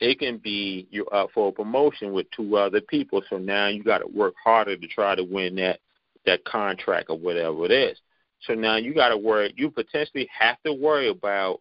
It 0.00 0.18
can 0.20 0.38
be 0.38 0.86
you're 0.90 1.12
up 1.12 1.30
for 1.34 1.48
a 1.48 1.52
promotion 1.52 2.12
with 2.12 2.30
two 2.30 2.56
other 2.56 2.80
people, 2.80 3.22
so 3.28 3.38
now 3.38 3.66
you 3.66 3.82
got 3.82 3.98
to 3.98 4.06
work 4.06 4.34
harder 4.42 4.76
to 4.76 4.86
try 4.86 5.14
to 5.14 5.24
win 5.24 5.56
that 5.56 5.80
that 6.24 6.44
contract 6.44 7.10
or 7.10 7.18
whatever 7.18 7.64
it 7.64 7.72
is. 7.72 7.98
So 8.42 8.54
now 8.54 8.76
you 8.76 8.94
got 8.94 9.08
to 9.08 9.16
worry. 9.16 9.52
You 9.56 9.70
potentially 9.70 10.28
have 10.38 10.56
to 10.64 10.72
worry 10.72 11.08
about 11.08 11.60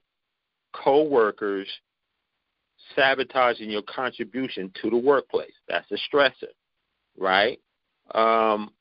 coworkers 0.73 1.67
sabotaging 2.95 3.69
your 3.69 3.81
contribution 3.83 4.71
to 4.81 4.89
the 4.89 4.97
workplace. 4.97 5.53
That's 5.67 5.89
a 5.91 5.97
stressor, 6.15 6.53
right? 7.17 7.59
Um, 8.13 8.71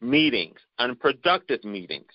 meetings, 0.00 0.58
unproductive 0.78 1.64
meetings. 1.64 2.10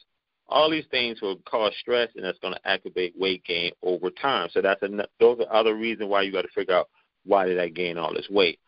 All 0.47 0.69
these 0.69 0.85
things 0.91 1.21
will 1.21 1.37
cause 1.37 1.73
stress, 1.79 2.09
and 2.15 2.23
that's 2.23 2.37
going 2.39 2.53
to 2.53 2.67
activate 2.67 3.17
weight 3.17 3.43
gain 3.45 3.71
over 3.81 4.09
time. 4.11 4.49
So 4.51 4.61
that's 4.61 4.81
a, 4.83 4.89
those 5.19 5.39
are 5.39 5.53
other 5.53 5.75
reasons 5.75 6.09
why 6.09 6.21
you 6.21 6.31
got 6.31 6.43
to 6.43 6.47
figure 6.53 6.75
out 6.75 6.89
why 7.25 7.47
did 7.47 7.59
I 7.59 7.69
gain 7.69 7.97
all 7.97 8.13
this 8.13 8.27
weight. 8.29 8.59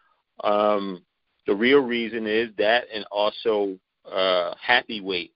Um, 0.43 1.03
the 1.45 1.55
real 1.55 1.79
reason 1.79 2.27
is 2.27 2.49
that, 2.57 2.85
and 2.93 3.05
also 3.11 3.77
uh, 4.11 4.53
happy 4.61 5.01
weight. 5.01 5.33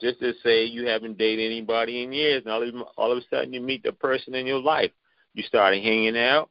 Just 0.00 0.20
to 0.20 0.32
say 0.42 0.64
you 0.64 0.86
haven't 0.86 1.18
dated 1.18 1.50
anybody 1.50 2.02
in 2.02 2.12
years, 2.12 2.42
and 2.44 2.52
all 2.52 2.62
of, 2.62 2.74
all 2.96 3.12
of 3.12 3.18
a 3.18 3.22
sudden 3.30 3.52
you 3.52 3.60
meet 3.60 3.82
the 3.82 3.92
person 3.92 4.34
in 4.34 4.46
your 4.46 4.60
life. 4.60 4.90
You 5.34 5.42
started 5.42 5.82
hanging 5.82 6.18
out. 6.18 6.50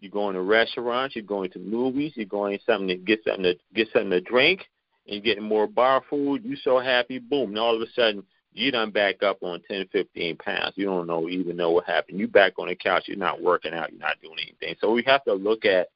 You're 0.00 0.10
going 0.10 0.34
to 0.34 0.42
restaurants. 0.42 1.16
You're 1.16 1.24
going 1.24 1.50
to 1.52 1.58
movies. 1.58 2.12
You're 2.14 2.26
going 2.26 2.58
something 2.66 2.88
to 2.88 2.96
get 2.96 3.20
something 3.24 3.44
to 3.44 3.54
get 3.74 3.88
something 3.92 4.10
to 4.10 4.20
drink, 4.20 4.68
and 5.08 5.24
getting 5.24 5.44
more 5.44 5.66
bar 5.66 6.02
food. 6.10 6.44
You're 6.44 6.58
so 6.62 6.78
happy. 6.78 7.18
Boom! 7.18 7.50
And 7.50 7.58
all 7.58 7.74
of 7.74 7.82
a 7.82 7.90
sudden 7.94 8.22
you 8.54 8.70
done 8.70 8.90
back 8.90 9.22
up 9.22 9.38
on 9.42 9.60
10, 9.68 9.88
15 9.90 10.36
pounds. 10.36 10.74
You 10.76 10.86
don't 10.86 11.08
know 11.08 11.28
even 11.28 11.56
know 11.56 11.72
what 11.72 11.86
happened. 11.86 12.20
You 12.20 12.28
back 12.28 12.54
on 12.58 12.68
the 12.68 12.76
couch. 12.76 13.04
You're 13.06 13.16
not 13.16 13.42
working 13.42 13.74
out. 13.74 13.90
You're 13.90 14.00
not 14.00 14.20
doing 14.22 14.38
anything. 14.40 14.76
So 14.80 14.92
we 14.92 15.02
have 15.02 15.24
to 15.24 15.34
look 15.34 15.64
at 15.64 15.88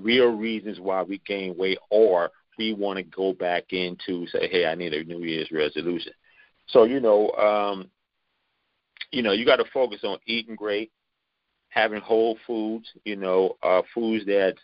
real 0.00 0.28
reasons 0.34 0.80
why 0.80 1.02
we 1.02 1.20
gain 1.26 1.56
weight, 1.56 1.78
or 1.90 2.30
we 2.58 2.72
want 2.72 2.96
to 2.96 3.02
go 3.02 3.34
back 3.34 3.72
into 3.72 4.26
say, 4.28 4.48
hey, 4.48 4.66
I 4.66 4.74
need 4.74 4.94
a 4.94 5.04
New 5.04 5.22
Year's 5.24 5.52
resolution. 5.52 6.12
So 6.68 6.84
you 6.84 7.00
know, 7.00 7.30
um, 7.32 7.90
you 9.10 9.22
know, 9.22 9.32
you 9.32 9.44
got 9.44 9.56
to 9.56 9.66
focus 9.74 10.00
on 10.04 10.18
eating 10.26 10.56
great, 10.56 10.90
having 11.68 12.00
whole 12.00 12.38
foods. 12.46 12.88
You 13.04 13.16
know, 13.16 13.56
uh, 13.62 13.82
foods 13.94 14.24
that 14.24 14.54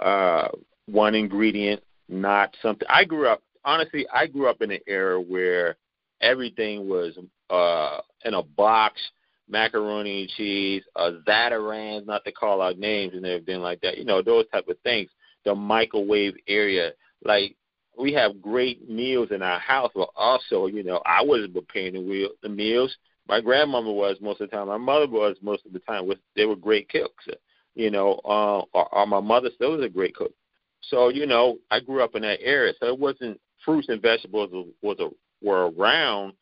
uh, 0.00 0.48
one 0.84 1.14
ingredient, 1.14 1.82
not 2.10 2.54
something. 2.60 2.86
I 2.90 3.04
grew 3.04 3.26
up 3.26 3.42
honestly. 3.64 4.06
I 4.12 4.26
grew 4.26 4.50
up 4.50 4.60
in 4.60 4.70
an 4.70 4.80
era 4.86 5.18
where 5.18 5.76
everything 6.20 6.88
was 6.88 7.18
uh, 7.50 8.00
in 8.24 8.34
a 8.34 8.42
box, 8.42 9.00
macaroni 9.48 10.22
and 10.22 10.30
cheese, 10.30 10.82
uh, 10.96 11.12
Zatarain's, 11.26 12.06
not 12.06 12.24
to 12.24 12.32
call 12.32 12.60
out 12.60 12.78
names 12.78 13.14
and 13.14 13.24
everything 13.24 13.60
like 13.60 13.80
that. 13.82 13.98
You 13.98 14.04
know, 14.04 14.22
those 14.22 14.46
type 14.52 14.68
of 14.68 14.78
things. 14.80 15.10
The 15.44 15.54
microwave 15.54 16.34
area, 16.48 16.90
like 17.24 17.56
we 17.96 18.12
have 18.12 18.42
great 18.42 18.90
meals 18.90 19.28
in 19.30 19.42
our 19.42 19.60
house, 19.60 19.92
but 19.94 20.08
also, 20.16 20.66
you 20.66 20.82
know, 20.82 21.00
I 21.06 21.22
wasn't 21.22 21.54
preparing 21.54 21.94
the, 21.94 22.00
wheel, 22.00 22.30
the 22.42 22.48
meals. 22.48 22.94
My 23.28 23.40
grandmother 23.40 23.90
was 23.90 24.16
most 24.20 24.40
of 24.40 24.50
the 24.50 24.56
time. 24.56 24.68
My 24.68 24.76
mother 24.76 25.08
was 25.08 25.36
most 25.42 25.64
of 25.66 25.72
the 25.72 25.78
time. 25.80 26.06
Was 26.06 26.18
they 26.34 26.46
were 26.46 26.56
great 26.56 26.88
cooks, 26.88 27.26
you 27.74 27.90
know. 27.90 28.20
Uh, 28.24 28.62
or, 28.76 28.94
or 28.94 29.06
my 29.06 29.20
mother 29.20 29.50
still 29.54 29.76
was 29.76 29.84
a 29.84 29.88
great 29.88 30.14
cook. 30.14 30.32
So 30.80 31.08
you 31.08 31.26
know, 31.26 31.58
I 31.70 31.80
grew 31.80 32.02
up 32.02 32.14
in 32.14 32.22
that 32.22 32.40
area, 32.42 32.72
so 32.78 32.86
it 32.86 32.98
wasn't 32.98 33.40
fruits 33.64 33.88
and 33.88 34.00
vegetables 34.00 34.50
was 34.82 34.98
a 35.00 35.08
were 35.42 35.70
around, 35.70 36.34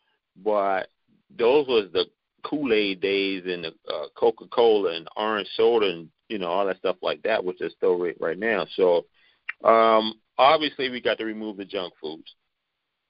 but 0.43 0.89
those 1.37 1.67
was 1.67 1.89
the 1.93 2.07
Kool 2.43 2.73
Aid 2.73 3.01
days 3.01 3.45
and 3.47 3.65
the 3.65 3.75
uh, 3.93 4.07
Coca 4.15 4.47
Cola 4.49 4.95
and 4.97 5.09
orange 5.17 5.49
soda 5.57 5.89
and 5.91 6.09
you 6.29 6.39
know 6.39 6.49
all 6.49 6.67
that 6.67 6.79
stuff 6.79 6.97
like 7.03 7.23
that, 7.23 7.45
which 7.45 7.61
is 7.61 7.73
still 7.77 7.99
right 7.99 8.17
right 8.21 8.39
now. 8.39 8.67
So 8.77 9.07
Um, 9.65 10.21
obviously, 10.37 10.91
we 10.91 11.01
got 11.01 11.19
to 11.19 11.25
remove 11.25 11.57
the 11.57 11.65
junk 11.65 11.95
foods 12.01 12.35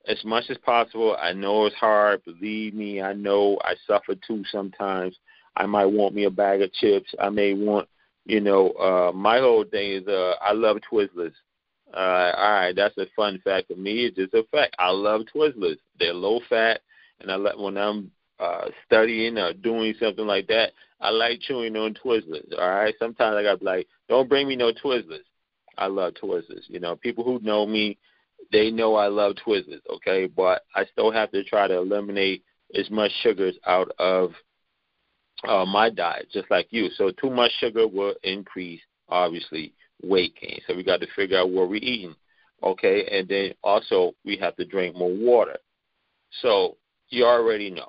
as 0.07 0.23
much 0.25 0.45
as 0.51 0.59
possible. 0.59 1.17
I 1.21 1.33
know 1.33 1.67
it's 1.67 1.77
hard. 1.77 2.23
Believe 2.25 2.75
me, 2.75 3.01
I 3.03 3.13
know 3.13 3.59
I 3.63 3.75
suffer 3.87 4.15
too 4.15 4.45
sometimes. 4.53 5.17
I 5.57 5.67
might 5.67 5.87
want 5.87 6.15
me 6.15 6.25
a 6.25 6.31
bag 6.31 6.63
of 6.63 6.73
chips. 6.75 7.13
I 7.19 7.29
may 7.31 7.55
want, 7.55 7.89
you 8.25 8.41
know, 8.41 8.71
uh, 8.73 9.13
my 9.13 9.39
whole 9.39 9.65
thing 9.65 9.93
is 9.93 10.07
uh, 10.07 10.35
I 10.41 10.53
love 10.53 10.79
Twizzlers. 10.91 11.35
Uh, 11.95 12.33
all 12.37 12.53
right, 12.53 12.75
that's 12.75 12.97
a 12.99 13.07
fun 13.15 13.41
fact 13.45 13.69
for 13.69 13.77
me. 13.77 14.07
It's 14.07 14.17
just 14.17 14.35
a 14.35 14.43
fact. 14.51 14.75
I 14.79 14.91
love 14.91 15.23
Twizzlers. 15.35 15.79
They're 15.99 16.13
low 16.15 16.41
fat, 16.49 16.81
and 17.21 17.31
I 17.31 17.37
let 17.37 17.59
when 17.59 17.77
I'm 17.77 18.11
uh, 18.41 18.67
studying 18.85 19.39
or 19.39 19.53
doing 19.53 19.95
something 20.01 20.27
like 20.27 20.49
that, 20.49 20.73
I 21.01 21.11
like 21.11 21.41
chewing 21.41 21.77
on 21.77 21.95
Twizzlers. 21.95 22.53
All 22.59 22.69
right, 22.69 22.95
sometimes 22.99 23.37
I 23.37 23.43
got 23.43 23.63
like, 23.63 23.87
don't 24.09 24.29
bring 24.29 24.49
me 24.49 24.57
no 24.57 24.73
Twizzlers. 24.73 25.25
I 25.79 25.87
love 25.87 26.15
Twizzlers. 26.15 26.63
You 26.69 26.81
know, 26.81 26.97
people 26.97 27.25
who 27.25 27.39
know 27.43 27.67
me, 27.67 27.99
they 28.51 28.71
know 28.71 28.97
I 28.97 29.07
love 29.07 29.37
Twizzlers. 29.47 29.81
Okay, 29.95 30.27
but 30.27 30.63
I 30.75 30.87
still 30.87 31.13
have 31.13 31.31
to 31.31 31.45
try 31.45 31.69
to 31.69 31.77
eliminate 31.77 32.43
as 32.75 32.91
much 32.91 33.13
sugars 33.23 33.57
out 33.67 33.93
of 33.99 34.33
uh, 35.47 35.65
my 35.65 35.91
diet, 35.91 36.27
just 36.33 36.51
like 36.51 36.67
you. 36.71 36.89
So 36.97 37.13
too 37.13 37.31
much 37.31 37.53
sugar 37.61 37.87
will 37.87 38.15
increase, 38.25 38.81
obviously, 39.09 39.75
weight 40.03 40.35
gain. 40.41 40.61
So 40.67 40.75
we 40.75 40.83
got 40.83 41.01
to 41.01 41.07
figure 41.15 41.39
out 41.39 41.51
what 41.51 41.69
we're 41.69 41.77
eating. 41.77 42.15
Okay, 42.63 43.07
and 43.11 43.29
then 43.29 43.53
also 43.63 44.13
we 44.25 44.37
have 44.37 44.57
to 44.57 44.65
drink 44.65 44.97
more 44.97 45.13
water. 45.13 45.57
So 46.41 46.77
you 47.11 47.25
already 47.25 47.71
know. 47.71 47.89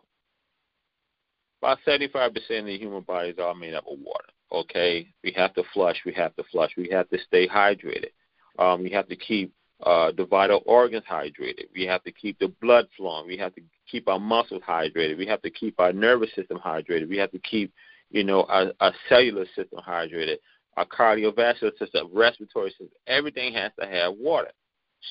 About 1.62 1.80
75% 1.88 2.36
of 2.36 2.66
the 2.66 2.78
human 2.78 3.01
bodies 3.01 3.36
are 3.41 3.56
made 3.56 3.74
up 3.74 3.86
of 3.89 3.97
water. 3.99 4.28
Okay, 4.51 5.08
we 5.24 5.32
have 5.36 5.53
to 5.56 5.64
flush. 5.74 5.97
We 6.06 6.14
have 6.14 6.36
to 6.36 6.43
flush. 6.51 6.72
We 6.78 6.89
have 6.91 7.10
to 7.10 7.18
stay 7.26 7.47
hydrated. 7.47 8.12
Um, 8.60 8.84
we 8.84 8.91
have 8.91 9.08
to 9.08 9.16
keep 9.16 9.51
uh, 9.84 10.12
the 10.16 10.26
vital 10.26 10.62
organs 10.66 11.03
hydrated. 11.10 11.66
We 11.74 11.86
have 11.86 12.03
to 12.03 12.12
keep 12.12 12.39
the 12.39 12.53
blood 12.62 12.88
flowing. 12.95 13.28
We 13.28 13.38
have 13.38 13.53
to 13.56 13.62
keep 13.89 14.08
our 14.08 14.20
muscles 14.20 14.62
hydrated. 14.68 15.18
We 15.18 15.28
have 15.28 15.41
to 15.41 15.49
keep 15.49 15.80
our 15.80 15.91
nervous 15.91 16.34
system 16.36 16.60
hydrated. 16.64 17.10
We 17.10 17.18
have 17.18 17.32
to 17.32 17.39
keep, 17.39 17.74
you 18.12 18.24
know, 18.24 18.43
our, 18.43 18.72
our 18.80 18.93
cellular 19.10 19.45
system 19.56 19.80
hydrated. 19.86 20.38
Our 20.78 20.86
cardiovascular 20.86 21.78
system, 21.78 22.09
respiratory 22.13 22.71
system, 22.71 22.89
everything 23.07 23.53
has 23.53 23.71
to 23.80 23.88
have 23.88 24.15
water. 24.17 24.51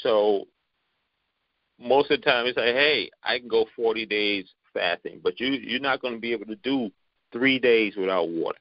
So 0.03 0.47
most 1.79 2.11
of 2.11 2.21
the 2.21 2.25
time 2.25 2.47
it's 2.47 2.57
like, 2.57 2.75
hey, 2.75 3.11
I 3.23 3.39
can 3.39 3.49
go 3.49 3.67
40 3.75 4.07
days 4.07 4.47
fasting, 4.73 5.21
but 5.23 5.41
you 5.41 5.49
you're 5.49 5.81
not 5.81 6.03
going 6.03 6.15
to 6.15 6.21
be 6.21 6.33
able 6.33 6.47
to 6.47 6.57
do 6.57 6.91
three 7.33 7.59
days 7.59 7.95
without 7.97 8.29
water. 8.29 8.59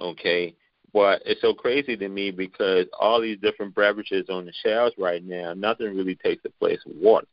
Okay, 0.00 0.54
but 0.92 1.22
it's 1.24 1.40
so 1.40 1.54
crazy 1.54 1.96
to 1.96 2.08
me 2.08 2.30
because 2.30 2.86
all 2.98 3.20
these 3.20 3.38
different 3.40 3.74
beverages 3.74 4.26
on 4.28 4.46
the 4.46 4.52
shelves 4.64 4.94
right 4.98 5.24
now, 5.24 5.54
nothing 5.54 5.96
really 5.96 6.16
takes 6.16 6.42
the 6.42 6.50
place 6.50 6.80
of 6.86 6.92
water. 6.96 7.26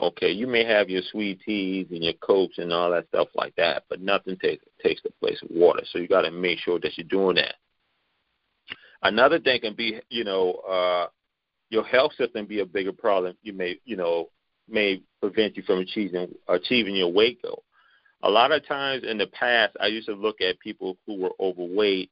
Okay, 0.00 0.30
you 0.30 0.46
may 0.46 0.64
have 0.64 0.88
your 0.88 1.02
sweet 1.10 1.40
teas 1.44 1.88
and 1.90 2.04
your 2.04 2.14
cokes 2.14 2.58
and 2.58 2.72
all 2.72 2.90
that 2.90 3.08
stuff 3.08 3.28
like 3.34 3.54
that, 3.56 3.84
but 3.88 4.00
nothing 4.00 4.36
takes 4.36 4.64
takes 4.82 5.02
the 5.02 5.10
place 5.20 5.40
of 5.42 5.48
water. 5.50 5.82
So 5.90 5.98
you 5.98 6.06
got 6.06 6.22
to 6.22 6.30
make 6.30 6.58
sure 6.60 6.78
that 6.80 6.96
you're 6.96 7.06
doing 7.08 7.36
that. 7.36 7.56
Another 9.02 9.38
thing 9.38 9.60
can 9.60 9.74
be, 9.74 10.00
you 10.08 10.24
know, 10.24 10.52
uh, 10.68 11.06
your 11.70 11.84
health 11.84 12.12
system 12.16 12.46
be 12.46 12.60
a 12.60 12.66
bigger 12.66 12.92
problem. 12.92 13.36
You 13.42 13.52
may, 13.52 13.78
you 13.84 13.96
know, 13.96 14.30
may 14.68 15.02
prevent 15.20 15.56
you 15.56 15.62
from 15.62 15.78
achieving 15.78 16.34
achieving 16.48 16.96
your 16.96 17.12
weight 17.12 17.42
goal. 17.42 17.62
A 18.22 18.30
lot 18.30 18.52
of 18.52 18.66
times 18.66 19.04
in 19.04 19.18
the 19.18 19.28
past, 19.28 19.76
I 19.80 19.86
used 19.86 20.08
to 20.08 20.14
look 20.14 20.40
at 20.40 20.58
people 20.58 20.96
who 21.06 21.18
were 21.18 21.30
overweight 21.38 22.10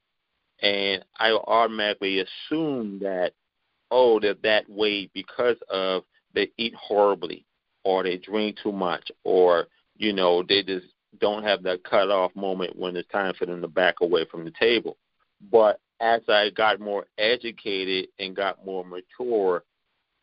and 0.63 1.05
I 1.19 1.33
automatically 1.33 2.21
assume 2.21 2.99
that 3.01 3.33
oh 3.91 4.21
they're 4.21 4.35
that 4.43 4.69
way 4.69 5.11
because 5.13 5.57
of 5.69 6.05
they 6.35 6.51
eat 6.57 6.75
horribly 6.75 7.45
or 7.85 8.03
they 8.03 8.17
drink 8.17 8.59
too 8.63 8.73
much 8.73 9.11
or 9.25 9.67
you 9.97 10.13
know 10.13 10.43
they 10.43 10.63
just 10.63 10.87
don't 11.21 11.45
have 11.45 11.63
that 11.63 11.85
cut 11.85 12.11
off 12.11 12.35
moment 12.35 12.77
when 12.77 12.97
it's 12.97 13.09
time 13.09 13.35
for 13.39 13.47
them 13.47 13.61
to 13.63 13.69
back 13.69 13.97
away 14.01 14.27
from 14.31 14.45
the 14.45 14.53
table. 14.59 14.97
But 15.51 15.81
as 16.01 16.23
I 16.29 16.51
got 16.51 16.81
more 16.81 17.07
educated 17.19 18.09
and 18.19 18.37
got 18.37 18.65
more 18.65 18.85
mature, 18.85 19.65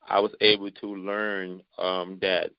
I 0.08 0.20
was 0.20 0.32
able 0.42 0.72
to 0.72 0.96
learn 0.96 1.62
um, 1.78 2.18
that 2.22 2.52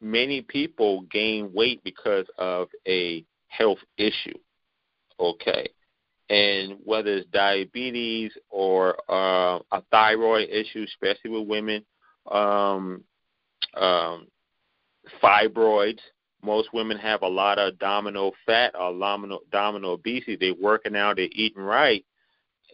many 0.00 0.42
people 0.42 1.02
gain 1.10 1.52
weight 1.52 1.82
because 1.84 2.26
of 2.38 2.68
a 2.86 3.24
health 3.48 3.78
issue. 3.96 4.38
Okay 5.20 5.68
and 6.30 6.76
whether 6.84 7.16
it's 7.16 7.28
diabetes 7.30 8.32
or 8.48 8.96
uh, 9.10 9.58
a 9.72 9.82
thyroid 9.90 10.48
issue, 10.48 10.84
especially 10.84 11.30
with 11.30 11.46
women, 11.46 11.84
um, 12.30 13.02
um, 13.76 14.26
fibroids. 15.22 16.00
Most 16.42 16.72
women 16.74 16.98
have 16.98 17.22
a 17.22 17.28
lot 17.28 17.58
of 17.58 17.74
abdominal 17.74 18.32
fat 18.46 18.74
or 18.78 18.90
abdominal, 18.90 19.40
abdominal 19.46 19.92
obesity. 19.92 20.36
They're 20.36 20.54
working 20.54 20.96
out, 20.96 21.16
they're 21.16 21.28
eating 21.32 21.62
right, 21.62 22.04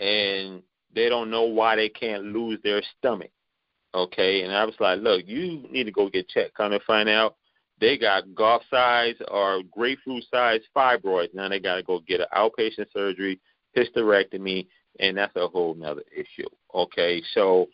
and 0.01 0.63
they 0.95 1.09
don't 1.09 1.31
know 1.31 1.45
why 1.45 1.77
they 1.77 1.89
can't 1.89 2.25
lose 2.25 2.59
their 2.65 2.83
stomach. 2.99 3.31
Okay, 3.95 4.43
and 4.43 4.53
I 4.53 4.65
was 4.65 4.75
like, 4.81 5.01
look, 5.01 5.23
you 5.27 5.67
need 5.71 5.85
to 5.85 5.93
go 5.93 6.09
get 6.09 6.29
checked. 6.29 6.55
Kind 6.55 6.75
of 6.75 6.83
find 6.83 7.09
out 7.09 7.37
they 7.81 7.99
got 7.99 8.35
golf 8.35 8.63
size 8.71 9.17
or 9.29 9.63
grapefruit 9.71 10.25
size 10.31 10.61
fibroids. 10.77 11.35
Now 11.35 11.49
they 11.49 11.61
got 11.61 11.77
to 11.77 11.83
go 11.83 12.01
get 12.01 12.21
an 12.21 12.27
outpatient 12.37 12.93
surgery, 12.93 13.41
hysterectomy, 13.77 14.67
and 15.01 15.17
that's 15.17 15.35
a 15.37 15.49
whole 15.49 15.75
nother 15.75 16.05
issue. 16.15 16.49
Okay, 16.75 17.23
so 17.35 17.67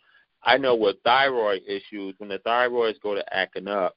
I 0.43 0.57
know 0.57 0.75
with 0.75 0.97
thyroid 1.03 1.61
issues, 1.67 2.15
when 2.17 2.29
the 2.29 2.39
thyroids 2.39 3.01
go 3.01 3.15
to 3.15 3.35
acting 3.35 3.67
up, 3.67 3.95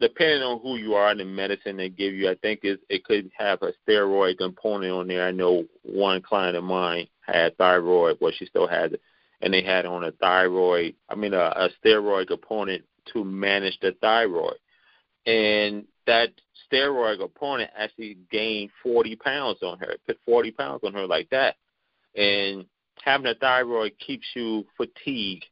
depending 0.00 0.42
on 0.42 0.60
who 0.60 0.76
you 0.76 0.94
are 0.94 1.10
and 1.10 1.20
the 1.20 1.24
medicine 1.24 1.76
they 1.76 1.88
give 1.88 2.14
you, 2.14 2.30
I 2.30 2.34
think 2.36 2.60
it, 2.62 2.80
it 2.88 3.04
could 3.04 3.30
have 3.36 3.62
a 3.62 3.72
steroid 3.86 4.38
component 4.38 4.92
on 4.92 5.08
there. 5.08 5.26
I 5.26 5.30
know 5.30 5.64
one 5.82 6.20
client 6.22 6.56
of 6.56 6.64
mine 6.64 7.08
had 7.20 7.56
thyroid, 7.56 8.18
well, 8.20 8.32
she 8.36 8.46
still 8.46 8.68
has 8.68 8.92
it, 8.92 9.00
and 9.40 9.52
they 9.52 9.62
had 9.62 9.86
on 9.86 10.04
a 10.04 10.12
thyroid, 10.12 10.94
I 11.08 11.14
mean, 11.14 11.34
a, 11.34 11.38
a 11.38 11.68
steroid 11.84 12.28
component 12.28 12.84
to 13.12 13.24
manage 13.24 13.78
the 13.80 13.92
thyroid. 14.00 14.58
And 15.26 15.84
that 16.06 16.30
steroid 16.70 17.22
opponent 17.22 17.70
actually 17.76 18.18
gained 18.30 18.70
40 18.82 19.16
pounds 19.16 19.62
on 19.62 19.78
her, 19.78 19.96
put 20.06 20.18
40 20.24 20.52
pounds 20.52 20.80
on 20.84 20.92
her 20.94 21.06
like 21.06 21.28
that. 21.30 21.56
And 22.14 22.66
having 23.02 23.26
a 23.26 23.34
thyroid 23.34 23.92
keeps 24.04 24.26
you 24.34 24.66
fatigued. 24.76 25.46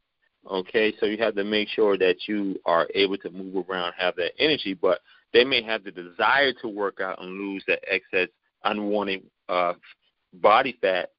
Okay, 0.50 0.92
so 1.00 1.06
you 1.06 1.16
have 1.18 1.34
to 1.36 1.44
make 1.44 1.68
sure 1.68 1.96
that 1.96 2.28
you 2.28 2.60
are 2.66 2.86
able 2.94 3.16
to 3.18 3.30
move 3.30 3.68
around, 3.68 3.94
have 3.96 4.14
that 4.16 4.32
energy, 4.38 4.74
but 4.74 5.00
they 5.32 5.44
may 5.44 5.62
have 5.62 5.84
the 5.84 5.90
desire 5.90 6.52
to 6.60 6.68
work 6.68 7.00
out 7.00 7.20
and 7.22 7.38
lose 7.38 7.64
that 7.66 7.80
excess 7.90 8.28
unwanted 8.64 9.22
uh, 9.48 9.74
body 10.34 10.76
fat 10.80 11.10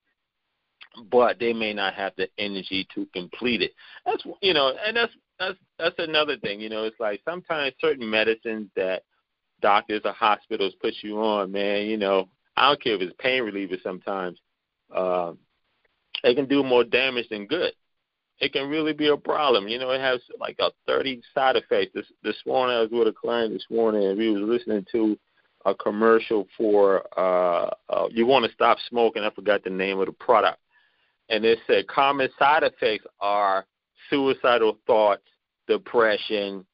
but 1.09 1.39
they 1.39 1.53
may 1.53 1.73
not 1.73 1.93
have 1.93 2.13
the 2.17 2.27
energy 2.37 2.87
to 2.95 3.05
complete 3.13 3.61
it. 3.61 3.73
That's 4.05 4.23
you 4.41 4.53
know, 4.53 4.73
and 4.85 4.95
that's 4.95 5.13
that's 5.39 5.57
that's 5.77 5.95
another 5.99 6.37
thing. 6.37 6.59
You 6.59 6.69
know, 6.69 6.83
it's 6.83 6.99
like 6.99 7.21
sometimes 7.25 7.75
certain 7.79 8.09
medicines 8.09 8.69
that 8.75 9.03
doctors 9.61 10.01
or 10.05 10.13
hospitals 10.13 10.73
put 10.81 10.93
you 11.01 11.19
on, 11.19 11.51
man. 11.51 11.87
You 11.87 11.97
know, 11.97 12.29
I 12.55 12.69
don't 12.69 12.81
care 12.81 12.95
if 12.95 13.01
it's 13.01 13.15
pain 13.19 13.43
reliever. 13.43 13.75
Sometimes 13.83 14.39
uh, 14.93 15.33
it 16.23 16.35
can 16.35 16.47
do 16.47 16.63
more 16.63 16.83
damage 16.83 17.29
than 17.29 17.45
good. 17.45 17.73
It 18.39 18.51
can 18.51 18.69
really 18.69 18.93
be 18.93 19.07
a 19.07 19.17
problem. 19.17 19.67
You 19.67 19.79
know, 19.79 19.91
it 19.91 20.01
has 20.01 20.19
like 20.39 20.57
a 20.59 20.71
30 20.87 21.21
side 21.33 21.55
effects. 21.55 21.91
This 21.93 22.05
this 22.23 22.35
morning 22.45 22.75
I 22.75 22.81
was 22.81 22.89
with 22.91 23.07
a 23.07 23.13
client 23.13 23.53
this 23.53 23.65
morning, 23.69 24.03
and 24.03 24.17
we 24.17 24.29
was 24.29 24.41
listening 24.41 24.85
to 24.91 25.17
a 25.65 25.73
commercial 25.73 26.47
for 26.57 27.03
uh, 27.17 27.69
uh 27.89 28.07
you 28.11 28.25
want 28.25 28.45
to 28.45 28.51
stop 28.51 28.77
smoking. 28.89 29.23
I 29.23 29.29
forgot 29.31 29.63
the 29.63 29.69
name 29.69 29.99
of 29.99 30.07
the 30.07 30.11
product 30.11 30.59
and 31.29 31.45
it 31.45 31.59
said 31.67 31.87
common 31.87 32.29
side 32.37 32.63
effects 32.63 33.05
are 33.19 33.65
suicidal 34.09 34.77
thoughts, 34.85 35.23
depression, 35.67 36.65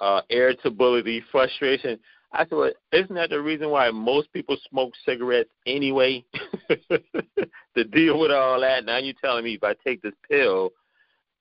uh, 0.00 0.22
irritability, 0.30 1.22
frustration. 1.30 1.98
I 2.32 2.44
said, 2.44 2.52
well, 2.52 2.72
isn't 2.92 3.14
that 3.14 3.30
the 3.30 3.40
reason 3.40 3.68
why 3.68 3.90
most 3.90 4.32
people 4.32 4.56
smoke 4.70 4.92
cigarettes 5.04 5.50
anyway? 5.66 6.24
to 6.70 7.84
deal 7.84 8.18
with 8.18 8.30
all 8.30 8.60
that. 8.60 8.86
Now 8.86 8.98
you're 8.98 9.14
telling 9.22 9.44
me 9.44 9.54
if 9.54 9.62
I 9.64 9.74
take 9.84 10.00
this 10.00 10.14
pill 10.28 10.70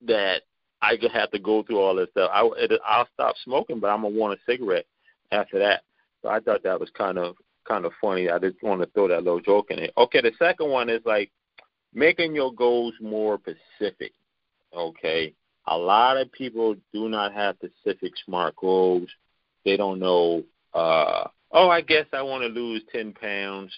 that 0.06 0.44
I 0.82 0.98
could 0.98 1.12
have 1.12 1.32
to 1.32 1.40
go 1.40 1.64
through 1.64 1.80
all 1.80 1.96
this 1.96 2.10
stuff. 2.12 2.32
I, 2.34 2.50
it, 2.58 2.72
I'll 2.86 3.08
stop 3.14 3.36
smoking, 3.44 3.80
but 3.80 3.88
I'm 3.88 4.02
gonna 4.02 4.16
want 4.18 4.40
a 4.40 4.52
cigarette 4.52 4.86
after 5.32 5.60
that. 5.60 5.84
So 6.22 6.30
I 6.30 6.40
thought 6.40 6.64
that 6.64 6.80
was 6.80 6.90
kind 6.98 7.18
of 7.18 7.36
kind 7.68 7.86
of 7.86 7.92
funny. 8.02 8.30
I 8.30 8.40
just 8.40 8.62
want 8.64 8.82
to 8.82 8.88
throw 8.88 9.08
that 9.08 9.24
little 9.24 9.40
joke 9.40 9.72
in 9.72 9.80
it. 9.80 9.94
Okay, 9.98 10.22
the 10.22 10.32
second 10.40 10.70
one 10.70 10.90
is 10.90 11.02
like 11.06 11.32
making 11.94 12.36
your 12.36 12.54
goals 12.54 12.94
more 13.02 13.40
specific. 13.40 14.14
Okay, 14.76 15.34
a 15.68 15.78
lot 15.78 16.18
of 16.18 16.32
people 16.32 16.76
do 16.94 17.10
not 17.10 17.34
have 17.34 17.58
specific 17.58 18.14
smart 18.26 18.56
goals. 18.56 19.10
They 19.66 19.78
don't 19.78 20.00
know. 20.00 20.44
Uh, 20.74 21.28
oh, 21.52 21.70
I 21.70 21.82
guess 21.82 22.06
I 22.14 22.22
want 22.24 22.44
to 22.44 22.48
lose 22.48 22.82
ten 22.92 23.14
pounds. 23.14 23.72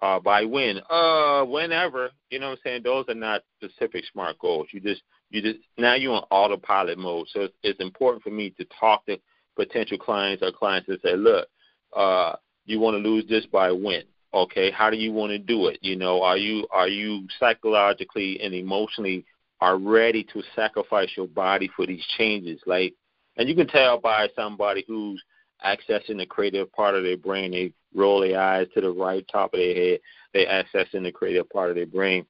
Uh, 0.00 0.18
by 0.18 0.44
when? 0.44 0.80
Uh, 0.90 1.44
whenever. 1.44 2.10
You 2.28 2.40
know 2.40 2.50
what 2.50 2.58
I'm 2.58 2.58
saying? 2.64 2.82
Those 2.82 3.04
are 3.08 3.14
not 3.14 3.42
specific 3.62 4.02
SMART 4.12 4.36
goals. 4.40 4.66
You 4.72 4.80
just 4.80 5.02
you 5.32 5.42
just 5.42 5.58
now 5.78 5.94
you're 5.94 6.14
on 6.14 6.24
autopilot 6.30 6.98
mode. 6.98 7.26
So 7.32 7.42
it's, 7.42 7.54
it's 7.62 7.80
important 7.80 8.22
for 8.22 8.30
me 8.30 8.50
to 8.50 8.66
talk 8.78 9.06
to 9.06 9.18
potential 9.56 9.98
clients 9.98 10.42
or 10.42 10.52
clients 10.52 10.88
and 10.88 10.98
say, 11.02 11.16
look, 11.16 11.48
uh, 11.96 12.34
you 12.66 12.78
want 12.78 12.94
to 12.94 13.08
lose 13.08 13.24
this 13.28 13.46
by 13.46 13.72
when? 13.72 14.02
Okay, 14.34 14.70
how 14.70 14.90
do 14.90 14.96
you 14.96 15.12
want 15.12 15.30
to 15.30 15.38
do 15.38 15.66
it? 15.66 15.78
You 15.82 15.96
know, 15.96 16.22
are 16.22 16.36
you 16.36 16.66
are 16.70 16.88
you 16.88 17.26
psychologically 17.38 18.40
and 18.42 18.54
emotionally 18.54 19.24
are 19.60 19.78
ready 19.78 20.24
to 20.32 20.42
sacrifice 20.54 21.10
your 21.16 21.26
body 21.26 21.70
for 21.74 21.86
these 21.86 22.04
changes? 22.18 22.60
Like, 22.66 22.94
and 23.36 23.48
you 23.48 23.54
can 23.54 23.66
tell 23.66 23.98
by 23.98 24.28
somebody 24.36 24.84
who's 24.86 25.22
accessing 25.64 26.18
the 26.18 26.26
creative 26.26 26.72
part 26.72 26.94
of 26.94 27.04
their 27.04 27.16
brain. 27.16 27.52
They 27.52 27.72
roll 27.94 28.20
their 28.20 28.40
eyes 28.40 28.68
to 28.74 28.80
the 28.80 28.90
right 28.90 29.24
top 29.30 29.54
of 29.54 29.60
their 29.60 29.74
head. 29.74 30.00
They 30.32 30.46
accessing 30.46 31.02
the 31.02 31.12
creative 31.12 31.48
part 31.50 31.70
of 31.70 31.76
their 31.76 31.86
brain. 31.86 32.26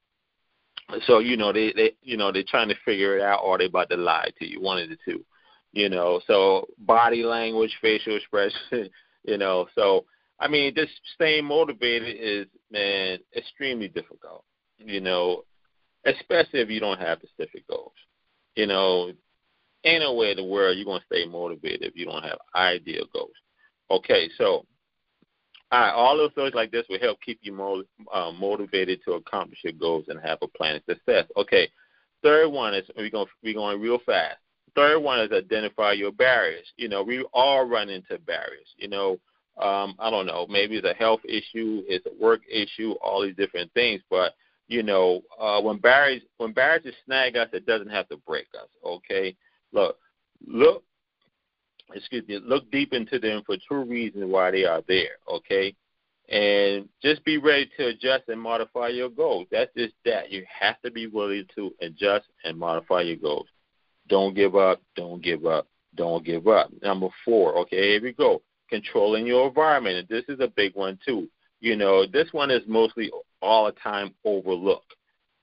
So 1.05 1.19
you 1.19 1.37
know 1.37 1.53
they 1.53 1.71
they 1.73 1.93
you 2.01 2.17
know 2.17 2.31
they're 2.31 2.43
trying 2.47 2.69
to 2.69 2.75
figure 2.85 3.17
it 3.17 3.21
out, 3.21 3.41
or 3.43 3.57
they 3.57 3.65
about 3.65 3.89
to 3.89 3.97
lie 3.97 4.29
to 4.39 4.45
you. 4.45 4.61
One 4.61 4.79
of 4.81 4.89
the 4.89 4.97
two. 5.05 5.23
You 5.71 5.89
know, 5.89 6.21
so 6.27 6.67
body 6.77 7.23
language, 7.23 7.75
facial 7.81 8.15
expression. 8.15 8.89
You 9.25 9.37
know, 9.37 9.67
so 9.73 10.03
I 10.37 10.49
mean, 10.49 10.75
just 10.75 10.91
staying 11.15 11.45
motivated 11.45 12.17
is 12.19 12.45
man 12.69 13.19
extremely 13.33 13.87
difficult. 13.87 14.43
You 14.77 14.99
know, 14.99 15.45
especially 16.05 16.59
if 16.59 16.69
you 16.69 16.81
don't 16.81 16.99
have 16.99 17.19
specific 17.19 17.65
goals. 17.69 17.93
You 18.57 18.67
know, 18.67 19.13
ain't 19.85 20.17
way 20.17 20.31
in 20.31 20.37
the 20.37 20.43
world 20.43 20.77
you're 20.77 20.85
gonna 20.85 21.05
stay 21.05 21.25
motivated 21.25 21.83
if 21.83 21.95
you 21.95 22.05
don't 22.05 22.23
have 22.23 22.37
ideal 22.53 23.05
goals. 23.13 23.31
Okay, 23.89 24.29
so 24.37 24.65
all 25.73 25.79
right, 25.79 25.91
all 25.91 26.15
those 26.15 26.31
things 26.33 26.53
like 26.53 26.69
this 26.71 26.85
will 26.87 26.99
help 26.99 27.19
keep 27.25 27.39
you 27.41 27.51
mo- 27.51 27.83
uh, 28.13 28.31
motivated 28.31 28.99
to 29.03 29.13
accomplish 29.13 29.57
your 29.63 29.73
goals 29.73 30.05
and 30.07 30.19
have 30.21 30.37
a 30.43 30.47
plan 30.47 30.75
of 30.75 30.83
success. 30.87 31.25
Okay, 31.35 31.67
third 32.21 32.49
one 32.49 32.75
is 32.75 32.85
we're 32.95 33.09
going 33.09 33.25
we're 33.43 33.55
going 33.55 33.81
real 33.81 33.97
fast. 34.05 34.37
Third 34.75 34.99
one 34.99 35.19
is 35.21 35.31
identify 35.31 35.93
your 35.93 36.11
barriers. 36.11 36.67
You 36.77 36.89
know, 36.89 37.01
we 37.01 37.25
all 37.33 37.67
run 37.67 37.89
into 37.89 38.19
barriers. 38.19 38.67
You 38.77 38.87
know, 38.87 39.11
um, 39.57 39.95
I 39.97 40.11
don't 40.11 40.27
know, 40.27 40.45
maybe 40.47 40.77
it's 40.77 40.87
a 40.87 40.93
health 40.93 41.21
issue, 41.25 41.81
it's 41.87 42.05
a 42.05 42.23
work 42.23 42.41
issue, 42.47 42.91
all 43.01 43.23
these 43.23 43.35
different 43.35 43.73
things. 43.73 44.01
But 44.11 44.33
you 44.67 44.83
know, 44.83 45.21
uh, 45.39 45.59
when 45.59 45.79
barriers 45.79 46.21
when 46.37 46.53
barriers 46.53 46.93
snag 47.03 47.35
us, 47.35 47.49
it 47.51 47.65
doesn't 47.65 47.89
have 47.89 48.07
to 48.09 48.17
break 48.17 48.45
us. 48.53 48.69
Okay, 48.85 49.35
look, 49.71 49.97
look, 50.45 50.83
excuse 51.93 52.27
me, 52.27 52.39
look 52.43 52.69
deep 52.71 52.93
into 52.93 53.19
them 53.19 53.43
for 53.45 53.55
two 53.67 53.83
reasons 53.83 54.25
why 54.25 54.51
they 54.51 54.65
are 54.65 54.83
there. 54.87 55.17
Okay, 55.29 55.75
and 56.29 56.87
just 57.01 57.23
be 57.25 57.37
ready 57.37 57.69
to 57.77 57.87
adjust 57.87 58.29
and 58.29 58.41
modify 58.41 58.87
your 58.89 59.09
goals. 59.09 59.47
That's 59.51 59.73
just 59.75 59.93
that. 60.05 60.31
You 60.31 60.45
have 60.47 60.81
to 60.81 60.91
be 60.91 61.07
willing 61.07 61.45
to 61.55 61.73
adjust 61.81 62.25
and 62.43 62.57
modify 62.57 63.01
your 63.01 63.17
goals. 63.17 63.47
Don't 64.07 64.35
give 64.35 64.55
up. 64.55 64.81
Don't 64.95 65.21
give 65.21 65.45
up. 65.45 65.67
Don't 65.95 66.25
give 66.25 66.47
up. 66.47 66.69
Number 66.81 67.09
four. 67.23 67.57
Okay, 67.59 67.91
here 67.91 68.01
we 68.01 68.13
go 68.13 68.41
controlling 68.73 69.27
your 69.27 69.47
environment. 69.47 69.97
And 69.97 70.07
this 70.07 70.25
is 70.27 70.39
a 70.39 70.47
big 70.47 70.75
one 70.75 70.97
too. 71.05 71.29
You 71.59 71.75
know, 71.75 72.05
this 72.05 72.29
one 72.31 72.49
is 72.49 72.63
mostly 72.67 73.11
all 73.41 73.65
the 73.65 73.71
time 73.73 74.15
overlooked. 74.25 74.95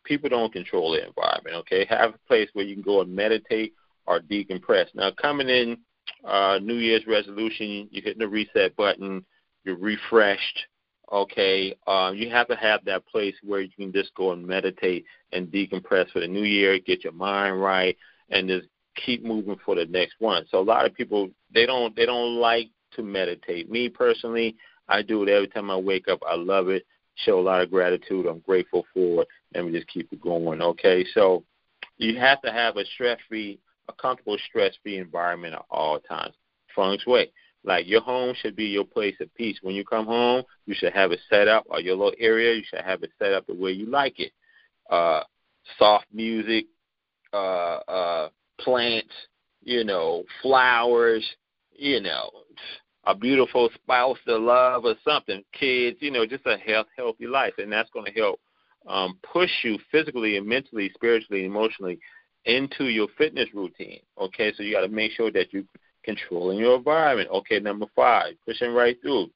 People 0.05 0.29
don't 0.29 0.53
control 0.53 0.93
their 0.93 1.07
environment. 1.07 1.57
Okay, 1.57 1.87
have 1.89 2.15
a 2.15 2.27
place 2.27 2.49
where 2.53 2.65
you 2.65 2.75
can 2.75 2.83
go 2.83 3.03
and 3.03 3.15
meditate 3.15 3.75
or 4.07 4.21
decompress. 4.21 4.87
Now, 4.95 5.13
coming 5.13 5.49
in 5.49 5.79
uh, 6.25 6.59
New 6.63 6.77
Year's 6.77 7.07
resolution, 7.07 7.89
you're 7.91 8.05
hitting 8.05 8.21
the 8.21 8.29
reset 8.29 8.77
button, 8.77 9.25
you're 9.65 9.77
refreshed. 9.77 10.67
Okay, 11.13 11.75
uh, 11.89 12.13
you 12.15 12.31
have 12.31 12.47
to 12.47 12.55
have 12.55 12.85
that 12.85 13.05
place 13.07 13.35
where 13.43 13.61
you 13.61 13.71
can 13.77 13.93
just 13.93 14.15
go 14.15 14.31
and 14.31 14.47
meditate 14.47 15.05
and 15.33 15.49
decompress 15.49 16.09
for 16.13 16.21
the 16.21 16.29
new 16.29 16.45
year, 16.45 16.79
get 16.79 17.03
your 17.03 17.13
mind 17.13 17.61
right, 17.61 17.97
and 18.31 18.47
just 18.49 18.69
keep 18.95 19.25
moving 19.25 19.57
for 19.65 19.75
the 19.75 19.87
next 19.87 20.15
one. 20.21 20.45
So 20.51 20.61
a 20.61 20.63
lot 20.63 20.87
of 20.87 20.95
people 20.95 21.29
they 21.53 21.67
don't 21.67 21.95
they 21.97 22.07
don't 22.07 22.37
like 22.37 22.69
to 22.93 23.03
meditate. 23.03 23.71
Me 23.71 23.89
personally, 23.89 24.57
I 24.89 25.03
do 25.03 25.23
it 25.23 25.29
every 25.29 25.49
time 25.49 25.71
I 25.71 25.77
wake 25.77 26.09
up. 26.09 26.21
I 26.29 26.37
love 26.37 26.69
it. 26.69 26.85
Show 27.17 27.39
a 27.39 27.43
lot 27.43 27.61
of 27.61 27.71
gratitude. 27.71 28.27
I'm 28.27 28.41
grateful 28.41 28.87
for 28.95 29.23
it. 29.23 29.29
And 29.55 29.67
we 29.67 29.73
just 29.73 29.89
keep 29.89 30.13
it 30.13 30.21
going. 30.21 30.63
Okay, 30.63 31.05
so 31.13 31.43
you 31.99 32.19
have 32.19 32.41
to 32.43 32.53
have 32.53 32.77
a 32.77 32.85
stress-free, 32.85 33.59
a 33.91 34.03
comfortable 34.03 34.39
stress-free 34.49 34.99
environment 34.99 35.55
at 35.55 35.65
all 35.71 35.99
times. 36.01 36.35
Feng 36.75 36.99
Shui. 37.03 37.33
Like 37.63 37.87
your 37.87 38.01
home 38.01 38.35
should 38.41 38.57
be 38.57 38.65
your 38.65 38.85
place 38.85 39.17
of 39.21 39.35
peace. 39.35 39.59
When 39.63 39.75
you 39.75 39.85
come 39.85 40.07
home, 40.07 40.45
you 40.65 40.75
should 40.75 40.95
have 40.95 41.13
it 41.13 41.21
set 41.29 41.47
up, 41.47 41.65
or 41.69 41.81
your 41.81 41.95
little 41.95 42.15
area, 42.19 42.55
you 42.55 42.63
should 42.67 42.81
have 42.81 43.03
it 43.03 43.11
set 43.19 43.33
up 43.33 43.47
the 43.47 43.55
way 43.55 43.73
you 43.73 43.87
like 43.87 44.19
it. 44.19 44.33
Uh, 44.89 45.23
soft 45.79 46.07
music, 46.13 46.67
uh, 47.33 47.81
uh, 47.87 48.29
plants, 48.59 49.13
you 49.63 49.85
know, 49.85 50.25
flowers, 50.43 51.25
you 51.73 52.01
know, 52.01 52.31
a 53.05 53.15
beautiful 53.15 53.69
spouse 53.75 54.19
to 54.27 54.37
love 54.37 54.85
or 54.85 54.95
something, 55.05 55.43
kids, 55.53 55.99
you 56.01 56.11
know, 56.11 56.27
just 56.27 56.47
a 56.47 56.57
health, 56.57 56.87
healthy 56.97 57.27
life, 57.27 57.55
and 57.59 57.71
that's 57.71 57.91
going 57.91 58.07
to 58.07 58.13
help 58.13 58.41
um, 58.87 59.19
push 59.23 59.51
you 59.63 59.79
physically 59.93 60.39
and 60.39 60.47
mentally, 60.47 60.91
spiritually, 60.95 61.45
emotionally 61.45 61.99
into 62.45 62.85
your 62.85 63.09
fitness 63.19 63.49
routine. 63.55 64.01
Okay, 64.19 64.53
so 64.57 64.63
you 64.63 64.73
got 64.73 64.83
to 64.83 64.89
make 64.89 65.13
sure 65.13 65.31
that 65.31 65.53
you're 65.53 65.65
controlling 66.05 66.59
your 66.59 66.77
environment. 66.77 67.29
Okay, 67.31 67.61
number 67.61 67.87
five, 67.95 68.35
pushing 68.45 68.73
right 68.73 68.97
through. 69.03 69.31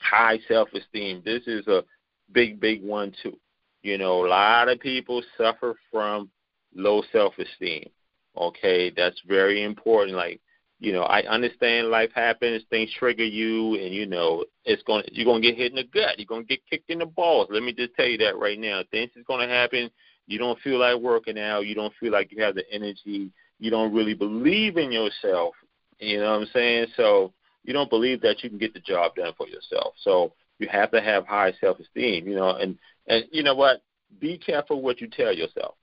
High 0.00 0.38
self-esteem. 0.48 1.22
This 1.24 1.42
is 1.46 1.66
a 1.66 1.84
big, 2.32 2.60
big 2.60 2.82
one 2.82 3.12
too. 3.22 3.38
You 3.82 3.98
know, 3.98 4.26
a 4.26 4.28
lot 4.28 4.68
of 4.68 4.80
people 4.80 5.22
suffer 5.38 5.76
from 5.90 6.30
low 6.74 7.02
self-esteem. 7.12 7.88
Okay, 8.36 8.92
that's 8.94 9.20
very 9.26 9.62
important. 9.62 10.16
Like 10.16 10.40
you 10.78 10.92
know, 10.92 11.02
I 11.04 11.22
understand 11.22 11.88
life 11.88 12.10
happens, 12.14 12.62
things 12.68 12.90
trigger 12.98 13.24
you, 13.24 13.76
and 13.76 13.94
you 13.94 14.06
know 14.06 14.44
it's 14.64 14.82
to 14.82 15.14
you're 15.14 15.24
to 15.40 15.48
get 15.48 15.56
hit 15.56 15.72
in 15.72 15.76
the 15.76 15.84
gut, 15.84 16.18
you're 16.18 16.26
to 16.42 16.46
get 16.46 16.60
kicked 16.68 16.90
in 16.90 16.98
the 16.98 17.06
balls. 17.06 17.48
Let 17.50 17.62
me 17.62 17.72
just 17.72 17.94
tell 17.94 18.06
you 18.06 18.18
that 18.18 18.38
right 18.38 18.58
now. 18.58 18.82
Things 18.90 19.10
is 19.16 19.24
to 19.26 19.48
happen. 19.48 19.90
You 20.26 20.38
don't 20.38 20.58
feel 20.60 20.78
like 20.78 21.00
working 21.00 21.38
out. 21.38 21.66
You 21.66 21.74
don't 21.74 21.92
feel 21.98 22.12
like 22.12 22.32
you 22.32 22.42
have 22.42 22.54
the 22.54 22.64
energy. 22.70 23.30
You 23.58 23.70
don't 23.70 23.92
really 23.92 24.14
believe 24.14 24.76
in 24.76 24.92
yourself. 24.92 25.54
You 25.98 26.20
know 26.20 26.32
what 26.32 26.40
I'm 26.42 26.48
saying? 26.52 26.86
So 26.96 27.32
you 27.64 27.72
don't 27.72 27.90
believe 27.90 28.20
that 28.22 28.42
you 28.42 28.50
can 28.50 28.58
get 28.58 28.74
the 28.74 28.80
job 28.80 29.14
done 29.14 29.32
for 29.36 29.48
yourself. 29.48 29.94
So 30.02 30.32
you 30.58 30.68
have 30.68 30.90
to 30.90 31.00
have 31.00 31.26
high 31.26 31.52
self-esteem. 31.60 32.26
You 32.26 32.34
know, 32.34 32.50
and 32.50 32.78
and 33.06 33.24
you 33.30 33.42
know 33.42 33.54
what? 33.54 33.82
Be 34.20 34.38
careful 34.38 34.82
what 34.82 35.00
you 35.00 35.08
tell 35.08 35.32
yourself, 35.32 35.74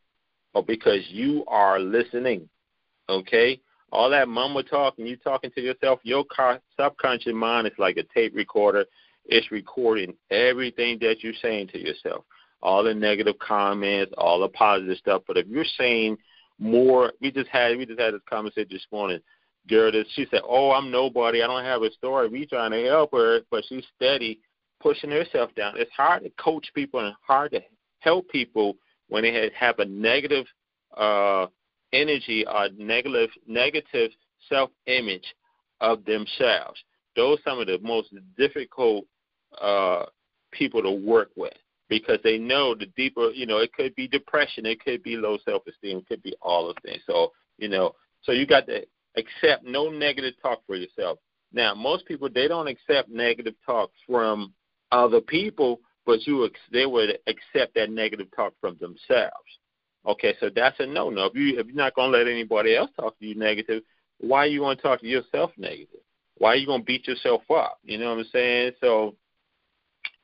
or 0.54 0.64
because 0.64 1.02
you 1.10 1.44
are 1.48 1.80
listening. 1.80 2.50
Okay 3.10 3.60
all 3.94 4.10
that 4.10 4.28
mumble 4.28 4.64
talk 4.64 4.96
and 4.98 5.08
you 5.08 5.16
talking 5.16 5.52
to 5.52 5.62
yourself, 5.62 6.00
your 6.02 6.26
subconscious 6.76 7.34
mind 7.34 7.68
is 7.68 7.74
like 7.78 7.96
a 7.98 8.04
tape 8.12 8.36
recorder. 8.36 8.86
It's 9.26 9.52
recording 9.52 10.16
everything 10.32 10.98
that 11.02 11.18
you're 11.22 11.34
saying 11.42 11.68
to 11.70 11.80
yourself, 11.80 12.26
all 12.64 12.82
the 12.82 12.94
negative 12.94 13.38
comments, 13.40 14.14
all 14.18 14.40
the 14.40 14.48
positive 14.48 14.98
stuff. 14.98 15.22
But 15.28 15.38
if 15.38 15.46
you're 15.48 15.66
saying 15.78 16.18
more, 16.58 17.12
we 17.22 17.30
just 17.30 17.50
had 17.50 17.78
we 17.78 17.86
just 17.86 18.00
had 18.00 18.14
this 18.14 18.22
conversation 18.28 18.70
this 18.72 18.88
morning. 18.92 19.20
Girl, 19.70 19.92
she 20.16 20.26
said, 20.32 20.42
"Oh, 20.48 20.72
I'm 20.72 20.90
nobody. 20.90 21.44
I 21.44 21.48
don't 21.48 21.64
have 21.64 21.84
a 21.84 21.92
story." 21.92 22.30
We 22.30 22.46
trying 22.46 22.72
to 22.72 22.84
help 22.86 23.12
her, 23.12 23.42
but 23.52 23.66
she's 23.68 23.84
steady 23.96 24.40
pushing 24.82 25.12
herself 25.12 25.54
down. 25.56 25.74
It's 25.78 25.92
hard 25.92 26.24
to 26.24 26.30
coach 26.32 26.72
people 26.74 27.02
and 27.02 27.14
hard 27.22 27.52
to 27.52 27.62
help 28.00 28.30
people 28.30 28.78
when 29.10 29.24
they 29.24 29.52
have 29.56 29.80
a 29.80 29.86
negative 29.86 30.46
uh, 30.96 31.48
energy 31.92 32.46
or 32.48 32.70
negative 32.78 33.30
negative 33.46 34.12
self 34.50 34.70
image 34.88 35.36
of 35.82 36.04
themselves. 36.06 36.82
Those 37.16 37.40
are 37.40 37.42
some 37.46 37.60
of 37.60 37.68
the 37.68 37.80
most 37.82 38.14
difficult 38.38 39.06
uh, 39.62 40.06
people 40.52 40.82
to 40.82 40.92
work 40.92 41.30
with 41.36 41.54
because 41.94 42.18
they 42.24 42.40
know 42.40 42.74
the 42.74 42.88
deeper, 42.98 43.30
you 43.30 43.46
know, 43.46 43.60
it 43.60 43.72
could 43.72 43.94
be 43.94 44.08
depression, 44.08 44.66
it 44.66 44.84
could 44.84 45.04
be 45.04 45.16
low 45.16 45.38
self 45.46 45.62
esteem, 45.68 46.00
it 46.00 46.08
could 46.08 46.24
be 46.24 46.34
all 46.42 46.68
of 46.68 46.76
things. 46.84 47.04
So, 47.06 47.34
you 47.60 47.70
know, 47.70 47.94
so 48.24 48.32
you 48.32 48.48
got 48.48 48.66
to 48.66 48.84
accept 49.16 49.64
no 49.64 49.90
negative 49.92 50.34
talk 50.42 50.62
for 50.66 50.76
yourself. 50.76 51.20
Now, 51.52 51.76
most 51.76 52.08
people 52.08 52.30
they 52.34 52.48
don't 52.48 52.68
accept 52.68 53.10
negative 53.10 53.54
talk 53.64 53.92
from 54.08 54.56
other 54.92 55.22
people, 55.22 55.82
but 56.04 56.26
you 56.26 56.50
they 56.72 56.88
would 56.88 57.20
accept 57.28 57.76
that 57.76 57.92
negative 57.92 58.28
talk 58.36 58.54
from 58.60 58.76
themselves. 58.82 59.60
Okay, 60.08 60.34
so 60.40 60.50
that's 60.54 60.80
a 60.80 60.88
no 60.88 61.12
no. 61.12 61.26
If 61.26 61.36
you 61.36 61.60
if 61.60 61.68
you're 61.68 61.76
not 61.76 61.94
gonna 61.94 62.18
let 62.18 62.28
anybody 62.28 62.76
else 62.76 62.90
talk 63.00 63.20
to 63.20 63.26
you 63.26 63.36
negative, 63.36 63.84
why 64.20 64.40
are 64.40 64.48
you 64.48 64.62
gonna 64.62 64.78
talk 64.78 65.02
to 65.02 65.08
yourself 65.08 65.52
negative? 65.58 66.00
Why 66.40 66.54
are 66.54 66.56
you 66.56 66.66
gonna 66.66 66.84
beat 66.84 67.08
yourself 67.08 67.44
up? 67.52 67.78
You 67.84 68.00
know 68.00 68.10
what 68.10 68.20
I'm 68.20 68.30
saying? 68.32 68.72
So, 68.82 69.16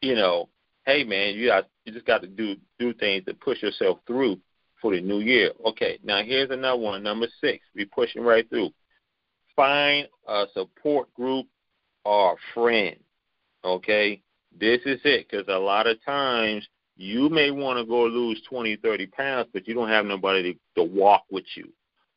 you 0.01 0.15
know, 0.15 0.49
hey 0.89 1.03
man, 1.03 1.35
you 1.35 1.47
got 1.47 1.67
you 1.85 1.93
just 1.93 2.07
got 2.07 2.21
to 2.21 2.27
do 2.27 2.55
do 2.79 2.93
things 2.93 3.23
to 3.25 3.33
push 3.35 3.61
yourself 3.61 3.99
through 4.07 4.39
for 4.81 4.91
the 4.95 5.01
new 5.01 5.19
year. 5.19 5.51
Okay, 5.67 5.99
now 6.03 6.23
here's 6.23 6.49
another 6.49 6.81
one, 6.81 7.03
number 7.03 7.27
six. 7.39 7.63
We 7.75 7.85
pushing 7.85 8.23
right 8.23 8.49
through. 8.49 8.71
Find 9.55 10.07
a 10.27 10.45
support 10.53 11.13
group 11.13 11.45
or 12.05 12.33
a 12.33 12.35
friend. 12.55 12.95
Okay, 13.63 14.21
This 14.57 14.79
is 14.85 14.99
it, 15.03 15.27
because 15.29 15.45
a 15.47 15.59
lot 15.59 15.85
of 15.85 16.03
times 16.03 16.67
you 16.95 17.29
may 17.29 17.51
want 17.51 17.77
to 17.77 17.85
go 17.85 18.05
lose 18.05 18.41
20, 18.49 18.77
30 18.77 19.05
pounds, 19.07 19.49
but 19.53 19.67
you 19.67 19.73
don't 19.73 19.89
have 19.89 20.05
nobody 20.05 20.53
to, 20.53 20.59
to 20.77 20.83
walk 20.83 21.23
with 21.29 21.45
you 21.55 21.69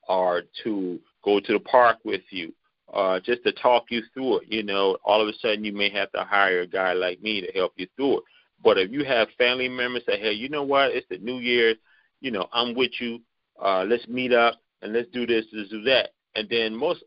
or 0.09 0.43
to 0.65 0.99
go 1.25 1.41
to 1.41 1.53
the 1.53 1.61
park 1.61 1.99
with 2.05 2.23
you, 2.31 2.55
uh, 2.95 3.19
just 3.21 3.43
to 3.43 3.53
talk 3.53 3.87
you 3.91 4.03
through 4.15 4.39
it. 4.39 4.45
You 4.49 4.63
know, 4.63 4.97
all 5.05 5.21
of 5.21 5.29
a 5.29 5.33
sudden 5.41 5.65
you 5.65 5.73
may 5.73 5.91
have 5.91 6.11
to 6.13 6.23
hire 6.23 6.61
a 6.61 6.67
guy 6.67 6.93
like 6.93 7.21
me 7.21 7.41
to 7.41 7.53
help 7.53 7.73
you 7.77 7.89
through 7.97 8.19
it. 8.19 8.25
But 8.63 8.79
if 8.79 8.91
you 8.91 9.05
have 9.05 9.29
family 9.39 9.69
members 9.69 10.03
that, 10.07 10.21
hey, 10.21 10.33
you 10.33 10.49
know 10.49 10.63
what, 10.63 10.93
it's 10.93 11.07
the 11.09 11.19
new 11.19 11.39
year, 11.39 11.75
you 12.21 12.31
know, 12.31 12.49
I'm 12.53 12.75
with 12.75 12.93
you. 13.01 13.21
Uh, 13.61 13.85
let's 13.85 14.07
meet 14.09 14.33
up 14.33 14.61
and 14.83 14.93
let's 14.93 15.09
do 15.11 15.27
this, 15.27 15.45
let's 15.53 15.71
do 15.71 15.83
that. 15.83 16.11
And 16.35 16.49
then 16.49 16.75
most, 16.75 17.03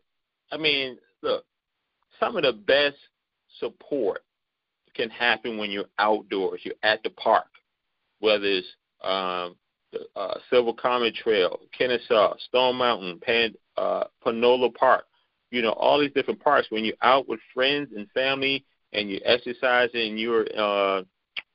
I 0.52 0.56
mean, 0.56 0.98
look, 1.22 1.44
some 2.20 2.36
of 2.36 2.42
the 2.42 2.52
best 2.52 2.96
support 3.58 4.22
can 4.94 5.10
happen 5.10 5.58
when 5.58 5.70
you're 5.70 5.88
outdoors. 5.98 6.60
You're 6.64 6.74
at 6.82 7.02
the 7.02 7.10
park, 7.10 7.46
whether 8.20 8.44
it's 8.44 8.66
um, 9.02 9.56
the 9.92 10.06
uh, 10.16 10.38
Silver 10.50 10.72
Comet 10.72 11.14
Trail, 11.14 11.60
Kennesaw, 11.76 12.36
Stone 12.48 12.76
Mountain, 12.76 13.20
Pan, 13.20 13.54
uh, 13.76 14.04
Panola 14.22 14.70
Park. 14.70 15.04
You 15.50 15.62
know, 15.62 15.72
all 15.72 16.00
these 16.00 16.12
different 16.12 16.40
parks. 16.40 16.70
When 16.70 16.84
you're 16.84 16.94
out 17.02 17.28
with 17.28 17.40
friends 17.54 17.90
and 17.96 18.10
family 18.10 18.64
and 18.92 19.10
you're 19.10 19.20
exercising, 19.24 20.18
you're 20.18 20.46
uh, 20.58 21.02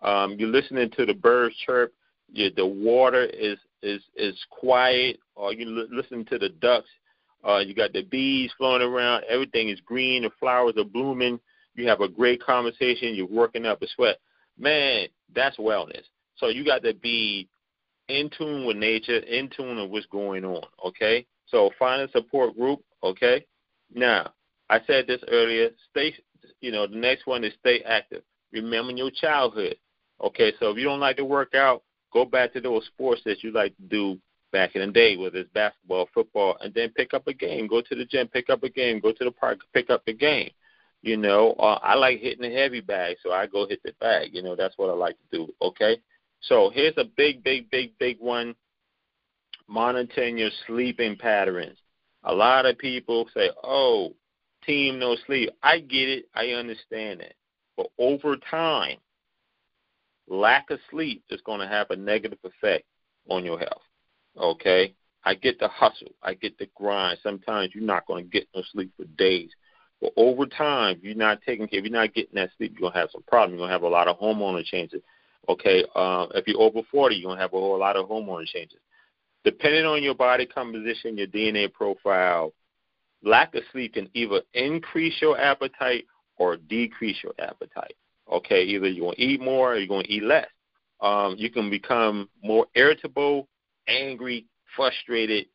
um, 0.02 0.36
you're 0.38 0.50
listening 0.50 0.90
to 0.92 1.06
the 1.06 1.14
birds 1.14 1.56
chirp. 1.66 1.94
You, 2.32 2.50
the 2.56 2.66
water 2.66 3.26
is 3.26 3.58
is 3.84 4.02
is 4.16 4.38
quiet, 4.50 5.20
or 5.36 5.54
you 5.54 5.66
l- 5.66 5.88
listen 5.92 6.26
to 6.26 6.38
the 6.38 6.50
ducks. 6.50 6.90
Uh, 7.48 7.58
you 7.60 7.74
got 7.74 7.94
the 7.94 8.04
bees 8.04 8.52
flowing 8.58 8.82
around. 8.82 9.24
Everything 9.28 9.70
is 9.70 9.80
green. 9.82 10.24
The 10.24 10.30
flowers 10.40 10.76
are 10.78 10.84
blooming. 10.84 11.40
You 11.76 11.88
have 11.88 12.02
a 12.02 12.08
great 12.08 12.42
conversation. 12.42 13.16
You're 13.16 13.26
working 13.28 13.66
up 13.66 13.82
a 13.82 13.88
sweat. 13.88 14.18
Man, 14.58 15.08
that's 15.34 15.58
wellness. 15.58 16.04
So 16.36 16.48
you 16.48 16.64
got 16.64 16.84
to 16.84 16.94
be 16.94 17.48
in 18.10 18.30
tune 18.38 18.66
with 18.66 18.78
nature, 18.78 19.18
in 19.18 19.50
tune 19.50 19.78
with 19.82 19.90
what's 19.90 20.06
going 20.08 20.46
on. 20.46 20.64
Okay. 20.86 21.26
So 21.48 21.72
find 21.80 22.02
a 22.02 22.12
support 22.12 22.56
group. 22.56 22.82
Okay. 23.04 23.46
Now, 23.94 24.34
I 24.70 24.80
said 24.86 25.08
this 25.08 25.22
earlier. 25.30 25.70
Stay. 25.90 26.14
You 26.62 26.72
know, 26.72 26.88
the 26.88 26.96
next 26.96 27.26
one 27.28 27.44
is 27.44 27.54
stay 27.60 27.82
active. 27.82 28.24
Remember 28.52 28.94
your 28.94 29.12
childhood. 29.12 29.76
Okay. 30.22 30.54
So 30.60 30.72
if 30.72 30.78
you 30.78 30.84
don't 30.86 31.00
like 31.00 31.18
to 31.18 31.26
work 31.26 31.56
out, 31.56 31.84
go 32.14 32.26
back 32.26 32.54
to 32.54 32.62
those 32.62 32.86
sports 32.88 33.22
that 33.26 33.44
you 33.44 33.52
like 33.52 33.76
to 33.78 33.84
do 33.84 34.20
back 34.52 34.76
in 34.76 34.86
the 34.86 34.92
day, 34.92 35.18
whether 35.18 35.40
it's 35.40 35.50
basketball, 35.52 36.10
football, 36.14 36.58
and 36.62 36.74
then 36.74 36.90
pick 36.90 37.14
up 37.14 37.28
a 37.28 37.34
game. 37.34 37.68
Go 37.68 37.82
to 37.82 37.96
the 37.96 38.06
gym, 38.06 38.28
pick 38.28 38.50
up 38.50 38.64
a 38.64 38.70
game. 38.70 39.00
Go 39.00 39.12
to 39.12 39.24
the 39.24 39.32
park, 39.32 39.60
pick 39.74 39.90
up 39.90 40.04
a 40.08 40.14
game. 40.14 40.52
You 41.02 41.18
know, 41.18 41.54
uh, 41.54 41.80
I 41.82 41.96
like 41.96 42.20
hitting 42.20 42.48
the 42.48 42.56
heavy 42.56 42.82
bag, 42.82 43.18
so 43.24 43.32
I 43.32 43.48
go 43.48 43.68
hit 43.68 43.82
the 43.84 43.94
bag. 44.00 44.30
You 44.34 44.44
know, 44.44 44.56
that's 44.56 44.78
what 44.78 44.90
I 44.90 44.94
like 44.94 45.16
to 45.18 45.38
do. 45.38 45.54
Okay, 45.62 45.98
so 46.42 46.70
here's 46.70 46.98
a 46.98 47.06
big, 47.06 47.44
big, 47.44 47.72
big, 47.72 47.98
big 47.98 48.20
one. 48.20 48.56
Monitoring 49.68 50.38
your 50.38 50.52
sleeping 50.68 51.16
patterns. 51.16 51.78
A 52.24 52.34
lot 52.34 52.68
of 52.68 52.78
people 52.78 53.28
say, 53.34 53.50
"Oh, 53.64 54.14
team 54.64 55.00
no 55.00 55.16
sleep." 55.26 55.50
I 55.64 55.80
get 55.80 56.08
it. 56.08 56.26
I 56.36 56.50
understand 56.50 57.22
it. 57.22 57.36
But 57.78 57.88
over 57.98 58.36
time, 58.38 58.98
lack 60.28 60.70
of 60.70 60.80
sleep 60.90 61.24
is 61.30 61.42
going 61.42 61.60
to 61.60 61.68
have 61.68 61.90
a 61.92 61.96
negative 61.96 62.40
effect 62.44 62.86
on 63.30 63.44
your 63.44 63.60
health. 63.60 63.82
Okay? 64.38 64.94
I 65.24 65.36
get 65.36 65.60
the 65.60 65.68
hustle. 65.68 66.14
I 66.24 66.34
get 66.34 66.58
the 66.58 66.68
grind. 66.76 67.20
Sometimes 67.22 67.72
you're 67.76 67.84
not 67.84 68.08
going 68.08 68.26
to 68.26 68.30
get 68.30 68.48
no 68.56 68.64
sleep 68.72 68.92
for 68.98 69.06
days. 69.18 69.52
But 70.02 70.14
over 70.18 70.48
time, 70.48 70.98
if 70.98 71.04
you're 71.04 71.16
not 71.16 71.42
taking 71.46 71.68
care, 71.68 71.80
if 71.80 71.86
you're 71.86 71.94
not 71.94 72.14
getting 72.14 72.36
that 72.36 72.50
sleep, 72.58 72.74
you're 72.74 72.90
going 72.90 72.94
to 72.94 73.00
have 73.00 73.12
some 73.12 73.24
problems. 73.24 73.52
You're 73.52 73.60
going 73.60 73.70
to 73.70 73.74
have 73.74 73.84
a 73.84 73.88
lot 73.88 74.08
of 74.08 74.20
hormonal 74.20 74.64
changes. 74.66 75.02
Okay? 75.48 75.84
Um, 75.96 76.30
if 76.34 76.48
you're 76.48 76.60
over 76.60 76.82
40, 76.90 77.16
you're 77.16 77.28
going 77.28 77.38
to 77.38 77.42
have 77.42 77.54
a 77.54 77.58
whole 77.58 77.78
lot 77.78 77.98
of 77.98 78.10
hormonal 78.10 78.46
changes. 78.46 78.80
Depending 79.44 79.86
on 79.86 80.02
your 80.02 80.16
body 80.16 80.46
composition, 80.46 81.18
your 81.18 81.28
DNA 81.28 81.72
profile, 81.72 82.54
lack 83.24 83.54
of 83.56 83.64
sleep 83.72 83.94
can 83.94 84.10
either 84.14 84.42
increase 84.54 85.16
your 85.22 85.40
appetite 85.40 86.06
or 86.38 86.58
decrease 86.58 87.18
your 87.24 87.34
appetite. 87.40 87.96
Okay, 88.32 88.64
either 88.64 88.88
you're 88.88 89.06
going 89.06 89.16
to 89.16 89.22
eat 89.22 89.42
more 89.42 89.74
or 89.74 89.78
you're 89.78 89.88
going 89.88 90.06
to 90.06 90.12
eat 90.12 90.24
less. 90.24 90.48
Um, 91.02 91.36
you 91.38 91.50
can 91.50 91.70
become 91.70 92.30
more 92.44 92.68
irritable, 92.76 93.48
angry, 93.88 94.46
frustrated. 94.76 95.48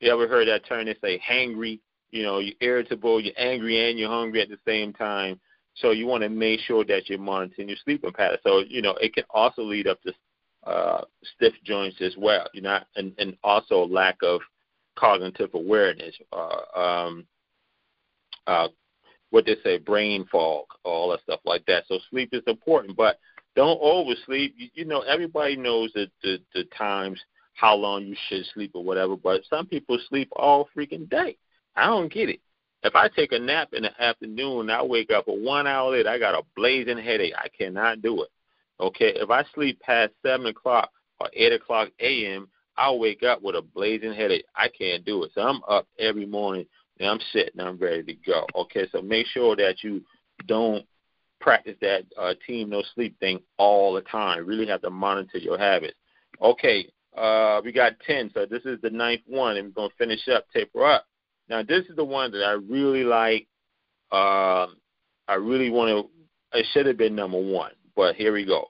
You 0.00 0.12
ever 0.12 0.28
heard 0.28 0.48
that 0.48 0.66
term? 0.66 0.86
They 0.86 0.96
say 1.02 1.20
hangry. 1.20 1.80
You 2.10 2.22
know, 2.22 2.38
you're 2.38 2.54
irritable, 2.60 3.20
you're 3.20 3.34
angry, 3.36 3.90
and 3.90 3.98
you're 3.98 4.08
hungry 4.08 4.40
at 4.40 4.48
the 4.48 4.58
same 4.66 4.92
time. 4.92 5.38
So 5.74 5.90
you 5.90 6.06
want 6.06 6.22
to 6.22 6.28
make 6.28 6.60
sure 6.60 6.84
that 6.84 7.08
you're 7.08 7.18
monitoring 7.18 7.68
your 7.68 7.76
sleeping 7.84 8.12
pattern. 8.12 8.38
So 8.42 8.60
you 8.66 8.82
know, 8.82 8.96
it 9.00 9.14
can 9.14 9.24
also 9.30 9.62
lead 9.62 9.86
up 9.86 10.00
to 10.02 10.12
uh, 10.66 11.04
stiff 11.36 11.54
joints 11.64 11.98
as 12.00 12.14
well. 12.16 12.46
You 12.52 12.62
know, 12.62 12.78
and 12.96 13.12
and 13.18 13.36
also 13.44 13.86
lack 13.86 14.16
of 14.22 14.40
cognitive 14.96 15.50
awareness. 15.54 16.14
Uh, 16.32 16.78
um, 16.78 17.26
uh, 18.46 18.68
what 19.30 19.46
they 19.46 19.56
say, 19.62 19.78
brain 19.78 20.26
fog, 20.30 20.64
all 20.84 21.10
that 21.10 21.20
stuff 21.22 21.40
like 21.44 21.64
that. 21.66 21.84
So 21.86 21.98
sleep 22.10 22.30
is 22.32 22.42
important, 22.46 22.96
but 22.96 23.18
don't 23.56 23.80
oversleep. 23.80 24.54
You, 24.56 24.68
you 24.74 24.84
know, 24.84 25.00
everybody 25.00 25.56
knows 25.56 25.90
that 25.94 26.10
the, 26.22 26.38
the 26.54 26.64
times 26.76 27.20
how 27.54 27.74
long 27.74 28.04
you 28.04 28.16
should 28.28 28.44
sleep 28.54 28.70
or 28.74 28.84
whatever, 28.84 29.16
but 29.16 29.42
some 29.50 29.66
people 29.66 29.98
sleep 30.08 30.28
all 30.36 30.68
freaking 30.76 31.08
day. 31.10 31.36
I 31.76 31.86
don't 31.86 32.12
get 32.12 32.28
it. 32.28 32.40
If 32.84 32.94
I 32.94 33.08
take 33.08 33.32
a 33.32 33.38
nap 33.38 33.70
in 33.72 33.82
the 33.82 34.02
afternoon 34.02 34.70
I 34.70 34.82
wake 34.82 35.10
up 35.10 35.26
a 35.26 35.32
one 35.32 35.66
hour 35.66 35.90
later, 35.90 36.08
I 36.08 36.18
got 36.18 36.38
a 36.38 36.44
blazing 36.54 36.98
headache. 36.98 37.34
I 37.36 37.48
cannot 37.48 38.02
do 38.02 38.22
it. 38.22 38.28
Okay, 38.80 39.12
if 39.16 39.30
I 39.30 39.44
sleep 39.54 39.80
past 39.80 40.12
seven 40.24 40.46
o'clock 40.46 40.90
or 41.20 41.28
eight 41.34 41.52
o'clock 41.52 41.88
a.m., 41.98 42.48
I'll 42.76 43.00
wake 43.00 43.24
up 43.24 43.42
with 43.42 43.56
a 43.56 43.62
blazing 43.62 44.14
headache. 44.14 44.44
I 44.54 44.68
can't 44.68 45.04
do 45.04 45.24
it. 45.24 45.32
So 45.34 45.40
I'm 45.40 45.60
up 45.68 45.88
every 45.98 46.26
morning 46.26 46.64
and 46.98 47.08
I'm 47.08 47.20
sitting, 47.32 47.60
I'm 47.60 47.76
ready 47.76 48.02
to 48.02 48.14
go. 48.14 48.46
Okay, 48.54 48.86
so 48.92 49.02
make 49.02 49.26
sure 49.26 49.56
that 49.56 49.82
you 49.82 50.02
don't 50.46 50.84
practice 51.40 51.76
that 51.80 52.04
uh, 52.18 52.34
team 52.46 52.70
no 52.70 52.82
sleep 52.94 53.18
thing 53.20 53.40
all 53.58 53.94
the 53.94 54.00
time. 54.02 54.46
Really 54.46 54.66
have 54.66 54.82
to 54.82 54.90
monitor 54.90 55.38
your 55.38 55.58
habits. 55.58 55.96
Okay, 56.42 56.90
uh, 57.16 57.60
we 57.64 57.72
got 57.72 57.98
10, 58.06 58.30
so 58.34 58.46
this 58.46 58.64
is 58.64 58.80
the 58.82 58.90
ninth 58.90 59.22
one, 59.26 59.56
and 59.56 59.68
we're 59.68 59.72
going 59.72 59.90
to 59.90 59.96
finish 59.96 60.28
up, 60.28 60.46
taper 60.52 60.84
up. 60.84 61.06
Now, 61.48 61.62
this 61.62 61.86
is 61.86 61.96
the 61.96 62.04
one 62.04 62.30
that 62.32 62.44
I 62.44 62.52
really 62.52 63.04
like. 63.04 63.46
Uh, 64.12 64.66
I 65.26 65.34
really 65.34 65.70
want 65.70 65.90
to, 65.90 66.58
it 66.58 66.66
should 66.72 66.86
have 66.86 66.96
been 66.96 67.14
number 67.14 67.40
one, 67.40 67.72
but 67.96 68.14
here 68.14 68.32
we 68.32 68.44
go. 68.44 68.66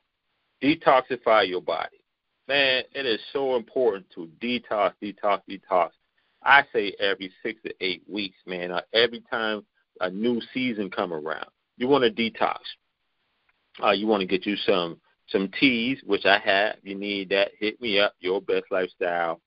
Detoxify 0.62 1.48
your 1.48 1.60
body. 1.60 1.98
Man, 2.48 2.82
it 2.94 3.06
is 3.06 3.20
so 3.32 3.56
important 3.56 4.06
to 4.14 4.28
detox, 4.40 4.94
detox, 5.02 5.42
detox. 5.48 5.90
I 6.43 6.64
say 6.72 6.95
every 7.01 7.32
six 7.43 7.61
to 7.62 7.72
eight 7.80 8.03
weeks, 8.09 8.39
man. 8.47 8.70
Uh, 8.70 8.82
every 8.93 9.22
time 9.30 9.64
a 10.01 10.11
new 10.11 10.41
season 10.55 10.91
come 10.91 11.12
around, 11.12 11.51
you 11.76 11.89
want 11.89 12.05
to 12.05 12.11
detox. 12.11 12.59
Uh, 13.82 13.91
you 13.93 14.07
want 14.07 14.20
to 14.20 14.26
get 14.26 14.47
you 14.47 14.57
some 14.57 15.01
some 15.28 15.51
teas, 15.61 15.99
which 16.05 16.24
I 16.24 16.39
have. 16.39 16.76
You 16.82 16.95
need 16.95 17.28
that. 17.30 17.51
Hit 17.59 17.80
me 17.80 17.99
up, 17.99 18.14
yourbestlifestyle 18.24 19.41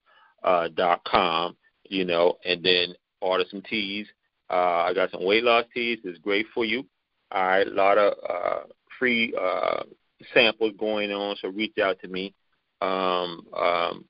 uh, 0.43 0.67
dot 0.69 1.03
com. 1.05 1.55
You 1.89 2.05
know, 2.05 2.37
and 2.45 2.63
then 2.63 2.93
order 3.19 3.43
some 3.49 3.61
teas. 3.61 4.07
Uh, 4.49 4.85
I 4.87 4.93
got 4.93 5.11
some 5.11 5.25
weight 5.25 5.43
loss 5.43 5.65
teas. 5.73 5.99
It's 6.03 6.19
great 6.19 6.45
for 6.53 6.65
you. 6.65 6.85
All 7.31 7.43
right, 7.43 7.67
a 7.67 7.71
lot 7.71 7.97
of 7.97 8.13
uh, 8.29 8.59
free 8.99 9.33
uh, 9.39 9.83
samples 10.33 10.73
going 10.77 11.11
on. 11.11 11.35
So 11.41 11.49
reach 11.49 11.77
out 11.81 11.99
to 12.01 12.07
me. 12.07 12.33
Um, 12.81 13.45
um, 13.55 14.05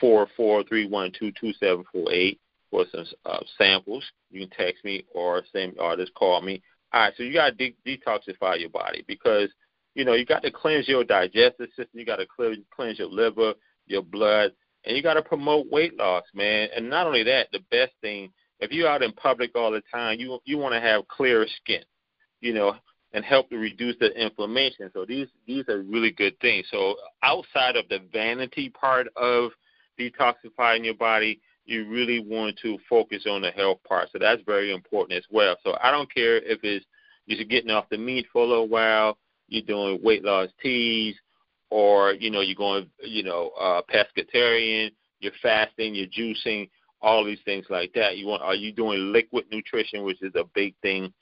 four 0.00 0.26
four 0.36 0.64
three 0.64 0.86
one 0.86 1.12
two 1.18 1.32
two 1.40 1.52
seven 1.54 1.84
four 1.92 2.12
eight 2.12 2.40
for 2.70 2.84
some 2.92 3.06
uh, 3.26 3.40
samples. 3.58 4.04
You 4.30 4.40
can 4.40 4.56
text 4.56 4.84
me 4.84 5.04
or 5.14 5.42
send 5.52 5.78
or 5.78 5.96
just 5.96 6.14
call 6.14 6.40
me. 6.40 6.62
All 6.92 7.00
right, 7.00 7.14
so 7.16 7.22
you 7.22 7.32
got 7.32 7.56
to 7.56 7.70
de- 7.70 7.76
detoxify 7.86 8.60
your 8.60 8.70
body 8.70 9.04
because 9.06 9.50
you 9.94 10.04
know 10.04 10.14
you 10.14 10.24
got 10.24 10.42
to 10.42 10.50
cleanse 10.50 10.88
your 10.88 11.04
digestive 11.04 11.68
system. 11.70 11.98
You 11.98 12.06
got 12.06 12.16
to 12.16 12.26
clear, 12.26 12.54
cleanse 12.74 12.98
your 12.98 13.08
liver, 13.08 13.54
your 13.86 14.02
blood, 14.02 14.52
and 14.84 14.96
you 14.96 15.02
got 15.02 15.14
to 15.14 15.22
promote 15.22 15.70
weight 15.70 15.96
loss, 15.96 16.24
man. 16.34 16.68
And 16.74 16.88
not 16.88 17.06
only 17.06 17.22
that, 17.24 17.48
the 17.52 17.60
best 17.70 17.92
thing 18.00 18.30
if 18.60 18.70
you're 18.70 18.88
out 18.88 19.02
in 19.02 19.12
public 19.12 19.54
all 19.54 19.70
the 19.70 19.82
time, 19.92 20.18
you 20.18 20.38
you 20.44 20.58
want 20.58 20.74
to 20.74 20.80
have 20.80 21.06
clearer 21.08 21.46
skin, 21.60 21.82
you 22.40 22.54
know, 22.54 22.74
and 23.12 23.24
help 23.24 23.50
to 23.50 23.56
reduce 23.56 23.96
the 23.98 24.10
inflammation. 24.20 24.90
So 24.92 25.04
these 25.04 25.28
these 25.46 25.68
are 25.68 25.82
really 25.82 26.10
good 26.10 26.38
things. 26.40 26.66
So 26.70 26.96
outside 27.22 27.76
of 27.76 27.88
the 27.88 28.00
vanity 28.12 28.70
part 28.70 29.08
of 29.16 29.50
detoxifying 29.98 30.84
your 30.84 30.94
body, 30.94 31.40
you 31.64 31.88
really 31.88 32.20
want 32.20 32.58
to 32.62 32.78
focus 32.88 33.24
on 33.28 33.42
the 33.42 33.50
health 33.50 33.78
part. 33.88 34.10
So 34.12 34.18
that's 34.18 34.42
very 34.44 34.72
important 34.72 35.18
as 35.18 35.24
well. 35.30 35.56
So 35.62 35.76
I 35.82 35.90
don't 35.90 36.12
care 36.12 36.36
if 36.36 36.60
it's 36.62 36.84
you're 37.26 37.44
getting 37.44 37.70
off 37.70 37.88
the 37.90 37.98
meat 37.98 38.26
for 38.32 38.42
a 38.42 38.46
little 38.46 38.68
while, 38.68 39.16
you're 39.48 39.62
doing 39.62 39.98
weight 40.02 40.24
loss 40.24 40.48
teas, 40.62 41.16
or 41.70 42.12
you 42.12 42.30
know 42.30 42.40
you're 42.40 42.54
going 42.54 42.88
you 43.02 43.22
know 43.22 43.50
uh, 43.58 43.82
pescatarian, 43.92 44.92
you're 45.20 45.32
fasting, 45.42 45.94
you're 45.94 46.06
juicing, 46.06 46.68
all 47.00 47.24
these 47.24 47.38
things 47.44 47.66
like 47.70 47.92
that. 47.94 48.18
You 48.18 48.26
want 48.26 48.42
are 48.42 48.54
you 48.54 48.72
doing 48.72 49.12
liquid 49.12 49.46
nutrition, 49.50 50.04
which 50.04 50.22
is 50.22 50.32
a 50.34 50.44
big 50.54 50.74
thing. 50.82 51.12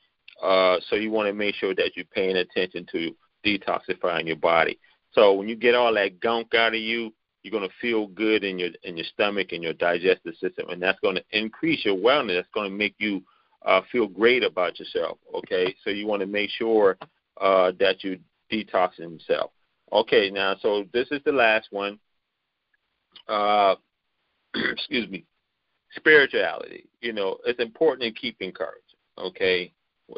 Uh, 0.43 0.79
so 0.89 0.97
you 0.97 1.11
want 1.11 1.29
to 1.29 1.33
make 1.33 1.55
sure 1.55 1.75
that 1.75 1.93
you're 1.95 2.05
paying 2.07 2.37
attention 2.37 2.87
to 2.91 3.14
detoxifying 3.45 4.27
your 4.27 4.37
body. 4.37 4.79
So 5.12 5.35
when 5.35 5.49
you 5.49 5.57
get 5.57 5.75
all 5.75 5.93
that 5.95 6.20
gunk 6.20 6.55
out 6.55 6.75
of 6.75 6.81
you, 6.81 7.12
you're 7.43 7.51
going 7.51 7.68
to 7.68 7.74
feel 7.80 8.07
good 8.09 8.45
in 8.45 8.59
your 8.59 8.70
in 8.84 8.97
your 8.97 9.07
stomach 9.12 9.49
and 9.53 9.62
your 9.62 9.72
digestive 9.72 10.34
system, 10.40 10.68
and 10.70 10.80
that's 10.80 11.01
going 11.01 11.16
to 11.16 11.24
increase 11.32 11.84
your 11.84 11.97
wellness. 11.97 12.36
That's 12.36 12.49
going 12.55 12.70
to 12.70 12.76
make 12.76 12.95
you 12.99 13.22
uh, 13.64 13.80
feel 13.90 14.07
great 14.07 14.45
about 14.45 14.78
yourself. 14.78 15.18
Okay, 15.34 15.74
so 15.84 15.90
you 15.90 16.07
want 16.07 16.20
to 16.20 16.26
make 16.26 16.51
sure 16.51 16.97
uh, 17.40 17.72
that 17.78 18.05
you 18.05 18.18
detoxing 18.51 19.18
yourself. 19.18 19.51
Okay, 19.93 20.30
now 20.30 20.57
so 20.61 20.84
this 20.93 21.09
is 21.11 21.20
the 21.24 21.32
last 21.32 21.68
one. 21.70 21.99
Uh, 23.28 23.74
excuse 24.55 25.09
me, 25.11 25.24
spirituality. 25.97 26.86
You 27.01 27.12
know, 27.12 27.38
it's 27.45 27.61
important 27.61 28.14
to 28.14 28.20
keep 28.20 28.36
encouraged. 28.40 28.78
Okay, 29.18 29.72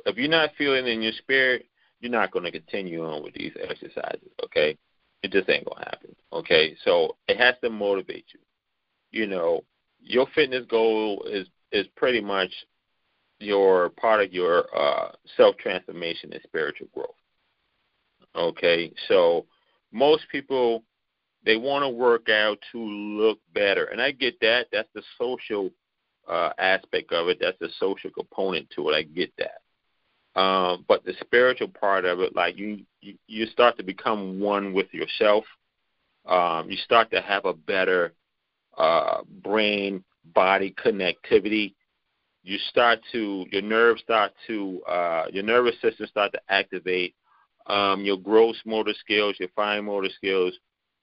if 0.06 0.16
you're 0.16 0.28
not 0.28 0.50
feeling 0.58 0.86
in 0.86 1.00
your 1.00 1.12
spirit, 1.12 1.66
you're 2.00 2.12
not 2.12 2.30
going 2.30 2.44
to 2.44 2.52
continue 2.52 3.04
on 3.04 3.22
with 3.22 3.32
these 3.32 3.52
exercises. 3.62 4.28
Okay, 4.44 4.76
it 5.24 5.32
just 5.32 5.48
ain't 5.48 5.64
gonna 5.64 5.86
happen. 5.86 6.14
Okay, 6.34 6.76
so 6.84 7.16
it 7.28 7.38
has 7.38 7.54
to 7.62 7.70
motivate 7.70 8.26
you. 8.34 8.40
You 9.10 9.26
know, 9.26 9.64
your 9.98 10.26
fitness 10.34 10.66
goal 10.68 11.24
is 11.26 11.48
is 11.72 11.86
pretty 11.96 12.20
much 12.20 12.50
your 13.40 13.88
part 13.88 14.22
of 14.22 14.34
your 14.34 14.66
uh, 14.76 15.12
self 15.36 15.56
transformation 15.56 16.30
and 16.34 16.42
spiritual 16.42 16.88
growth. 16.92 17.08
Okay, 18.36 18.92
so 19.08 19.46
most 19.92 20.24
people 20.30 20.84
they 21.42 21.56
want 21.56 21.84
to 21.84 21.88
work 21.88 22.28
out 22.28 22.58
to 22.72 22.78
look 22.78 23.38
better, 23.54 23.86
and 23.86 24.02
I 24.02 24.10
get 24.10 24.38
that. 24.40 24.66
That's 24.72 24.88
the 24.94 25.02
social 25.18 25.70
uh, 26.28 26.50
aspect 26.58 27.12
of 27.14 27.28
it. 27.28 27.38
That's 27.40 27.58
the 27.60 27.70
social 27.80 28.10
component 28.10 28.68
to 28.76 28.90
it. 28.90 28.94
I 28.94 29.02
get 29.04 29.32
that. 29.38 29.62
Um, 30.36 30.84
but 30.88 31.04
the 31.04 31.14
spiritual 31.20 31.68
part 31.68 32.04
of 32.04 32.20
it, 32.20 32.34
like 32.34 32.56
you, 32.56 32.80
you, 33.00 33.14
you 33.26 33.46
start 33.46 33.76
to 33.76 33.84
become 33.84 34.40
one 34.40 34.72
with 34.72 34.92
yourself. 34.92 35.44
Um, 36.26 36.70
you 36.70 36.76
start 36.76 37.10
to 37.12 37.20
have 37.20 37.44
a 37.44 37.52
better 37.54 38.14
uh, 38.76 39.22
brain 39.42 40.02
body 40.34 40.74
connectivity. 40.84 41.74
You 42.42 42.58
start 42.70 43.00
to 43.12 43.46
your 43.50 43.62
nerves 43.62 44.02
start 44.02 44.32
to 44.48 44.82
uh, 44.88 45.26
your 45.32 45.44
nervous 45.44 45.80
system 45.80 46.06
start 46.06 46.32
to 46.32 46.40
activate. 46.48 47.14
Um, 47.66 48.04
your 48.04 48.18
gross 48.18 48.56
motor 48.66 48.92
skills, 48.98 49.36
your 49.38 49.48
fine 49.56 49.86
motor 49.86 50.10
skills, 50.14 50.52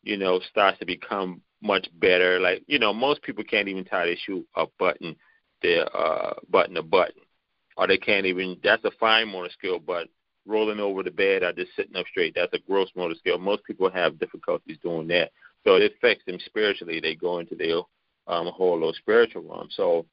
you 0.04 0.18
know, 0.18 0.40
starts 0.52 0.78
to 0.80 0.86
become 0.86 1.42
much 1.64 1.88
better. 2.00 2.40
Like 2.40 2.64
you 2.68 2.80
know, 2.80 2.94
most 2.94 3.22
people 3.24 3.44
can't 3.44 3.68
even 3.70 3.86
tie 3.86 4.06
their 4.06 4.16
shoe 4.26 4.46
a 4.56 4.66
button, 4.78 5.16
their 5.62 5.86
uh, 5.96 6.34
button 6.50 6.78
a 6.78 6.84
button 6.84 7.22
or 7.82 7.88
they 7.88 7.98
can't 7.98 8.28
even. 8.28 8.58
That's 8.64 8.86
a 8.86 8.92
fine 9.00 9.30
motor 9.30 9.50
skill, 9.52 9.80
but 9.80 10.08
rolling 10.46 10.80
over 10.80 11.02
the 11.02 11.10
bed 11.10 11.42
or 11.42 11.52
just 11.52 11.76
sitting 11.76 11.96
up 11.96 12.06
straight, 12.12 12.34
that's 12.36 12.54
a 12.54 12.60
gross 12.60 12.90
motor 12.96 13.16
skill. 13.18 13.40
Most 13.40 13.64
people 13.64 13.90
have 13.90 14.20
difficulties 14.20 14.78
doing 14.84 15.08
that, 15.08 15.32
so 15.64 15.76
it 15.76 15.92
affects 15.92 16.24
them 16.26 16.38
spiritually. 16.46 17.00
They 17.00 17.16
go 17.16 17.40
into 17.40 17.56
their 17.56 17.78
um, 18.28 18.46
whole 18.54 18.76
little 18.76 18.94
spiritual 18.94 19.42
realm. 19.42 19.70
So, 19.72 20.06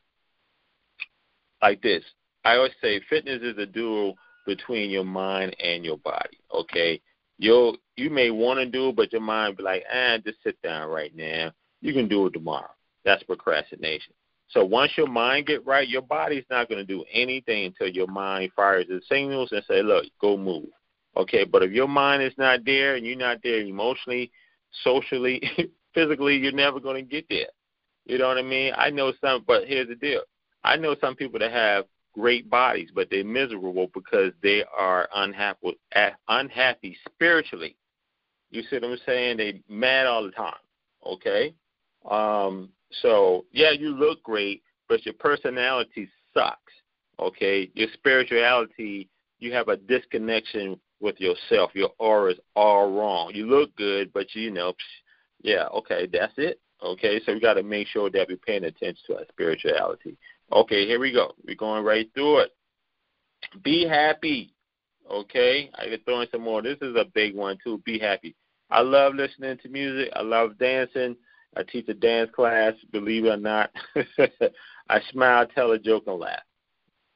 like 1.60 1.82
this, 1.82 2.02
I 2.42 2.56
always 2.56 2.72
say 2.80 3.02
fitness 3.10 3.42
is 3.42 3.58
a 3.58 3.66
duel 3.66 4.14
between 4.46 4.88
your 4.88 5.04
mind 5.04 5.54
and 5.62 5.84
your 5.84 5.98
body. 5.98 6.38
Okay, 6.54 7.02
you 7.36 7.76
you 7.96 8.08
may 8.08 8.30
want 8.30 8.60
to 8.60 8.66
do 8.66 8.92
but 8.92 9.12
your 9.12 9.20
mind 9.20 9.58
be 9.58 9.62
like, 9.62 9.84
ah, 9.92 10.16
just 10.24 10.38
sit 10.42 10.60
down 10.62 10.88
right 10.88 11.14
now. 11.14 11.52
You 11.82 11.92
can 11.92 12.08
do 12.08 12.26
it 12.26 12.32
tomorrow. 12.32 12.70
That's 13.04 13.22
procrastination. 13.24 14.14
So 14.48 14.64
once 14.64 14.92
your 14.96 15.08
mind 15.08 15.46
get 15.46 15.66
right, 15.66 15.86
your 15.86 16.02
body's 16.02 16.44
not 16.50 16.68
going 16.68 16.78
to 16.78 16.84
do 16.84 17.04
anything 17.12 17.66
until 17.66 17.88
your 17.88 18.06
mind 18.06 18.52
fires 18.56 18.86
the 18.88 19.00
signals 19.08 19.52
and 19.52 19.62
say, 19.68 19.82
"Look, 19.82 20.06
go 20.20 20.36
move." 20.36 20.70
Okay, 21.16 21.44
but 21.44 21.62
if 21.62 21.70
your 21.72 21.88
mind 21.88 22.22
is 22.22 22.32
not 22.38 22.64
there 22.64 22.94
and 22.94 23.04
you're 23.06 23.16
not 23.16 23.38
there 23.42 23.60
emotionally, 23.60 24.30
socially, 24.84 25.42
physically, 25.94 26.36
you're 26.36 26.52
never 26.52 26.80
going 26.80 27.04
to 27.04 27.10
get 27.10 27.26
there. 27.28 27.48
You 28.06 28.18
know 28.18 28.28
what 28.28 28.38
I 28.38 28.42
mean? 28.42 28.72
I 28.76 28.88
know 28.90 29.12
some, 29.20 29.44
but 29.46 29.66
here's 29.66 29.88
the 29.88 29.96
deal: 29.96 30.22
I 30.64 30.76
know 30.76 30.96
some 31.00 31.14
people 31.14 31.38
that 31.40 31.52
have 31.52 31.84
great 32.14 32.48
bodies, 32.48 32.88
but 32.94 33.08
they're 33.10 33.24
miserable 33.24 33.90
because 33.92 34.32
they 34.42 34.64
are 34.76 35.08
unhappy, 35.14 35.78
unhappy 36.28 36.96
spiritually. 37.04 37.76
You 38.50 38.62
see 38.62 38.76
what 38.76 38.84
I'm 38.84 38.98
saying? 39.04 39.36
They 39.36 39.60
mad 39.68 40.06
all 40.06 40.24
the 40.24 40.30
time. 40.30 40.54
Okay, 41.04 41.52
um, 42.10 42.70
so 43.02 43.44
yeah, 43.52 43.70
you 43.70 43.90
look 43.90 44.22
great, 44.22 44.62
but 44.88 45.04
your 45.04 45.14
personality 45.14 46.08
sucks. 46.34 46.72
Okay, 47.20 47.70
your 47.74 47.88
spirituality, 47.94 49.08
you 49.40 49.52
have 49.52 49.68
a 49.68 49.76
disconnection 49.76 50.78
with 51.00 51.20
yourself. 51.20 51.70
Your 51.74 51.90
aura 51.98 52.32
is 52.32 52.38
all 52.54 52.92
wrong. 52.92 53.32
You 53.34 53.46
look 53.46 53.74
good, 53.76 54.12
but 54.12 54.34
you 54.34 54.50
know, 54.50 54.74
yeah, 55.42 55.66
okay, 55.74 56.08
that's 56.12 56.32
it. 56.36 56.60
Okay, 56.82 57.20
so 57.24 57.32
we 57.32 57.40
got 57.40 57.54
to 57.54 57.62
make 57.62 57.88
sure 57.88 58.08
that 58.10 58.28
we're 58.28 58.36
paying 58.36 58.64
attention 58.64 59.02
to 59.06 59.16
our 59.16 59.24
spirituality. 59.30 60.16
Okay, 60.52 60.86
here 60.86 61.00
we 61.00 61.12
go. 61.12 61.34
We're 61.44 61.56
going 61.56 61.84
right 61.84 62.08
through 62.14 62.40
it. 62.40 62.50
Be 63.62 63.86
happy. 63.86 64.54
Okay, 65.10 65.70
I 65.74 65.86
can 65.86 65.98
throw 66.04 66.20
in 66.20 66.28
some 66.30 66.42
more. 66.42 66.62
This 66.62 66.78
is 66.82 66.94
a 66.96 67.04
big 67.14 67.34
one 67.34 67.58
too. 67.64 67.78
Be 67.84 67.98
happy. 67.98 68.36
I 68.70 68.82
love 68.82 69.14
listening 69.14 69.58
to 69.62 69.68
music. 69.68 70.12
I 70.14 70.22
love 70.22 70.58
dancing. 70.58 71.16
I 71.56 71.62
teach 71.62 71.88
a 71.88 71.94
dance 71.94 72.30
class, 72.34 72.74
believe 72.92 73.24
it 73.24 73.30
or 73.30 73.36
not. 73.36 73.70
I 74.88 75.00
smile, 75.10 75.46
tell 75.46 75.72
a 75.72 75.78
joke, 75.78 76.04
and 76.06 76.18
laugh. 76.18 76.40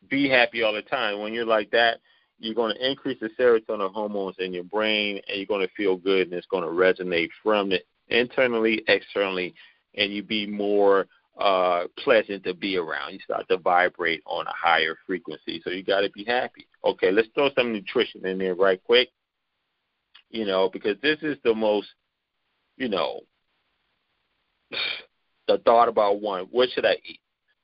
Be 0.09 0.29
happy 0.29 0.63
all 0.63 0.73
the 0.73 0.83
time. 0.83 1.21
When 1.21 1.33
you're 1.33 1.47
like 1.47 1.71
that, 1.71 2.01
you're 2.39 2.55
going 2.55 2.75
to 2.75 2.91
increase 2.91 3.21
the 3.21 3.31
serotonin 3.39 3.93
hormones 3.93 4.37
in 4.39 4.53
your 4.53 4.65
brain, 4.65 5.21
and 5.29 5.37
you're 5.37 5.47
going 5.47 5.67
to 5.67 5.75
feel 5.75 5.97
good, 5.97 6.29
and 6.29 6.35
it's 6.35 6.47
going 6.49 6.65
to 6.65 6.71
resonate 6.71 7.31
from 7.43 7.73
it 7.73 7.87
internally, 8.09 8.83
externally, 8.89 9.55
and 9.95 10.13
you 10.13 10.23
be 10.23 10.47
more 10.47 11.07
uh, 11.39 11.85
pleasant 11.99 12.45
to 12.45 12.55
be 12.55 12.77
around. 12.77 13.13
You 13.13 13.21
start 13.21 13.49
to 13.49 13.59
vibrate 13.59 14.23
on 14.27 14.47
a 14.47 14.53
higher 14.53 14.97
frequency, 15.07 15.61
so 15.65 15.71
you 15.71 15.83
got 15.83 16.01
to 16.01 16.11
be 16.11 16.25
happy. 16.25 16.67
Okay, 16.85 17.11
let's 17.11 17.29
throw 17.35 17.51
some 17.57 17.73
nutrition 17.73 18.27
in 18.27 18.39
there 18.39 18.55
right 18.55 18.83
quick. 18.85 19.09
You 20.31 20.47
know, 20.47 20.71
because 20.71 20.97
this 21.03 21.19
is 21.23 21.37
the 21.45 21.55
most, 21.55 21.89
you 22.77 22.89
know, 22.89 23.21
the 25.49 25.59
thought 25.59 25.89
about 25.89 26.21
one, 26.21 26.47
what 26.51 26.71
should 26.71 26.85
I 26.85 26.97
eat? 27.05 27.21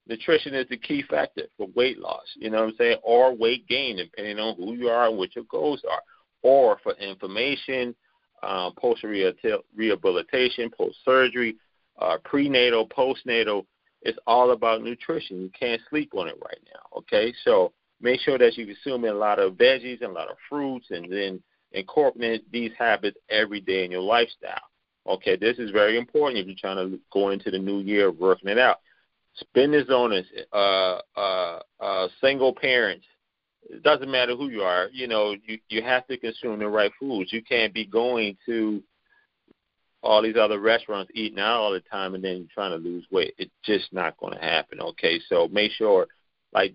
Nutrition 0.07 0.55
is 0.55 0.67
the 0.69 0.77
key 0.77 1.03
factor 1.03 1.43
for 1.57 1.69
weight 1.75 1.99
loss, 1.99 2.25
you 2.37 2.49
know 2.49 2.63
what 2.63 2.71
I'm 2.71 2.77
saying, 2.79 2.99
or 3.03 3.35
weight 3.35 3.67
gain, 3.69 3.97
depending 3.97 4.39
on 4.39 4.57
who 4.57 4.75
you 4.75 4.89
are 4.89 5.09
and 5.09 5.19
what 5.19 5.37
your 5.37 5.45
goals 5.51 5.83
are, 5.91 6.01
or 6.43 6.79
for 6.83 6.95
inflammation, 6.95 7.95
um, 8.43 8.73
post 8.79 9.05
rehabilitation, 9.05 10.71
post 10.71 10.97
surgery, 11.05 11.57
uh, 11.99 12.17
prenatal, 12.25 12.89
postnatal. 12.89 13.67
It's 14.03 14.19
all 14.27 14.53
about 14.53 14.83
nutrition. 14.83 15.43
You 15.43 15.51
can't 15.59 15.81
sleep 15.91 16.13
on 16.15 16.29
it 16.29 16.39
right 16.43 16.61
now, 16.73 16.99
okay? 16.99 17.35
So 17.45 17.73
make 18.01 18.21
sure 18.21 18.39
that 18.39 18.57
you 18.57 18.65
consume 18.65 19.05
a 19.05 19.13
lot 19.13 19.39
of 19.39 19.55
veggies 19.55 20.01
and 20.01 20.11
a 20.11 20.15
lot 20.15 20.31
of 20.31 20.37
fruits 20.49 20.87
and 20.91 21.13
then 21.13 21.43
incorporate 21.73 22.51
these 22.51 22.71
habits 22.79 23.19
every 23.29 23.61
day 23.61 23.85
in 23.85 23.91
your 23.91 24.03
lifestyle. 24.03 24.68
Okay, 25.09 25.37
this 25.37 25.59
is 25.59 25.71
very 25.71 25.97
important 25.97 26.39
if 26.39 26.47
you're 26.47 26.57
trying 26.59 26.77
to 26.77 27.01
go 27.11 27.31
into 27.31 27.51
the 27.51 27.59
new 27.59 27.81
year 27.81 28.11
working 28.11 28.51
it 28.51 28.59
out. 28.59 28.81
Business 29.55 29.87
owners, 29.89 30.27
uh, 30.53 30.99
uh, 31.17 31.61
uh, 31.81 32.09
single 32.21 32.53
parents, 32.53 33.07
it 33.71 33.83
doesn't 33.83 34.11
matter 34.11 34.37
who 34.37 34.49
you 34.49 34.63
are. 34.63 34.89
You 34.93 35.07
know, 35.07 35.35
you 35.45 35.59
you 35.69 35.83
have 35.83 36.07
to 36.09 36.17
consume 36.17 36.59
the 36.59 36.69
right 36.69 36.91
foods. 36.99 37.33
You 37.33 37.43
can't 37.43 37.73
be 37.73 37.87
going 37.87 38.37
to 38.47 38.83
all 40.03 40.23
these 40.23 40.37
other 40.37 40.61
restaurants 40.61 41.11
eating 41.15 41.39
out 41.39 41.61
all 41.61 41.73
the 41.73 41.81
time 41.81 42.15
and 42.15 42.23
then 42.23 42.37
you're 42.37 42.47
trying 42.53 42.71
to 42.71 42.77
lose 42.77 43.05
weight. 43.11 43.35
It's 43.39 43.51
just 43.65 43.93
not 43.93 44.17
going 44.19 44.35
to 44.35 44.41
happen. 44.41 44.81
Okay, 44.81 45.21
so 45.29 45.49
make 45.49 45.73
sure, 45.73 46.07
like 46.53 46.75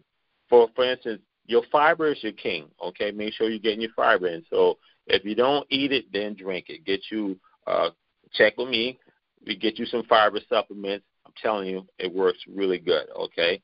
for 0.50 0.70
for 0.76 0.86
instance, 0.86 1.22
your 1.46 1.64
fiber 1.72 2.12
is 2.12 2.24
your 2.24 2.34
king. 2.34 2.66
Okay, 2.82 3.12
make 3.12 3.34
sure 3.34 3.50
you're 3.50 3.60
getting 3.60 3.82
your 3.82 3.94
fiber 3.96 4.28
in. 4.28 4.44
So 4.50 4.78
if 5.08 5.26
you 5.26 5.36
don't 5.36 5.68
eat 5.70 5.92
it, 5.92 6.06
then 6.14 6.36
drink 6.36 6.66
it. 6.70 6.86
Get 6.86 7.02
you 7.12 7.38
uh, 7.68 7.90
check 8.34 8.58
with 8.58 8.70
me. 8.70 9.00
We 9.46 9.56
get 9.56 9.80
you 9.80 9.86
some 9.86 10.04
fiber 10.04 10.40
supplements. 10.50 11.06
I'm 11.26 11.34
telling 11.42 11.68
you, 11.68 11.86
it 12.00 12.14
works 12.14 12.40
really 12.48 12.80
good. 12.80 13.08
Okay, 13.18 13.62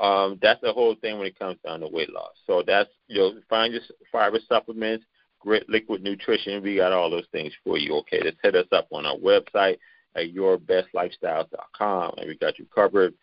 um, 0.00 0.38
that's 0.42 0.60
the 0.60 0.72
whole 0.72 0.94
thing 0.96 1.18
when 1.18 1.26
it 1.26 1.38
comes 1.38 1.58
down 1.64 1.80
to 1.80 1.88
weight 1.88 2.12
loss. 2.12 2.32
So 2.46 2.62
that's 2.66 2.90
you 3.08 3.18
know, 3.18 3.32
find 3.48 3.72
your 3.72 3.82
fiber 4.10 4.38
supplements, 4.48 5.04
grit 5.40 5.68
liquid 5.68 6.02
nutrition. 6.02 6.62
We 6.62 6.76
got 6.76 6.92
all 6.92 7.10
those 7.10 7.26
things 7.32 7.52
for 7.64 7.78
you. 7.78 7.96
Okay, 7.98 8.22
just 8.22 8.38
hit 8.42 8.54
us 8.54 8.66
up 8.72 8.88
on 8.90 9.06
our 9.06 9.16
website 9.16 9.78
at 10.16 10.34
yourbestlifestyle.com, 10.34 12.14
and 12.16 12.28
we 12.28 12.36
got 12.36 12.58
you 12.58 12.66
covered. 12.74 13.14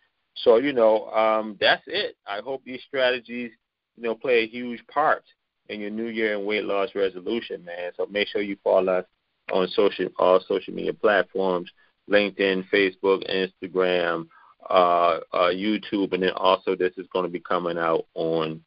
So 0.42 0.56
you 0.56 0.72
know, 0.72 1.06
um, 1.10 1.56
that's 1.60 1.82
it. 1.86 2.16
I 2.26 2.40
hope 2.40 2.62
these 2.64 2.82
strategies, 2.86 3.50
you 3.96 4.02
know, 4.02 4.14
play 4.14 4.44
a 4.44 4.48
huge 4.48 4.86
part 4.86 5.24
in 5.68 5.80
your 5.80 5.90
New 5.90 6.06
Year 6.06 6.36
and 6.36 6.46
weight 6.46 6.64
loss 6.64 6.90
resolution, 6.94 7.64
man. 7.64 7.92
So 7.96 8.06
make 8.06 8.28
sure 8.28 8.42
you 8.42 8.56
follow 8.62 8.98
us 8.98 9.04
on 9.52 9.68
social 9.68 10.08
all 10.18 10.40
social 10.46 10.74
media 10.74 10.92
platforms, 10.92 11.70
LinkedIn, 12.10 12.68
Facebook, 12.72 13.22
Instagram, 13.30 14.26
uh, 14.68 15.20
uh, 15.32 15.50
YouTube, 15.50 16.12
and 16.12 16.22
then 16.22 16.30
also 16.30 16.74
this 16.74 16.92
is 16.96 17.06
going 17.12 17.24
to 17.24 17.30
be 17.30 17.40
coming 17.40 17.78
out 17.78 18.06
on 18.14 18.62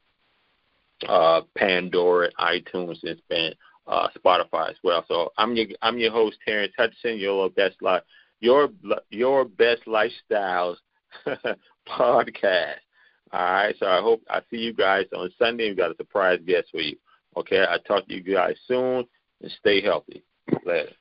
uh, 1.07 1.41
Pandora, 1.55 2.29
iTunes, 2.39 2.97
and 3.03 3.21
been 3.29 3.53
uh, 3.87 4.07
Spotify 4.17 4.69
as 4.69 4.77
well. 4.83 5.03
So 5.07 5.31
I'm 5.37 5.55
your 5.55 5.67
I'm 5.81 5.97
your 5.97 6.11
host 6.11 6.37
Terrence 6.45 6.73
Hudson, 6.77 7.17
your 7.17 7.49
best 7.49 7.81
life, 7.81 8.03
your 8.39 8.69
your 9.09 9.45
best 9.45 9.81
lifestyles 9.85 10.77
podcast. 11.87 12.75
All 13.31 13.39
right, 13.39 13.75
so 13.79 13.85
I 13.85 14.01
hope 14.01 14.23
I 14.29 14.41
see 14.49 14.57
you 14.57 14.73
guys 14.73 15.05
on 15.15 15.29
Sunday. 15.37 15.67
We've 15.69 15.77
got 15.77 15.91
a 15.91 15.95
surprise 15.95 16.39
guest 16.45 16.69
for 16.71 16.81
you. 16.81 16.97
Okay, 17.37 17.59
I'll 17.59 17.79
talk 17.79 18.07
to 18.07 18.13
you 18.13 18.21
guys 18.23 18.55
soon 18.67 19.05
and 19.41 19.51
stay 19.59 19.81
healthy. 19.81 20.23
Later 20.65 20.93